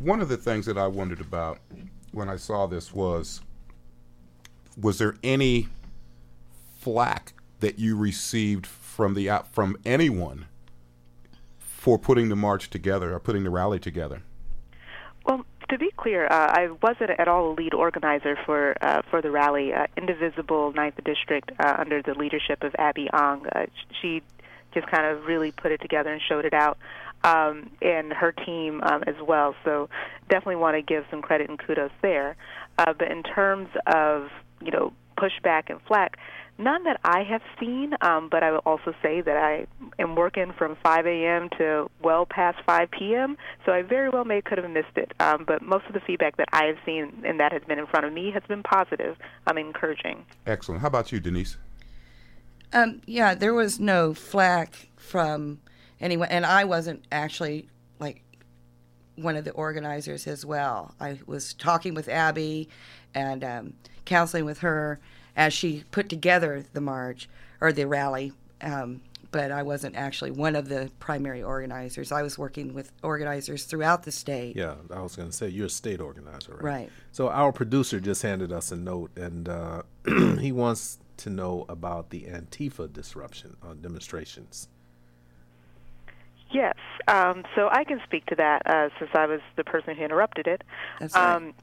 One 0.00 0.20
of 0.20 0.28
the 0.28 0.36
things 0.36 0.66
that 0.66 0.78
I 0.78 0.86
wondered 0.86 1.20
about 1.20 1.58
when 2.12 2.28
I 2.28 2.36
saw 2.36 2.66
this 2.66 2.94
was 2.94 3.40
was 4.80 4.98
there 4.98 5.16
any 5.22 5.68
flack 6.78 7.32
that 7.60 7.78
you 7.78 7.96
received 7.96 8.66
from 8.66 9.14
the 9.14 9.42
from 9.50 9.76
anyone 9.84 10.46
for 11.86 12.00
putting 12.00 12.30
the 12.30 12.34
march 12.34 12.68
together 12.68 13.14
or 13.14 13.20
putting 13.20 13.44
the 13.44 13.50
rally 13.50 13.78
together? 13.78 14.20
Well, 15.24 15.46
to 15.68 15.78
be 15.78 15.92
clear, 15.96 16.26
uh, 16.26 16.52
I 16.52 16.70
wasn't 16.82 17.10
at 17.16 17.28
all 17.28 17.52
a 17.52 17.54
lead 17.54 17.74
organizer 17.74 18.36
for 18.44 18.74
uh, 18.80 19.02
for 19.08 19.22
the 19.22 19.30
rally. 19.30 19.72
Uh, 19.72 19.86
Indivisible 19.96 20.72
Ninth 20.72 20.98
District, 21.04 21.48
uh, 21.60 21.76
under 21.78 22.02
the 22.02 22.14
leadership 22.14 22.64
of 22.64 22.74
Abby 22.76 23.08
Ong, 23.12 23.46
uh, 23.54 23.66
she 24.02 24.20
just 24.74 24.88
kind 24.88 25.06
of 25.06 25.26
really 25.26 25.52
put 25.52 25.70
it 25.70 25.80
together 25.80 26.12
and 26.12 26.20
showed 26.28 26.44
it 26.44 26.54
out, 26.54 26.76
um, 27.22 27.70
and 27.80 28.12
her 28.12 28.32
team 28.32 28.82
um, 28.82 29.04
as 29.06 29.14
well. 29.24 29.54
So 29.64 29.88
definitely 30.28 30.56
want 30.56 30.74
to 30.74 30.82
give 30.82 31.04
some 31.08 31.22
credit 31.22 31.48
and 31.48 31.56
kudos 31.56 31.92
there. 32.02 32.34
Uh, 32.78 32.94
but 32.98 33.12
in 33.12 33.22
terms 33.22 33.68
of 33.86 34.28
you 34.60 34.72
know 34.72 34.92
pushback 35.16 35.70
and 35.70 35.80
flack, 35.82 36.18
None 36.58 36.84
that 36.84 37.00
I 37.04 37.22
have 37.22 37.42
seen, 37.60 37.92
um, 38.00 38.28
but 38.30 38.42
I 38.42 38.50
will 38.50 38.62
also 38.64 38.94
say 39.02 39.20
that 39.20 39.36
I 39.36 39.66
am 40.00 40.14
working 40.14 40.54
from 40.56 40.76
5 40.82 41.06
a.m. 41.06 41.50
to 41.58 41.90
well 42.02 42.24
past 42.24 42.58
5 42.64 42.90
p.m., 42.90 43.36
so 43.66 43.72
I 43.72 43.82
very 43.82 44.08
well 44.08 44.24
may 44.24 44.40
could 44.40 44.56
have 44.58 44.70
missed 44.70 44.96
it. 44.96 45.12
Um, 45.20 45.44
but 45.46 45.60
most 45.60 45.84
of 45.86 45.92
the 45.92 46.00
feedback 46.00 46.38
that 46.38 46.48
I 46.52 46.64
have 46.64 46.76
seen 46.86 47.22
and 47.26 47.38
that 47.40 47.52
has 47.52 47.62
been 47.64 47.78
in 47.78 47.86
front 47.86 48.06
of 48.06 48.12
me 48.12 48.30
has 48.30 48.42
been 48.48 48.62
positive. 48.62 49.16
I'm 49.46 49.58
encouraging. 49.58 50.24
Excellent. 50.46 50.80
How 50.80 50.88
about 50.88 51.12
you, 51.12 51.20
Denise? 51.20 51.58
Um, 52.72 53.02
yeah, 53.06 53.34
there 53.34 53.54
was 53.54 53.78
no 53.78 54.14
flack 54.14 54.88
from 54.96 55.60
anyone, 56.00 56.28
and 56.30 56.46
I 56.46 56.64
wasn't 56.64 57.04
actually 57.12 57.68
like 57.98 58.22
one 59.16 59.36
of 59.36 59.44
the 59.44 59.52
organizers 59.52 60.26
as 60.26 60.44
well. 60.46 60.94
I 61.00 61.20
was 61.26 61.52
talking 61.52 61.94
with 61.94 62.08
Abby 62.08 62.68
and 63.14 63.44
um, 63.44 63.74
counseling 64.04 64.44
with 64.46 64.58
her 64.60 65.00
as 65.36 65.52
she 65.52 65.84
put 65.90 66.08
together 66.08 66.64
the 66.72 66.80
march 66.80 67.28
or 67.60 67.72
the 67.72 67.86
rally. 67.86 68.32
Um, 68.60 69.02
but 69.30 69.50
I 69.50 69.62
wasn't 69.62 69.96
actually 69.96 70.30
one 70.30 70.56
of 70.56 70.68
the 70.68 70.90
primary 70.98 71.42
organizers. 71.42 72.10
I 72.10 72.22
was 72.22 72.38
working 72.38 72.72
with 72.72 72.90
organizers 73.02 73.64
throughout 73.64 74.04
the 74.04 74.12
state. 74.12 74.56
Yeah, 74.56 74.76
I 74.90 75.02
was 75.02 75.14
going 75.14 75.28
to 75.28 75.36
say 75.36 75.48
you're 75.48 75.66
a 75.66 75.70
state 75.70 76.00
organizer, 76.00 76.54
right? 76.54 76.62
Right. 76.62 76.90
So 77.12 77.28
our 77.28 77.52
producer 77.52 78.00
just 78.00 78.22
handed 78.22 78.50
us 78.50 78.72
a 78.72 78.76
note, 78.76 79.10
and 79.16 79.48
uh, 79.48 79.82
he 80.40 80.52
wants 80.52 80.98
to 81.18 81.30
know 81.30 81.66
about 81.68 82.10
the 82.10 82.22
Antifa 82.22 82.90
disruption 82.90 83.56
on 83.62 83.82
demonstrations. 83.82 84.68
Yes, 86.50 86.76
um, 87.08 87.44
so 87.54 87.68
I 87.70 87.84
can 87.84 88.00
speak 88.04 88.24
to 88.26 88.36
that 88.36 88.62
uh, 88.66 88.88
since 88.98 89.10
I 89.14 89.26
was 89.26 89.40
the 89.56 89.64
person 89.64 89.96
who 89.96 90.04
interrupted 90.04 90.46
it. 90.46 90.62
That's 91.00 91.14
right. 91.14 91.34
Um, 91.34 91.54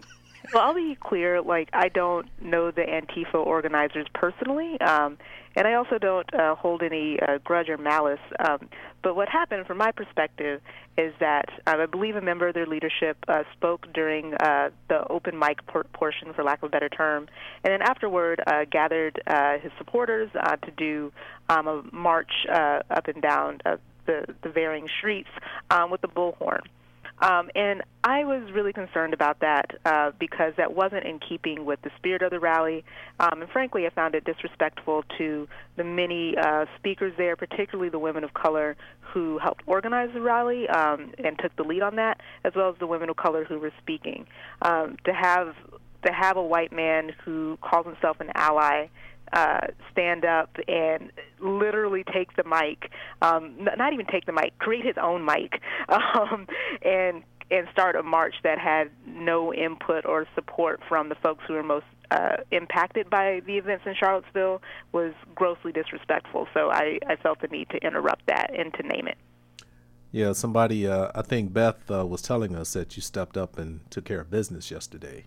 Well, 0.52 0.64
I'll 0.64 0.74
be 0.74 0.98
clear. 1.00 1.42
Like, 1.42 1.70
I 1.74 1.90
don't 1.90 2.28
know 2.42 2.70
the 2.72 2.82
Antifa 2.82 3.36
organizers 3.36 4.08
personally, 4.14 4.80
um, 4.82 5.18
and 5.56 5.68
I 5.68 5.76
also 5.76 5.98
don't 5.98 6.32
uh, 6.34 6.56
hold 6.56 6.84
any 6.84 7.20
uh, 7.20 7.38
grudge 7.44 7.70
or 7.70 7.78
malice. 7.78 8.20
Um, 8.40 8.68
but 9.02 9.16
what 9.16 9.30
happened, 9.30 9.68
from 9.68 9.78
my 9.78 9.92
perspective, 9.92 10.62
is 10.98 11.14
that 11.20 11.46
uh, 11.66 11.78
I 11.80 11.86
believe 11.86 12.16
a 12.16 12.22
member 12.22 12.48
of 12.48 12.54
their 12.54 12.66
leadership 12.66 13.18
uh, 13.28 13.44
spoke 13.56 13.88
during 13.94 14.34
uh, 14.36 14.70
the 14.90 15.08
open 15.10 15.40
mic 15.40 15.66
por- 15.66 15.86
portion, 15.86 16.34
for 16.34 16.44
lack 16.44 16.62
of 16.62 16.68
a 16.68 16.72
better 16.72 16.90
term, 16.90 17.28
and 17.64 17.72
then 17.72 17.82
afterward 17.82 18.42
uh, 18.46 18.66
gathered 18.70 19.22
uh, 19.28 19.60
his 19.60 19.72
supporters 19.78 20.30
uh, 20.40 20.56
to 20.58 20.72
do 20.72 21.12
um, 21.50 21.68
a 21.68 21.84
march 21.92 22.32
uh, 22.52 22.80
up 22.90 23.08
and 23.08 23.22
down 23.22 23.60
uh, 23.66 23.78
the, 24.06 24.26
the 24.44 24.50
varying 24.50 24.88
streets 25.00 25.30
um, 25.72 25.90
with 25.90 26.02
the 26.02 26.08
bullhorn. 26.08 26.62
Um, 27.20 27.50
and 27.56 27.84
I 28.04 28.26
was 28.26 28.52
really 28.54 28.74
concerned 28.74 29.14
about 29.14 29.40
that 29.40 29.72
uh, 29.86 30.12
because 30.20 30.54
that 30.58 30.74
wasn't 30.74 31.06
in 31.06 31.20
keeping 31.20 31.64
with 31.64 31.82
the 31.82 31.92
spirit 31.98 32.22
of 32.22 32.32
the 32.32 32.40
rally. 32.40 32.84
Um, 33.20 33.42
and 33.42 33.50
frankly, 33.50 33.86
I 33.86 33.92
found 33.92 34.16
it 34.16 34.26
disrespectful 34.26 35.04
to 35.18 35.48
the 35.78 35.84
many 35.84 36.36
uh, 36.38 36.66
speakers 36.78 37.14
there, 37.18 37.36
particularly 37.36 37.90
the 37.90 38.00
women 38.00 38.24
of 38.24 38.34
color 38.34 38.76
who 39.00 39.38
helped 39.38 39.64
organize 39.68 40.10
the 40.14 40.22
rally 40.22 40.68
um, 40.68 41.14
and 41.24 41.38
took 41.40 41.56
the 41.56 41.64
lead 41.64 41.82
on 41.82 41.96
that, 41.96 42.20
as 42.44 42.54
well 42.56 42.70
as 42.70 42.76
the 42.80 42.88
women 42.88 43.10
of 43.10 43.16
color 43.16 43.46
who 43.46 43.60
were 43.60 43.72
speaking. 43.82 44.26
Um, 44.62 44.98
to 45.06 45.14
have 45.14 45.56
to 46.06 46.12
have 46.12 46.36
a 46.36 46.44
white 46.44 46.74
man 46.74 47.12
who 47.24 47.58
calls 47.62 47.86
himself 47.86 48.20
an 48.20 48.30
ally 48.36 48.88
uh, 49.32 49.68
stand 49.92 50.26
up 50.26 50.56
and 50.68 51.12
literally 51.40 52.04
take 52.12 52.36
the 52.36 52.44
mic, 52.44 52.92
um, 53.22 53.68
not 53.78 53.94
even 53.94 54.06
take 54.06 54.26
the 54.26 54.32
mic, 54.32 54.58
create 54.60 54.86
his 54.86 54.98
own 55.02 55.26
mic, 55.26 55.62
um, 55.90 56.48
and 56.82 57.24
and 57.52 57.68
start 57.72 57.96
a 57.96 58.02
march 58.02 58.36
that 58.44 58.58
had 58.58 58.90
no 59.06 59.54
input 59.54 60.06
or 60.06 60.26
support 60.34 60.80
from 60.88 61.10
the 61.10 61.16
folks 61.16 61.44
who 61.48 61.54
were 61.54 61.62
most 61.62 61.86
uh, 62.10 62.38
impacted 62.52 63.10
by 63.10 63.42
the 63.46 63.58
events 63.58 63.84
in 63.86 63.94
Charlottesville 63.96 64.62
was 64.92 65.14
grossly 65.36 65.72
disrespectful. 65.72 66.48
So 66.54 66.72
I, 66.72 67.00
I 67.08 67.16
felt 67.16 67.42
the 67.42 67.48
need 67.48 67.70
to 67.70 67.78
interrupt 67.86 68.26
that 68.28 68.50
and 68.58 68.74
to 68.76 68.84
name 68.84 69.08
it. 69.08 69.18
Yeah, 70.12 70.34
somebody, 70.34 70.88
uh, 70.88 71.12
I 71.16 71.24
think 71.24 71.54
Beth 71.54 71.90
uh, 71.90 72.06
was 72.06 72.22
telling 72.22 72.56
us 72.56 72.74
that 72.74 72.96
you 72.96 73.02
stepped 73.02 73.36
up 73.36 73.58
and 73.58 73.80
took 73.90 74.06
care 74.06 74.22
of 74.22 74.30
business 74.30 74.70
yesterday. 74.70 75.26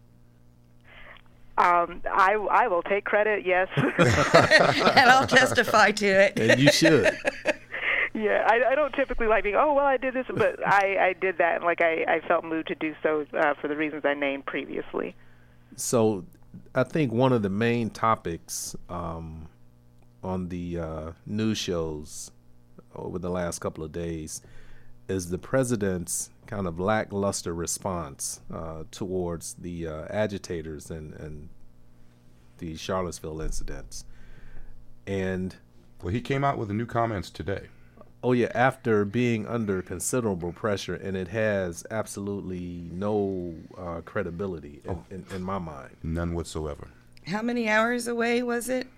Um, 1.59 2.03
I, 2.11 2.35
I 2.35 2.69
will 2.69 2.83
take 2.83 3.05
credit, 3.05 3.47
yes. 3.47 3.69
and 3.77 5.11
I'll 5.11 5.27
testify 5.27 5.91
to 5.93 6.07
it. 6.07 6.39
And 6.39 6.61
you 6.61 6.71
should. 6.71 7.05
yeah, 8.15 8.47
I, 8.47 8.73
I 8.73 8.75
don't 8.75 8.95
typically 8.95 9.27
like 9.27 9.43
being, 9.43 9.57
oh, 9.57 9.73
well, 9.73 9.87
I 9.87 9.97
did 9.97 10.13
this, 10.13 10.27
but 10.35 10.67
I, 10.67 10.97
I 11.01 11.15
did 11.19 11.39
that, 11.39 11.57
and 11.57 11.65
like 11.65 11.81
I, 11.81 12.05
I 12.07 12.21
felt 12.29 12.45
moved 12.45 12.69
to 12.69 12.75
do 12.75 12.95
so 13.03 13.25
uh, 13.39 13.55
for 13.61 13.69
the 13.69 13.77
reasons 13.77 14.05
I 14.05 14.13
named 14.13 14.45
previously. 14.45 15.15
So 15.77 16.25
I 16.75 16.85
think 16.85 17.13
one 17.13 17.33
of 17.33 17.43
the 17.43 17.51
main 17.51 17.89
topics 17.89 18.77
um, 18.91 19.49
on 20.23 20.49
the 20.49 20.79
uh, 20.79 21.13
news 21.25 21.57
shows 21.57 22.31
over 22.95 23.19
the 23.19 23.31
last 23.31 23.61
couple 23.61 23.85
of 23.85 23.93
days 23.93 24.43
is 25.09 25.31
the 25.31 25.39
president's 25.39 26.31
kind 26.47 26.67
of 26.67 26.79
lackluster 26.81 27.55
response 27.55 28.41
uh, 28.53 28.85
towards 28.91 29.55
the 29.55 29.87
uh, 29.87 30.07
agitators 30.11 30.91
and, 30.91 31.15
and 31.15 31.49
the 32.59 32.77
Charlottesville 32.77 33.41
incidents. 33.41 34.05
And 35.07 35.57
well, 36.03 36.13
he 36.13 36.21
came 36.21 36.45
out 36.45 36.59
with 36.59 36.69
the 36.69 36.75
new 36.75 36.87
comments 36.87 37.31
today. 37.31 37.69
Oh 38.23 38.33
yeah, 38.33 38.51
after 38.55 39.05
being 39.05 39.47
under 39.47 39.83
considerable 39.83 40.53
pressure, 40.53 40.95
and 40.95 41.17
it 41.17 41.29
has 41.29 41.87
absolutely 41.91 42.89
no 42.91 43.55
uh, 43.79 44.01
credibility 44.05 44.81
in, 44.85 44.91
oh. 44.91 45.05
in, 45.11 45.25
in 45.35 45.43
my 45.43 45.59
mind. 45.59 45.97
None 46.03 46.35
whatsoever. 46.35 46.89
How 47.27 47.43
many 47.43 47.69
hours 47.69 48.09
away 48.09 48.43
was 48.43 48.69
it? 48.69 48.89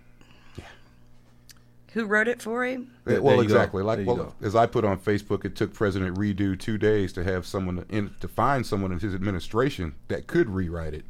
Who 1.94 2.04
wrote 2.04 2.28
it 2.28 2.42
for 2.42 2.64
him? 2.64 2.92
Yeah, 3.06 3.18
well, 3.18 3.40
exactly. 3.40 3.82
Go. 3.82 3.86
Like 3.86 4.06
well, 4.06 4.34
as 4.42 4.54
I 4.54 4.66
put 4.66 4.84
on 4.84 4.98
Facebook, 4.98 5.44
it 5.44 5.56
took 5.56 5.72
President 5.72 6.16
Redo 6.16 6.58
two 6.58 6.76
days 6.76 7.12
to 7.14 7.24
have 7.24 7.46
someone 7.46 7.84
in, 7.88 8.14
to 8.20 8.28
find 8.28 8.66
someone 8.66 8.92
in 8.92 9.00
his 9.00 9.14
administration 9.14 9.94
that 10.08 10.26
could 10.26 10.50
rewrite 10.50 10.94
it. 10.94 11.04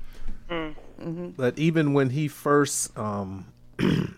Mm. 0.48 0.74
Mm-hmm. 1.00 1.28
But 1.30 1.58
even 1.58 1.94
when 1.94 2.10
he 2.10 2.28
first 2.28 2.96
um, 2.96 3.46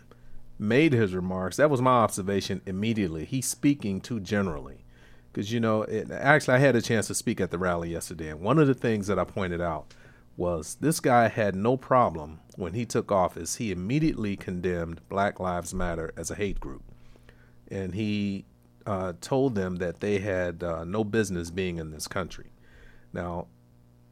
made 0.59 0.93
his 0.93 1.15
remarks, 1.15 1.57
that 1.57 1.71
was 1.71 1.81
my 1.81 1.91
observation 1.91 2.61
immediately. 2.67 3.25
He's 3.25 3.47
speaking 3.47 4.01
too 4.01 4.21
generally, 4.21 4.85
because 5.33 5.53
you 5.53 5.61
know, 5.61 5.83
it, 5.83 6.11
actually, 6.11 6.55
I 6.55 6.59
had 6.59 6.77
a 6.77 6.83
chance 6.83 7.07
to 7.07 7.15
speak 7.15 7.41
at 7.41 7.51
the 7.51 7.59
rally 7.59 7.91
yesterday, 7.91 8.29
and 8.29 8.41
one 8.41 8.59
of 8.59 8.67
the 8.67 8.75
things 8.75 9.07
that 9.07 9.19
I 9.19 9.25
pointed 9.25 9.61
out 9.63 9.95
was 10.41 10.79
this 10.81 11.01
guy 11.01 11.29
had 11.29 11.55
no 11.55 11.77
problem 11.77 12.41
when 12.57 12.73
he 12.73 12.87
took 12.87 13.13
office. 13.13 13.57
He 13.57 13.71
immediately 13.71 14.37
condemned 14.37 15.03
Black 15.11 15.39
Lives 15.39 15.75
Matter 15.75 16.13
as 16.17 16.31
a 16.31 16.35
hate 16.35 16.59
group. 16.59 16.83
And 17.71 17.95
he 17.95 18.47
uh, 18.87 19.13
told 19.21 19.55
them 19.55 19.77
that 19.77 20.01
they 20.01 20.19
had 20.19 20.65
uh, 20.65 20.85
no 20.85 21.05
business 21.05 21.51
being 21.51 21.77
in 21.77 21.91
this 21.91 22.09
country. 22.09 22.53
Now, 23.13 23.49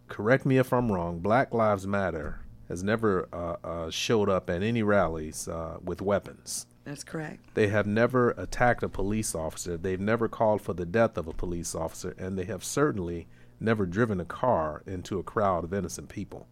correct 0.08 0.44
me 0.44 0.58
if 0.58 0.70
I'm 0.70 0.92
wrong, 0.92 1.20
Black 1.20 1.54
Lives 1.54 1.86
Matter 1.86 2.40
has 2.68 2.84
never 2.84 3.26
uh, 3.32 3.56
uh 3.64 3.90
showed 3.90 4.28
up 4.28 4.50
at 4.50 4.62
any 4.62 4.82
rallies 4.82 5.48
uh, 5.48 5.78
with 5.82 6.02
weapons. 6.02 6.66
That's 6.84 7.04
correct. 7.04 7.54
They 7.54 7.68
have 7.68 7.86
never 7.86 8.32
attacked 8.32 8.82
a 8.82 8.88
police 8.90 9.34
officer. 9.34 9.78
They've 9.78 9.98
never 9.98 10.28
called 10.28 10.60
for 10.60 10.74
the 10.74 10.84
death 10.84 11.16
of 11.16 11.26
a 11.26 11.32
police 11.32 11.74
officer, 11.74 12.14
and 12.18 12.38
they 12.38 12.44
have 12.44 12.62
certainly 12.62 13.28
never 13.60 13.86
driven 13.86 14.20
a 14.20 14.24
car 14.24 14.82
into 14.86 15.18
a 15.18 15.22
crowd 15.22 15.64
of 15.64 15.72
innocent 15.74 16.08
people. 16.08 16.46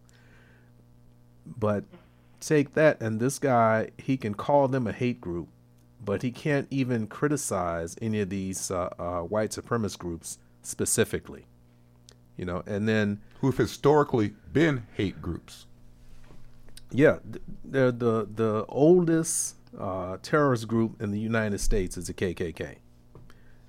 But 1.45 1.85
take 2.39 2.73
that, 2.73 3.01
and 3.01 3.19
this 3.19 3.39
guy, 3.39 3.89
he 3.97 4.17
can 4.17 4.33
call 4.33 4.67
them 4.67 4.87
a 4.87 4.91
hate 4.91 5.21
group, 5.21 5.47
but 6.03 6.21
he 6.21 6.31
can't 6.31 6.67
even 6.69 7.07
criticize 7.07 7.95
any 8.01 8.19
of 8.21 8.29
these 8.29 8.69
uh, 8.69 8.89
uh, 8.99 9.21
white 9.21 9.51
supremacist 9.51 9.99
groups 9.99 10.37
specifically. 10.61 11.45
You 12.35 12.45
know, 12.45 12.63
and 12.67 12.87
then 12.87 13.21
who've 13.41 13.57
historically 13.57 14.33
been 14.53 14.85
hate 14.93 15.21
groups. 15.21 15.65
Yeah, 16.91 17.17
they're 17.65 17.91
the 17.91 18.27
the 18.33 18.65
oldest 18.69 19.55
uh, 19.77 20.17
terrorist 20.21 20.67
group 20.67 21.01
in 21.01 21.11
the 21.11 21.19
United 21.19 21.59
States 21.59 21.97
is 21.97 22.07
the 22.07 22.13
KKK. 22.13 22.77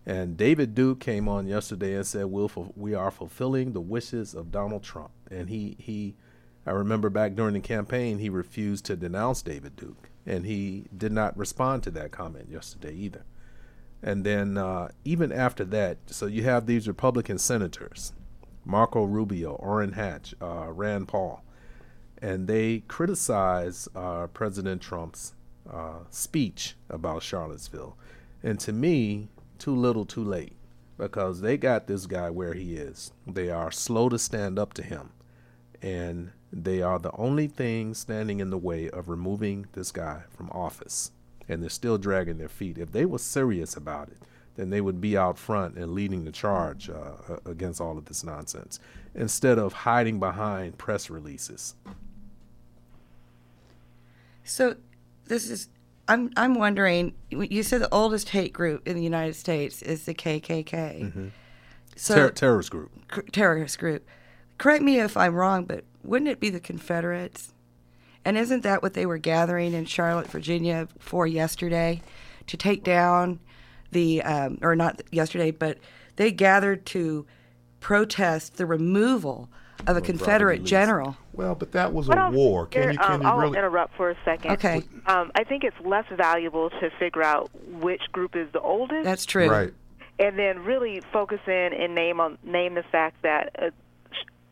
And 0.09 0.39
David 0.39 0.75
Duke 0.75 1.01
came 1.01 1.29
on 1.29 1.47
yesterday 1.47 1.95
and 1.95 2.07
said, 2.07 2.25
we'll, 2.25 2.51
we 2.75 2.95
are 2.95 3.11
fulfilling 3.11 3.75
the 3.75 3.83
wishes 3.83 4.35
of 4.35 4.51
Donald 4.51 4.83
Trump. 4.83 5.11
And 5.31 5.51
he, 5.51 5.77
he, 5.79 6.17
I 6.67 6.71
remember 6.71 7.11
back 7.11 7.35
during 7.35 7.53
the 7.53 7.61
campaign, 7.61 8.19
he 8.19 8.31
refused 8.31 8.87
to 8.87 8.97
denounce 8.97 9.43
David 9.43 9.77
Duke. 9.77 10.09
And 10.25 10.47
he 10.47 10.87
did 10.97 11.13
not 11.13 11.37
respond 11.37 11.83
to 11.83 11.91
that 11.91 12.11
comment 12.11 12.49
yesterday 12.51 12.95
either. 12.95 13.27
And 14.03 14.25
then 14.25 14.57
uh, 14.57 14.89
even 15.05 15.31
after 15.31 15.65
that, 15.67 15.99
so 16.07 16.25
you 16.25 16.43
have 16.43 16.65
these 16.65 16.89
Republican 16.89 17.37
senators, 17.37 18.15
Marco 18.65 19.05
Rubio, 19.05 19.57
Orrin 19.57 19.93
Hatch, 19.93 20.35
uh, 20.41 20.73
Rand 20.73 21.09
Paul, 21.09 21.45
and 22.23 22.49
they 22.49 22.81
criticize 22.89 23.89
uh, 23.95 24.29
President 24.29 24.81
Trump's 24.81 25.35
uh, 25.71 26.01
speech 26.09 26.77
about 26.89 27.23
Charlottesville. 27.23 27.99
And 28.43 28.59
to 28.61 28.73
me, 28.73 29.29
too 29.59 29.75
little, 29.75 30.05
too 30.05 30.25
late, 30.25 30.57
because 30.97 31.41
they 31.41 31.57
got 31.57 31.87
this 31.87 32.07
guy 32.07 32.31
where 32.31 32.55
he 32.55 32.77
is. 32.77 33.13
They 33.27 33.51
are 33.51 33.71
slow 33.71 34.09
to 34.09 34.19
stand 34.19 34.59
up 34.59 34.75
to 34.75 34.83
him, 34.83 35.11
and 35.83 36.33
they 36.53 36.83
are 36.83 36.99
the 36.99 37.13
only 37.13 37.47
thing 37.47 37.95
standing 37.95 38.41
in 38.41 38.51
the 38.51 38.59
way 38.59 38.89
of 38.91 39.09
removing 39.09 39.67
this 39.73 39.93
guy 39.93 40.23
from 40.31 40.51
office. 40.51 41.11
And 41.49 41.63
they're 41.63 41.71
still 41.71 41.99
dragging 41.99 42.39
their 42.39 42.49
feet. 42.49 42.79
If 42.79 42.93
they 42.93 43.07
were 43.07 43.19
serious 43.19 43.77
about 43.77 44.09
it, 44.09 44.19
then 44.57 44.71
they 44.71 44.81
would 44.81 45.01
be 45.01 45.17
out 45.17 45.39
front 45.39 45.77
and 45.77 45.95
leading 45.95 46.25
the 46.25 46.33
charge 46.33 46.91
uh, 46.91 47.37
against 47.47 47.81
all 47.81 47.97
of 47.97 48.07
this 48.07 48.25
nonsense 48.25 48.81
instead 49.15 49.57
of 49.59 49.73
hiding 49.73 50.19
behind 50.19 50.77
press 50.77 51.09
releases. 51.09 51.75
So, 54.43 54.77
this 55.27 55.49
is 55.49 55.69
I'm 56.09 56.31
I'm 56.37 56.55
wondering. 56.55 57.15
You 57.31 57.63
said 57.63 57.83
the 57.83 57.93
oldest 57.95 58.31
hate 58.31 58.53
group 58.53 58.89
in 58.89 58.97
the 58.97 59.03
United 59.03 59.35
States 59.37 59.83
is 59.83 60.05
the 60.05 60.15
KKK. 60.15 60.65
Mm-hmm. 60.67 61.29
So 61.97 62.15
Ter- 62.15 62.31
terrorist 62.31 62.71
group. 62.71 62.91
C- 63.15 63.23
terrorist 63.33 63.79
group. 63.79 64.07
Correct 64.57 64.83
me 64.83 64.99
if 64.99 65.17
I'm 65.17 65.35
wrong, 65.35 65.65
but 65.65 65.85
wouldn't 66.03 66.31
it 66.31 66.41
be 66.41 66.51
the 66.51 66.61
Confederates? 66.61 67.53
And 68.25 68.37
isn't 68.37 68.63
that 68.63 68.83
what 68.83 68.95
they 68.95 69.07
were 69.07 69.19
gathering 69.19 69.75
in 69.75 69.85
Charlotte, 69.85 70.27
Virginia, 70.29 70.89
for 70.99 71.27
yesterday, 71.27 72.03
to 72.47 72.57
take 72.57 72.83
down 72.83 73.41
the 73.93 74.23
um, 74.23 74.59
or 74.63 74.75
not 74.75 75.01
yesterday, 75.11 75.51
but 75.51 75.79
they 76.17 76.31
gathered 76.33 76.85
to 76.87 77.27
protest 77.81 78.57
the 78.57 78.67
removal 78.67 79.49
of 79.87 79.97
a 79.97 80.01
Confederate 80.01 80.65
general. 80.65 81.17
Well, 81.33 81.55
but 81.55 81.73
that 81.73 81.93
was 81.93 82.09
a 82.09 82.31
war. 82.31 82.67
Can 82.67 82.93
you 82.93 82.99
can 82.99 83.13
um, 83.13 83.23
you 83.23 83.29
I'll 83.29 83.39
really 83.39 83.59
interrupt 83.59 83.97
for 83.97 84.11
a 84.11 84.17
second? 84.25 84.53
Okay. 84.53 84.83
Um, 85.07 85.31
I 85.35 85.45
think 85.45 85.65
it's 85.65 85.77
less 85.85 86.05
valuable 86.11 86.71
to 86.71 86.91
figure 86.99 87.23
out 87.23 87.51
which 87.81 88.03
group 88.13 88.35
is 88.37 88.51
the 88.53 88.61
oldest. 88.61 89.05
That's 89.05 89.25
true. 89.25 89.49
Right. 89.49 89.73
And 90.19 90.39
then 90.39 90.65
really 90.65 91.01
focus 91.13 91.41
in 91.47 91.71
and 91.73 91.95
name 91.95 92.21
on 92.21 92.39
name 92.43 92.75
the 92.75 92.83
fact 92.83 93.23
that 93.23 93.73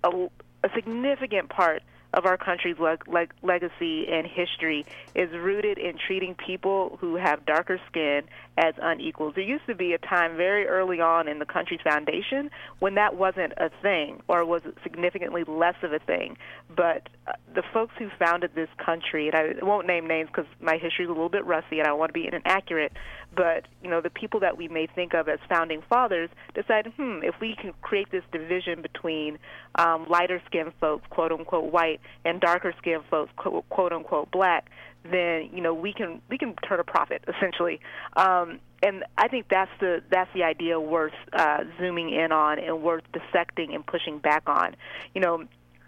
a, 0.05 0.09
a, 0.09 0.29
a 0.63 0.71
significant 0.75 1.49
part 1.49 1.83
of 2.17 2.25
our 2.25 2.39
country's 2.39 2.79
leg- 2.79 3.07
leg- 3.07 3.35
legacy 3.43 4.09
and 4.11 4.27
history 4.27 4.87
is 5.15 5.31
rooted 5.33 5.79
in 5.79 5.99
treating 5.99 6.35
people 6.35 6.97
who 7.01 7.17
have 7.17 7.45
darker 7.45 7.79
skin 7.89 8.23
as 8.57 8.75
unequals. 8.81 9.35
There 9.35 9.45
used 9.45 9.67
to 9.67 9.75
be 9.75 9.93
a 9.93 9.99
time 9.99 10.37
very 10.37 10.67
early 10.67 10.99
on 10.99 11.29
in 11.29 11.39
the 11.39 11.45
country's 11.45 11.83
foundation 11.83 12.51
when 12.79 12.95
that 12.95 13.15
wasn't 13.17 13.53
a 13.59 13.71
thing 13.83 14.23
or 14.29 14.47
was 14.47 14.63
significantly 14.83 15.45
less 15.47 15.77
of 15.83 15.93
a 15.93 15.99
thing. 15.99 16.39
But 16.75 17.09
uh, 17.27 17.33
the 17.55 17.63
folks 17.75 17.93
who 17.99 18.09
founded 18.19 18.53
this 18.55 18.71
country, 18.83 19.29
and 19.29 19.37
I 19.37 19.65
won't 19.65 19.87
name 19.87 20.09
names 20.09 20.31
because 20.35 20.51
my 20.61 20.79
history 20.79 21.05
is 21.05 21.11
a 21.11 21.13
little 21.13 21.29
bit 21.29 21.45
rusty 21.45 21.81
and 21.81 21.87
I 21.87 21.93
want 21.93 22.09
to 22.09 22.15
be 22.15 22.29
inaccurate, 22.33 22.93
but 23.35 23.67
you 23.83 23.91
know 23.91 24.01
the 24.01 24.11
people 24.11 24.41
that 24.41 24.57
we 24.57 24.69
may 24.69 24.87
think 24.87 25.13
of 25.13 25.29
as 25.29 25.39
founding 25.49 25.83
fathers 25.89 26.31
decided, 26.55 26.95
hmm, 26.95 27.19
if 27.23 27.35
we 27.41 27.55
can 27.61 27.75
create 27.83 28.11
this 28.11 28.25
division 28.33 28.81
between 28.81 29.39
um, 29.75 30.07
lighter 30.09 30.41
skinned 30.47 30.73
folks, 30.81 31.07
quote 31.11 31.33
unquote 31.33 31.71
white, 31.71 32.01
and 32.25 32.41
darker 32.41 32.75
skinned 32.79 33.05
folks, 33.11 33.33
quote, 33.37 33.69
quote 33.69 33.93
unquote 33.93 34.31
black, 34.31 34.71
then 35.11 35.51
you 35.53 35.61
know 35.61 35.75
we 35.75 35.93
can 35.93 36.21
we 36.29 36.39
can 36.39 36.55
turn 36.69 36.81
a 36.81 36.85
profit 36.85 37.25
essentially. 37.29 37.81
Um, 38.17 38.61
and 38.83 39.05
I 39.17 39.29
think 39.29 39.47
that's 39.49 39.71
the 39.81 40.03
that's 40.11 40.31
the 40.35 40.43
idea 40.43 40.79
worth 40.79 41.15
uh, 41.33 41.65
zooming 41.79 42.11
in 42.11 42.33
on 42.33 42.59
and 42.59 42.83
worth 42.83 43.05
dissecting 43.13 43.75
and 43.75 43.87
pushing 43.87 44.19
back 44.19 44.45
on. 44.47 44.77
You 45.15 45.21
know, 45.21 45.45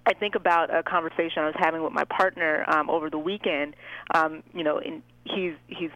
I 0.07 0.15
think 0.15 0.35
about 0.35 0.75
a 0.75 0.83
conversation 0.83 1.43
I 1.43 1.47
was 1.47 1.57
having 1.59 1.83
with 1.83 1.93
my 1.93 2.05
partner 2.05 2.65
um, 2.69 2.89
over 2.89 3.11
the 3.11 3.19
weekend. 3.19 3.77
Um, 4.15 4.43
you 4.55 4.65
know, 4.65 4.79
and 4.79 5.03
he's 5.25 5.55
he's 5.67 5.91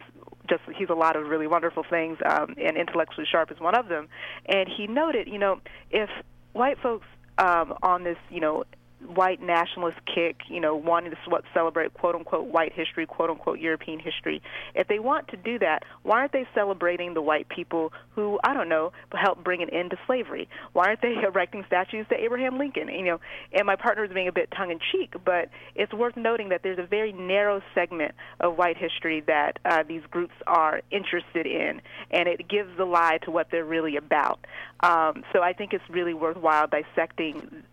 just 0.49 0.63
he's 0.77 0.91
a 0.91 0.95
lot 0.95 1.17
of 1.17 1.29
really 1.29 1.47
wonderful 1.47 1.85
things, 1.89 2.19
um, 2.29 2.55
and 2.63 2.77
intellectually 2.77 3.27
sharp 3.31 3.51
is 3.51 3.59
one 3.59 3.75
of 3.75 3.89
them. 3.89 4.09
And 4.47 4.69
he 4.69 4.87
noted, 4.87 5.29
you 5.29 5.39
know, 5.39 5.61
if 5.91 6.11
white 6.53 6.79
folks 6.83 7.07
um, 7.39 7.75
on 7.83 8.05
this, 8.05 8.19
you 8.31 8.41
know, 8.41 8.65
white 9.07 9.43
nationalist 9.43 9.99
kick, 10.07 10.37
you 10.49 10.61
know, 10.61 10.75
wanting 10.75 11.11
to 11.11 11.43
celebrate 11.55 11.95
quote 11.95 12.15
unquote 12.15 12.47
white 12.47 12.73
history, 12.73 13.07
quote 13.07 13.31
unquote 13.31 13.59
European 13.59 13.99
history. 13.99 14.43
If 14.75 14.89
they 14.89 14.99
want 14.99 15.29
to 15.29 15.37
do 15.37 15.59
that, 15.59 15.85
why 16.03 16.21
aren't 16.21 16.33
they 16.33 16.47
celebrating 16.55 17.15
the 17.15 17.23
white 17.23 17.49
people 17.49 17.93
who, 18.15 18.39
I 18.45 18.55
don't 18.55 18.69
know, 18.69 18.93
helped 19.15 19.45
bring 19.45 19.63
an 19.63 19.71
end 19.71 19.91
to 19.91 19.99
slavery? 20.07 20.49
Why 20.73 20.87
aren't 20.87 21.03
they 21.03 21.15
erecting 21.27 21.65
statues 21.67 22.07
to 22.09 22.17
Abraham 22.17 22.59
Lincoln? 22.59 22.89
You 22.89 23.05
know, 23.05 23.21
and 23.53 23.67
my 23.67 23.77
partner 23.77 24.05
is 24.05 24.13
being 24.13 24.29
a 24.29 24.33
bit 24.33 24.51
tongue 24.57 24.71
in 24.71 24.79
cheek, 24.93 25.15
but 25.25 25.49
it's 25.75 25.93
worth 25.93 26.17
noting 26.17 26.51
that 26.51 26.63
there's 26.63 26.79
a 26.79 26.87
very 26.87 27.13
narrow 27.13 27.63
segment 27.75 28.15
of 28.41 28.57
white 28.57 28.77
history 28.77 29.23
that 29.27 29.59
uh, 29.65 29.83
these 29.83 30.03
groups 30.11 30.35
are 30.47 30.83
interested 30.91 31.47
in, 31.47 31.81
and 32.11 32.29
it 32.29 32.49
gives 32.49 32.77
the 32.77 32.85
lie 32.85 33.19
to 33.23 33.31
what 33.31 33.49
they're 33.51 33.65
really 33.65 33.97
about. 33.97 34.41
Um, 34.81 35.25
so 35.33 35.43
I 35.43 35.53
think 35.53 35.73
it's 35.73 35.85
really 35.89 36.15
worthwhile 36.15 36.67
dissecting 36.67 37.65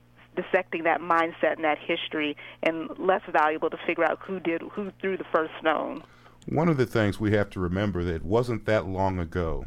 dissecting 0.42 0.84
that 0.84 1.02
mindset 1.02 1.56
and 1.56 1.64
that 1.64 1.78
history, 1.80 2.36
and 2.64 2.90
less 2.98 3.22
valuable 3.32 3.70
to 3.70 3.78
figure 3.86 4.04
out 4.04 4.20
who 4.22 4.40
did 4.40 4.62
who 4.74 4.92
threw 5.02 5.18
the 5.18 5.26
first 5.32 5.52
stone. 5.60 6.04
One 6.48 6.70
of 6.70 6.78
the 6.78 6.86
things 6.86 7.20
we 7.20 7.32
have 7.34 7.50
to 7.52 7.60
remember 7.60 8.04
that 8.04 8.16
it 8.16 8.26
wasn't 8.26 8.66
that 8.66 8.88
long 8.88 9.20
ago 9.20 9.66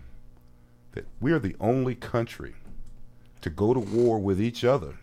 that 0.93 1.07
we 1.21 1.33
are 1.33 1.39
the 1.39 1.57
only 1.61 1.95
country 1.95 2.55
to 3.41 3.51
go 3.51 3.73
to 3.73 3.81
war 3.81 4.19
with 4.19 4.41
each 4.41 4.65
other 4.65 4.99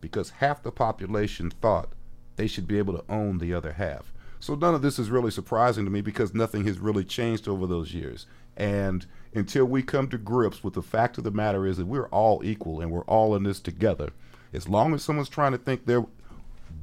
because 0.00 0.30
half 0.30 0.62
the 0.62 0.72
population 0.72 1.50
thought 1.50 1.90
they 2.36 2.46
should 2.46 2.66
be 2.66 2.78
able 2.78 2.94
to 2.94 3.04
own 3.08 3.38
the 3.38 3.52
other 3.52 3.72
half. 3.72 4.12
So 4.40 4.54
none 4.54 4.74
of 4.74 4.82
this 4.82 4.98
is 4.98 5.10
really 5.10 5.30
surprising 5.30 5.84
to 5.84 5.90
me 5.90 6.00
because 6.00 6.34
nothing 6.34 6.64
has 6.66 6.78
really 6.78 7.04
changed 7.04 7.48
over 7.48 7.66
those 7.66 7.94
years. 7.94 8.26
And 8.56 9.06
until 9.34 9.64
we 9.64 9.82
come 9.82 10.08
to 10.08 10.18
grips 10.18 10.62
with 10.62 10.74
the 10.74 10.82
fact 10.82 11.18
of 11.18 11.24
the 11.24 11.30
matter 11.30 11.66
is 11.66 11.76
that 11.78 11.86
we're 11.86 12.08
all 12.08 12.42
equal 12.44 12.80
and 12.80 12.90
we're 12.90 13.04
all 13.04 13.34
in 13.34 13.42
this 13.42 13.60
together, 13.60 14.12
as 14.56 14.68
long 14.68 14.94
as 14.94 15.02
someone's 15.02 15.28
trying 15.28 15.52
to 15.52 15.58
think 15.58 15.84
they're 15.84 16.06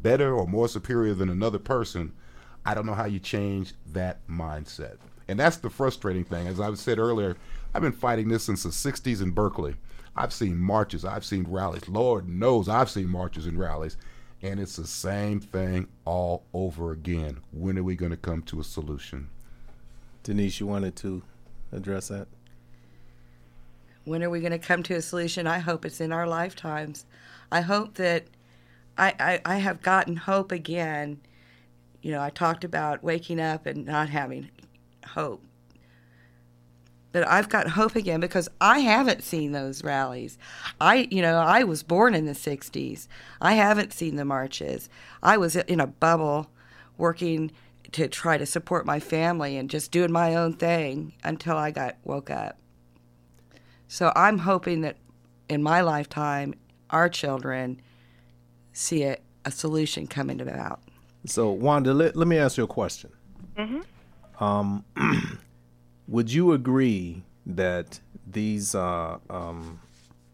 better 0.01 0.33
or 0.33 0.45
more 0.45 0.67
superior 0.67 1.15
than 1.15 1.29
another 1.29 1.57
person, 1.57 2.13
I 2.65 2.75
don't 2.75 2.85
know 2.85 2.93
how 2.93 3.05
you 3.05 3.19
change 3.19 3.73
that 3.91 4.25
mindset. 4.27 4.97
And 5.27 5.39
that's 5.39 5.57
the 5.57 5.69
frustrating 5.69 6.23
thing. 6.23 6.47
As 6.47 6.59
I 6.59 6.71
said 6.75 6.99
earlier, 6.99 7.35
I've 7.73 7.81
been 7.81 7.91
fighting 7.91 8.29
this 8.29 8.43
since 8.43 8.63
the 8.63 8.69
60s 8.69 9.21
in 9.21 9.31
Berkeley. 9.31 9.75
I've 10.15 10.31
seen 10.31 10.57
marches, 10.57 11.03
I've 11.03 11.25
seen 11.25 11.45
rallies. 11.49 11.89
Lord 11.89 12.29
knows 12.29 12.69
I've 12.69 12.91
seen 12.91 13.07
marches 13.07 13.47
and 13.47 13.57
rallies. 13.57 13.97
And 14.43 14.59
it's 14.59 14.75
the 14.75 14.85
same 14.85 15.39
thing 15.39 15.87
all 16.05 16.45
over 16.53 16.91
again. 16.91 17.39
When 17.51 17.79
are 17.79 17.83
we 17.83 17.95
going 17.95 18.11
to 18.11 18.17
come 18.17 18.43
to 18.43 18.59
a 18.59 18.63
solution? 18.63 19.29
Denise, 20.21 20.59
you 20.59 20.67
wanted 20.67 20.95
to 20.97 21.23
address 21.71 22.09
that? 22.09 22.27
When 24.05 24.23
are 24.23 24.29
we 24.29 24.41
going 24.41 24.51
to 24.51 24.59
come 24.59 24.83
to 24.83 24.95
a 24.95 25.01
solution? 25.01 25.47
I 25.47 25.59
hope 25.59 25.85
it's 25.85 26.01
in 26.01 26.11
our 26.11 26.27
lifetimes. 26.27 27.05
I 27.51 27.61
hope 27.61 27.95
that 27.95 28.25
I, 28.97 29.13
I, 29.19 29.53
I 29.53 29.57
have 29.57 29.81
gotten 29.81 30.15
hope 30.17 30.51
again. 30.51 31.21
You 32.01 32.11
know, 32.11 32.21
I 32.21 32.29
talked 32.29 32.63
about 32.63 33.03
waking 33.03 33.39
up 33.39 33.65
and 33.65 33.85
not 33.85 34.09
having 34.09 34.49
hope. 35.07 35.41
But 37.13 37.27
I've 37.27 37.47
got 37.47 37.69
hope 37.69 37.95
again 37.95 38.19
because 38.19 38.49
I 38.59 38.79
haven't 38.79 39.23
seen 39.23 39.51
those 39.51 39.83
rallies. 39.83 40.37
I, 40.81 41.07
you 41.11 41.21
know, 41.21 41.37
I 41.37 41.63
was 41.63 41.83
born 41.83 42.15
in 42.15 42.25
the 42.25 42.31
60s. 42.33 43.07
I 43.39 43.53
haven't 43.53 43.93
seen 43.93 44.15
the 44.15 44.25
marches. 44.25 44.89
I 45.21 45.37
was 45.37 45.55
in 45.55 45.79
a 45.79 45.87
bubble 45.87 46.49
working 46.97 47.51
to 47.91 48.07
try 48.07 48.37
to 48.39 48.47
support 48.47 48.87
my 48.87 48.99
family 48.99 49.57
and 49.57 49.69
just 49.69 49.91
doing 49.91 50.11
my 50.11 50.35
own 50.35 50.53
thing 50.53 51.13
until 51.23 51.55
I 51.55 51.69
got 51.69 51.97
woke 52.03 52.31
up. 52.31 52.57
So 53.93 54.11
I'm 54.15 54.39
hoping 54.39 54.81
that 54.81 54.97
in 55.49 55.61
my 55.61 55.81
lifetime 55.81 56.55
our 56.89 57.07
children 57.07 57.79
see 58.71 59.03
a, 59.03 59.17
a 59.45 59.51
solution 59.51 60.07
coming 60.07 60.41
about. 60.41 60.79
So, 61.27 61.51
Wanda, 61.51 61.93
let, 61.93 62.15
let 62.15 62.27
me 62.27 62.39
ask 62.39 62.57
you 62.57 62.63
a 62.63 62.67
question. 62.67 63.11
Mm-hmm. 63.55 64.43
Um, 64.43 64.83
would 66.07 66.33
you 66.33 66.53
agree 66.53 67.21
that 67.45 67.99
these 68.25 68.73
uh, 68.73 69.19
um, 69.29 69.79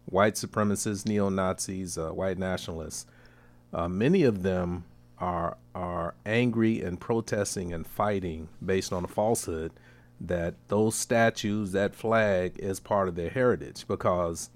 white 0.06 0.36
supremacists, 0.36 1.04
neo 1.04 1.28
Nazis, 1.28 1.98
uh, 1.98 2.12
white 2.12 2.38
nationalists, 2.38 3.04
uh, 3.74 3.88
many 3.88 4.22
of 4.22 4.42
them 4.42 4.84
are 5.18 5.58
are 5.74 6.14
angry 6.24 6.80
and 6.80 6.98
protesting 6.98 7.74
and 7.74 7.86
fighting 7.86 8.48
based 8.64 8.90
on 8.90 9.04
a 9.04 9.08
falsehood 9.08 9.70
that 10.20 10.54
those 10.68 10.94
statues, 10.94 11.72
that 11.72 11.94
flag, 11.94 12.58
is 12.58 12.80
part 12.80 13.08
of 13.08 13.14
their 13.14 13.30
heritage 13.30 13.86
because 13.88 14.50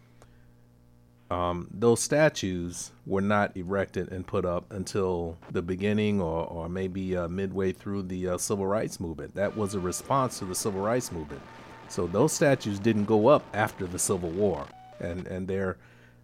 um, 1.31 1.69
those 1.73 2.01
statues 2.01 2.93
were 3.07 3.23
not 3.23 3.57
erected 3.57 4.13
and 4.13 4.27
put 4.27 4.45
up 4.45 4.71
until 4.71 5.39
the 5.51 5.63
beginning 5.63 6.21
or, 6.21 6.47
or 6.47 6.69
maybe 6.69 7.17
uh, 7.17 7.29
midway 7.29 7.73
through 7.73 8.03
the 8.03 8.29
uh, 8.29 8.39
civil 8.39 8.67
rights 8.67 9.01
movement. 9.01 9.35
That 9.35 9.57
was 9.57 9.75
a 9.75 9.81
response 9.81 10.39
to 10.41 10.45
the 10.45 10.55
civil 10.55 10.83
rights 10.83 11.11
movement. 11.11 11.43
So 11.89 12.07
those 12.07 12.33
statues 12.33 12.79
didn't 12.79 13.05
go 13.07 13.29
up 13.29 13.45
after 13.53 13.87
the 13.87 13.99
Civil 13.99 14.31
War, 14.31 14.67
and 15.01 15.27
and 15.27 15.47
they're 15.47 15.77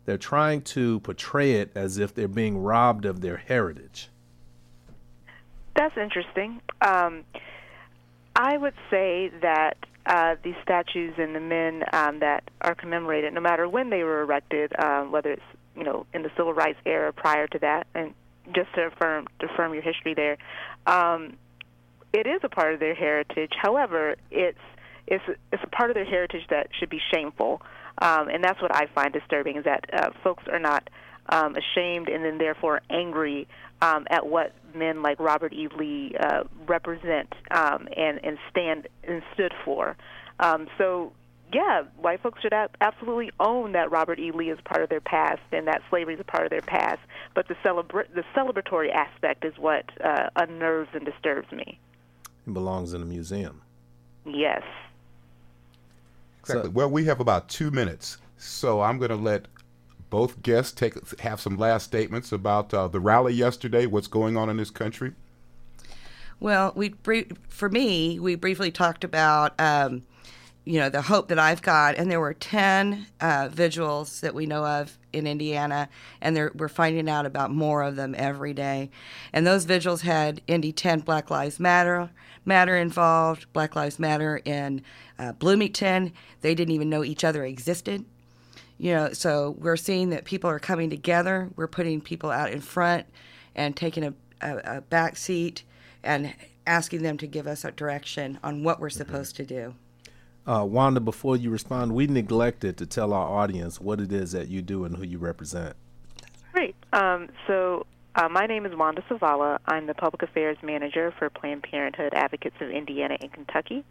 they're 0.04 0.18
trying 0.18 0.62
to 0.62 1.00
portray 1.00 1.52
it 1.52 1.70
as 1.74 1.98
if 1.98 2.14
they're 2.14 2.28
being 2.28 2.58
robbed 2.58 3.04
of 3.04 3.20
their 3.20 3.36
heritage. 3.36 4.08
That's 5.76 5.96
interesting. 5.96 6.60
Um, 6.82 7.24
I 8.36 8.56
would 8.56 8.74
say 8.90 9.30
that 9.42 9.76
uh, 10.06 10.36
these 10.42 10.54
statues 10.62 11.14
and 11.18 11.34
the 11.34 11.40
men 11.40 11.84
um, 11.92 12.20
that 12.20 12.44
are 12.60 12.74
commemorated, 12.74 13.32
no 13.34 13.40
matter 13.40 13.68
when 13.68 13.90
they 13.90 14.02
were 14.02 14.22
erected, 14.22 14.72
um, 14.78 15.12
whether 15.12 15.32
it's 15.32 15.42
you 15.76 15.84
know 15.84 16.06
in 16.12 16.22
the 16.22 16.30
civil 16.36 16.54
rights 16.54 16.78
era 16.86 17.12
prior 17.12 17.46
to 17.48 17.58
that, 17.58 17.86
and 17.94 18.14
just 18.54 18.72
to 18.74 18.86
affirm 18.86 19.26
to 19.40 19.46
affirm 19.46 19.74
your 19.74 19.82
history 19.82 20.14
there, 20.14 20.38
um, 20.86 21.36
it 22.12 22.26
is 22.26 22.40
a 22.42 22.48
part 22.48 22.74
of 22.74 22.80
their 22.80 22.94
heritage. 22.94 23.52
However, 23.60 24.16
it's 24.30 24.58
it's 25.06 25.24
it's 25.52 25.62
a 25.62 25.68
part 25.68 25.90
of 25.90 25.94
their 25.94 26.04
heritage 26.04 26.46
that 26.50 26.68
should 26.78 26.90
be 26.90 27.00
shameful, 27.12 27.62
um, 27.98 28.28
and 28.28 28.42
that's 28.42 28.60
what 28.62 28.74
I 28.74 28.86
find 28.94 29.12
disturbing 29.12 29.56
is 29.56 29.64
that 29.64 29.84
uh, 29.92 30.10
folks 30.24 30.44
are 30.50 30.58
not 30.58 30.88
um, 31.30 31.56
ashamed 31.56 32.08
and 32.08 32.24
then 32.24 32.38
therefore 32.38 32.80
angry 32.90 33.48
um, 33.82 34.06
at 34.10 34.26
what 34.26 34.52
men 34.74 35.02
like 35.02 35.18
Robert 35.18 35.52
E. 35.52 35.68
Lee 35.76 36.14
uh, 36.20 36.44
represent 36.66 37.32
um, 37.50 37.88
and 37.96 38.22
and 38.24 38.38
stand 38.50 38.88
and 39.04 39.22
stood 39.34 39.54
for. 39.64 39.96
Um, 40.38 40.68
so 40.78 41.12
yeah, 41.52 41.82
white 41.96 42.22
folks 42.22 42.42
should 42.42 42.52
absolutely 42.80 43.30
own 43.40 43.72
that 43.72 43.90
Robert 43.90 44.18
E. 44.18 44.30
Lee 44.32 44.50
is 44.50 44.58
part 44.64 44.82
of 44.82 44.88
their 44.88 45.00
past 45.00 45.40
and 45.52 45.66
that 45.66 45.82
slavery 45.90 46.14
is 46.14 46.20
a 46.20 46.24
part 46.24 46.44
of 46.44 46.50
their 46.50 46.60
past. 46.60 47.00
But 47.34 47.48
the 47.48 47.54
celebra- 47.64 48.12
the 48.14 48.24
celebratory 48.36 48.92
aspect 48.92 49.44
is 49.44 49.54
what 49.58 49.84
uh, 50.04 50.30
unnerves 50.36 50.90
and 50.92 51.04
disturbs 51.04 51.50
me. 51.50 51.78
It 52.46 52.54
belongs 52.54 52.94
in 52.94 53.02
a 53.02 53.06
museum. 53.06 53.62
Yes. 54.24 54.62
Exactly. 56.40 56.64
So, 56.64 56.70
well, 56.70 56.90
we 56.90 57.04
have 57.04 57.20
about 57.20 57.48
two 57.48 57.70
minutes, 57.70 58.18
so 58.38 58.80
I'm 58.80 58.98
going 58.98 59.10
to 59.10 59.16
let 59.16 59.46
both 60.10 60.42
guests 60.42 60.72
take 60.72 61.20
have 61.20 61.40
some 61.40 61.56
last 61.56 61.84
statements 61.84 62.32
about 62.32 62.74
uh, 62.74 62.88
the 62.88 63.00
rally 63.00 63.32
yesterday. 63.32 63.86
What's 63.86 64.08
going 64.08 64.36
on 64.36 64.50
in 64.50 64.56
this 64.56 64.70
country? 64.70 65.12
Well, 66.38 66.72
we 66.74 66.94
for 67.48 67.68
me, 67.68 68.18
we 68.18 68.34
briefly 68.34 68.70
talked 68.70 69.04
about 69.04 69.58
um, 69.60 70.02
you 70.64 70.78
know, 70.78 70.88
the 70.88 71.02
hope 71.02 71.28
that 71.28 71.38
I've 71.38 71.62
got, 71.62 71.96
and 71.96 72.10
there 72.10 72.20
were 72.20 72.34
10 72.34 73.06
uh, 73.20 73.48
vigils 73.50 74.20
that 74.20 74.34
we 74.34 74.46
know 74.46 74.64
of 74.64 74.98
in 75.12 75.26
Indiana, 75.26 75.88
and 76.20 76.36
we're 76.54 76.68
finding 76.68 77.08
out 77.08 77.26
about 77.26 77.50
more 77.50 77.82
of 77.82 77.96
them 77.96 78.14
every 78.16 78.52
day. 78.52 78.90
And 79.32 79.46
those 79.46 79.64
vigils 79.64 80.02
had 80.02 80.42
Indy 80.46 80.72
10 80.72 81.00
Black 81.00 81.30
Lives 81.30 81.58
Matter, 81.58 82.10
Matter 82.44 82.76
involved, 82.76 83.52
Black 83.52 83.74
Lives 83.74 83.98
Matter 83.98 84.40
in 84.44 84.82
uh, 85.18 85.32
Bloomington. 85.32 86.12
They 86.42 86.54
didn't 86.54 86.74
even 86.74 86.90
know 86.90 87.04
each 87.04 87.24
other 87.24 87.44
existed. 87.44 88.04
You 88.80 88.94
know, 88.94 89.12
so 89.12 89.56
we're 89.58 89.76
seeing 89.76 90.08
that 90.08 90.24
people 90.24 90.48
are 90.48 90.58
coming 90.58 90.88
together. 90.88 91.50
We're 91.54 91.68
putting 91.68 92.00
people 92.00 92.30
out 92.30 92.50
in 92.50 92.62
front 92.62 93.06
and 93.54 93.76
taking 93.76 94.04
a, 94.04 94.14
a, 94.40 94.78
a 94.78 94.80
back 94.80 95.18
seat 95.18 95.64
and 96.02 96.32
asking 96.66 97.02
them 97.02 97.18
to 97.18 97.26
give 97.26 97.46
us 97.46 97.62
a 97.62 97.72
direction 97.72 98.38
on 98.42 98.64
what 98.64 98.80
we're 98.80 98.88
mm-hmm. 98.88 98.96
supposed 98.96 99.36
to 99.36 99.44
do. 99.44 99.74
Uh, 100.46 100.64
Wanda, 100.64 100.98
before 100.98 101.36
you 101.36 101.50
respond, 101.50 101.94
we 101.94 102.06
neglected 102.06 102.78
to 102.78 102.86
tell 102.86 103.12
our 103.12 103.28
audience 103.28 103.78
what 103.82 104.00
it 104.00 104.12
is 104.12 104.32
that 104.32 104.48
you 104.48 104.62
do 104.62 104.86
and 104.86 104.96
who 104.96 105.04
you 105.04 105.18
represent. 105.18 105.76
Great. 106.54 106.74
Um, 106.94 107.28
so, 107.46 107.84
uh, 108.14 108.30
my 108.30 108.46
name 108.46 108.64
is 108.64 108.74
Wanda 108.74 109.02
Savala. 109.02 109.58
I'm 109.66 109.88
the 109.88 109.94
Public 109.94 110.22
Affairs 110.22 110.56
Manager 110.62 111.12
for 111.18 111.28
Planned 111.28 111.64
Parenthood 111.64 112.14
Advocates 112.14 112.56
of 112.60 112.70
Indiana 112.70 113.18
and 113.20 113.30
Kentucky. 113.30 113.84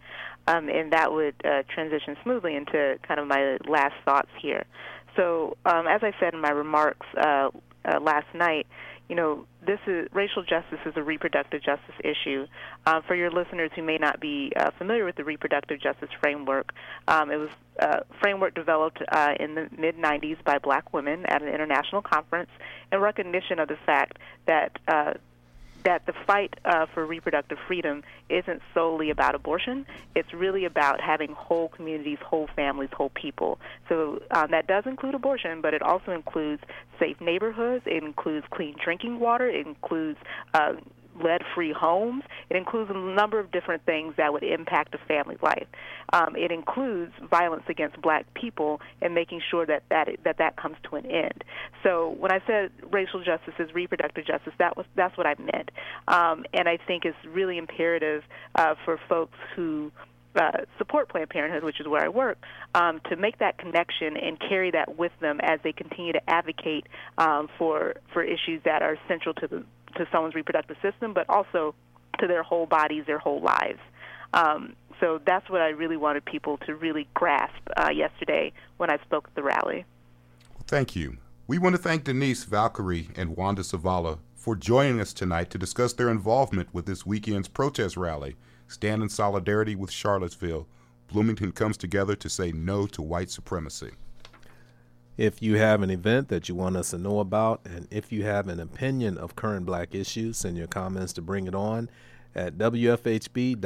Um, 0.49 0.67
and 0.67 0.91
that 0.93 1.11
would 1.11 1.35
uh, 1.45 1.61
transition 1.73 2.17
smoothly 2.23 2.55
into 2.55 2.97
kind 3.07 3.19
of 3.19 3.27
my 3.27 3.57
last 3.67 3.93
thoughts 4.03 4.29
here. 4.41 4.65
So, 5.15 5.57
um, 5.65 5.85
as 5.87 6.01
I 6.01 6.11
said 6.19 6.33
in 6.33 6.41
my 6.41 6.49
remarks 6.49 7.05
uh, 7.15 7.49
uh, 7.85 7.99
last 7.99 8.27
night, 8.33 8.65
you 9.09 9.15
know, 9.15 9.45
this 9.65 9.79
is 9.87 10.07
racial 10.13 10.43
justice 10.43 10.79
is 10.85 10.93
a 10.95 11.03
reproductive 11.03 11.63
justice 11.63 11.95
issue. 12.03 12.45
Uh, 12.85 13.01
for 13.01 13.15
your 13.15 13.31
listeners 13.31 13.71
who 13.75 13.83
may 13.83 13.97
not 13.97 14.19
be 14.19 14.51
uh, 14.55 14.69
familiar 14.77 15.03
with 15.03 15.15
the 15.15 15.23
reproductive 15.23 15.81
justice 15.81 16.09
framework, 16.21 16.73
um, 17.07 17.31
it 17.31 17.37
was 17.37 17.49
a 17.79 17.87
uh, 17.87 17.99
framework 18.21 18.53
developed 18.53 19.01
uh, 19.11 19.33
in 19.39 19.55
the 19.55 19.67
mid 19.77 19.97
90s 19.97 20.43
by 20.43 20.59
black 20.59 20.93
women 20.93 21.25
at 21.27 21.41
an 21.41 21.47
international 21.47 22.01
conference 22.01 22.49
in 22.91 22.99
recognition 22.99 23.57
of 23.57 23.67
the 23.67 23.77
fact 23.85 24.17
that 24.45 24.77
uh, 24.87 25.13
that 25.83 26.05
the 26.05 26.13
fight 26.27 26.55
uh, 26.65 26.85
for 26.93 27.05
reproductive 27.05 27.57
freedom 27.67 28.03
isn't 28.29 28.61
solely 28.73 29.09
about 29.09 29.35
abortion. 29.35 29.85
It's 30.15 30.33
really 30.33 30.65
about 30.65 31.01
having 31.01 31.33
whole 31.33 31.69
communities, 31.69 32.19
whole 32.23 32.49
families, 32.55 32.89
whole 32.93 33.09
people. 33.09 33.59
So 33.87 34.21
um, 34.31 34.51
that 34.51 34.67
does 34.67 34.85
include 34.85 35.15
abortion, 35.15 35.61
but 35.61 35.73
it 35.73 35.81
also 35.81 36.11
includes 36.11 36.63
safe 36.99 37.19
neighborhoods. 37.21 37.83
It 37.85 38.03
includes 38.03 38.45
clean 38.51 38.75
drinking 38.83 39.19
water. 39.19 39.47
It 39.47 39.65
includes 39.65 40.19
uh, 40.53 40.73
lead 41.21 41.41
free 41.55 41.73
homes. 41.73 42.23
It 42.49 42.57
includes 42.57 42.89
a 42.93 42.97
number 42.97 43.39
of 43.39 43.51
different 43.51 43.85
things 43.85 44.15
that 44.17 44.33
would 44.33 44.43
impact 44.43 44.95
a 44.95 44.97
family 45.07 45.37
life. 45.41 45.67
Um, 46.13 46.35
it 46.35 46.51
includes 46.51 47.13
violence 47.29 47.63
against 47.67 48.01
black 48.01 48.25
people 48.33 48.81
and 49.01 49.13
making 49.13 49.41
sure 49.49 49.65
that 49.65 49.83
that, 49.89 50.09
that 50.23 50.37
that 50.37 50.55
comes 50.57 50.77
to 50.89 50.95
an 50.95 51.05
end. 51.05 51.43
So 51.83 52.15
when 52.17 52.31
I 52.31 52.41
said 52.47 52.71
racial 52.91 53.23
justice 53.23 53.53
is 53.59 53.73
reproductive 53.73 54.25
justice, 54.25 54.53
that 54.59 54.75
was 54.77 54.85
that's 54.95 55.17
what 55.17 55.27
I 55.27 55.35
meant. 55.39 55.71
Um, 56.07 56.45
and 56.53 56.67
I 56.67 56.77
think 56.77 57.05
it's 57.05 57.17
really 57.27 57.57
imperative 57.57 58.23
uh, 58.55 58.75
for 58.85 58.99
folks 59.07 59.37
who 59.55 59.91
uh, 60.35 60.51
support 60.77 61.09
Planned 61.09 61.29
Parenthood, 61.29 61.63
which 61.63 61.79
is 61.79 61.87
where 61.87 62.03
I 62.03 62.09
work, 62.09 62.37
um, 62.75 63.01
to 63.09 63.15
make 63.15 63.39
that 63.39 63.57
connection 63.57 64.15
and 64.15 64.39
carry 64.39 64.71
that 64.71 64.97
with 64.97 65.11
them 65.19 65.39
as 65.41 65.59
they 65.63 65.71
continue 65.71 66.13
to 66.13 66.29
advocate 66.29 66.85
um, 67.17 67.49
for 67.57 67.95
for 68.13 68.23
issues 68.23 68.61
that 68.63 68.81
are 68.81 68.97
central 69.07 69.33
to 69.35 69.47
the 69.47 69.63
to 69.95 70.07
someone's 70.11 70.35
reproductive 70.35 70.77
system, 70.81 71.13
but 71.13 71.29
also 71.29 71.75
to 72.19 72.27
their 72.27 72.43
whole 72.43 72.65
bodies, 72.65 73.03
their 73.05 73.19
whole 73.19 73.41
lives. 73.41 73.79
Um, 74.33 74.75
so 74.99 75.19
that's 75.25 75.49
what 75.49 75.61
I 75.61 75.69
really 75.69 75.97
wanted 75.97 76.25
people 76.25 76.57
to 76.65 76.75
really 76.75 77.07
grasp 77.13 77.55
uh, 77.77 77.89
yesterday 77.89 78.51
when 78.77 78.91
I 78.91 78.97
spoke 79.03 79.27
at 79.27 79.35
the 79.35 79.43
rally. 79.43 79.85
Thank 80.67 80.95
you. 80.95 81.17
We 81.47 81.57
want 81.57 81.75
to 81.75 81.81
thank 81.81 82.03
Denise 82.03 82.43
Valkyrie 82.43 83.09
and 83.15 83.35
Wanda 83.35 83.63
Savala 83.63 84.19
for 84.35 84.55
joining 84.55 84.99
us 84.99 85.13
tonight 85.13 85.49
to 85.49 85.57
discuss 85.57 85.93
their 85.93 86.09
involvement 86.09 86.69
with 86.73 86.85
this 86.85 87.05
weekend's 87.05 87.47
protest 87.47 87.97
rally. 87.97 88.35
Stand 88.67 89.01
in 89.01 89.09
solidarity 89.09 89.75
with 89.75 89.89
Charlottesville. 89.89 90.67
Bloomington 91.07 91.51
comes 91.51 91.75
together 91.75 92.15
to 92.15 92.29
say 92.29 92.51
no 92.51 92.85
to 92.87 93.01
white 93.01 93.31
supremacy. 93.31 93.91
If 95.19 95.41
you 95.41 95.57
have 95.57 95.81
an 95.81 95.89
event 95.89 96.29
that 96.29 96.47
you 96.47 96.55
want 96.55 96.77
us 96.77 96.91
to 96.91 96.97
know 96.97 97.19
about, 97.19 97.59
and 97.65 97.89
if 97.91 98.09
you 98.09 98.23
have 98.23 98.47
an 98.47 98.61
opinion 98.61 99.17
of 99.17 99.35
current 99.35 99.65
black 99.65 99.93
issues, 99.93 100.37
send 100.37 100.55
your 100.57 100.67
comments 100.67 101.11
to 101.11 101.21
Bring 101.21 101.45
It 101.45 101.53
On 101.53 101.89
at 102.33 102.57
WFHB.org. 102.57 103.57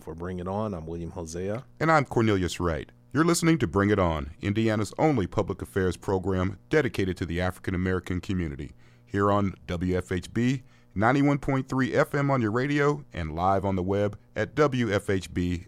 For 0.00 0.12
Bring 0.16 0.40
It 0.40 0.48
On, 0.48 0.74
I'm 0.74 0.86
William 0.88 1.12
Hosea. 1.12 1.62
And 1.78 1.92
I'm 1.92 2.04
Cornelius 2.04 2.58
Wright. 2.58 2.90
You're 3.12 3.22
listening 3.22 3.58
to 3.58 3.68
Bring 3.68 3.90
It 3.90 4.00
On, 4.00 4.32
Indiana's 4.42 4.92
only 4.98 5.28
public 5.28 5.62
affairs 5.62 5.96
program 5.96 6.58
dedicated 6.68 7.16
to 7.18 7.26
the 7.26 7.40
African 7.40 7.76
American 7.76 8.20
community. 8.20 8.72
Here 9.06 9.30
on 9.30 9.54
WFHB 9.68 10.62
91.3 10.96 11.64
FM 11.64 12.28
on 12.28 12.42
your 12.42 12.50
radio 12.50 13.04
and 13.12 13.36
live 13.36 13.64
on 13.64 13.76
the 13.76 13.84
web 13.84 14.18
at 14.34 14.56
WFHB.org. 14.56 15.60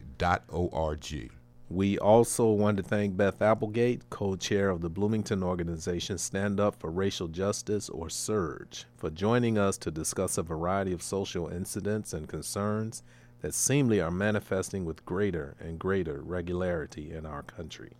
We 1.73 1.99
also 1.99 2.51
want 2.51 2.77
to 2.77 2.83
thank 2.83 3.17
Beth 3.17 3.41
Applegate, 3.41 4.11
co 4.11 4.37
chair 4.37 4.69
of 4.69 4.83
the 4.83 4.91
Bloomington 4.91 5.43
organization 5.43 6.19
Stand 6.19 6.61
Up 6.61 6.79
for 6.79 6.91
Racial 6.91 7.29
Justice, 7.29 7.89
or 7.89 8.09
SURJ, 8.09 8.85
for 8.99 9.09
joining 9.09 9.57
us 9.57 9.79
to 9.79 9.91
discuss 9.91 10.37
a 10.37 10.43
variety 10.43 10.93
of 10.93 11.03
social 11.03 11.49
incidents 11.49 12.13
and 12.13 12.29
concerns 12.29 13.03
that 13.41 13.55
seemingly 13.55 14.03
are 14.03 14.11
manifesting 14.11 14.85
with 14.85 15.03
greater 15.07 15.57
and 15.61 15.79
greater 15.79 16.21
regularity 16.21 17.11
in 17.11 17.25
our 17.25 17.43
country. 17.43 17.95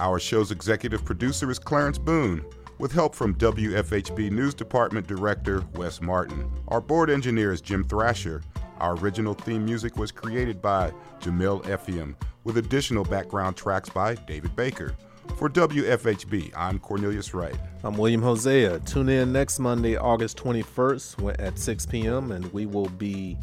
Our 0.00 0.18
show's 0.18 0.50
executive 0.50 1.04
producer 1.04 1.48
is 1.48 1.60
Clarence 1.60 1.98
Boone, 1.98 2.44
with 2.78 2.90
help 2.90 3.14
from 3.14 3.36
WFHB 3.36 4.32
News 4.32 4.52
Department 4.52 5.06
Director 5.06 5.62
Wes 5.74 6.00
Martin. 6.00 6.50
Our 6.66 6.80
board 6.80 7.08
engineer 7.08 7.52
is 7.52 7.60
Jim 7.60 7.84
Thrasher. 7.84 8.42
Our 8.82 8.96
original 8.96 9.34
theme 9.34 9.64
music 9.64 9.96
was 9.96 10.10
created 10.10 10.60
by 10.60 10.92
Jamil 11.20 11.62
Effiam 11.66 12.16
with 12.42 12.56
additional 12.56 13.04
background 13.04 13.56
tracks 13.56 13.88
by 13.88 14.16
David 14.16 14.56
Baker. 14.56 14.96
For 15.36 15.48
WFHB, 15.48 16.52
I'm 16.56 16.80
Cornelius 16.80 17.32
Wright. 17.32 17.54
I'm 17.84 17.96
William 17.96 18.20
Hosea. 18.20 18.80
Tune 18.80 19.08
in 19.08 19.32
next 19.32 19.60
Monday, 19.60 19.96
August 19.96 20.36
21st 20.38 21.36
at 21.38 21.60
6 21.60 21.86
p.m., 21.86 22.32
and 22.32 22.52
we 22.52 22.66
will 22.66 22.88
be 22.88 23.38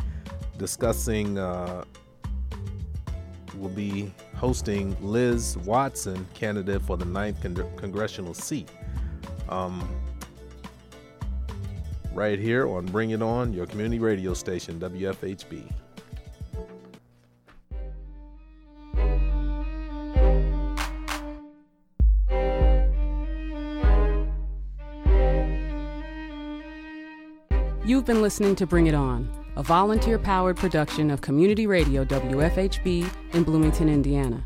discussing, 0.58 1.38
uh, 1.38 1.86
we'll 3.56 3.70
be 3.70 4.14
hosting 4.36 4.98
Liz 5.00 5.58
Watson, 5.60 6.28
candidate 6.34 6.82
for 6.82 6.98
the 6.98 7.06
9th 7.06 7.42
con- 7.42 7.78
congressional 7.78 8.34
seat. 8.34 8.70
Um, 9.48 9.88
right 12.14 12.40
here 12.40 12.68
on 12.68 12.86
Bring 12.86 13.12
It 13.12 13.22
On, 13.22 13.54
your 13.54 13.66
community 13.66 14.00
radio 14.00 14.34
station, 14.34 14.80
WFHB. 14.80 15.72
You've 27.86 28.06
been 28.06 28.22
listening 28.22 28.56
to 28.58 28.68
Bring 28.68 28.88
It 28.88 28.94
On, 28.94 29.28
a 29.56 29.64
volunteer 29.64 30.20
powered 30.20 30.58
production 30.58 31.10
of 31.10 31.22
Community 31.22 31.66
Radio 31.66 32.06
WFHB 32.06 33.10
in 33.34 33.44
Bloomington, 33.44 33.90
Indiana. 33.90 34.46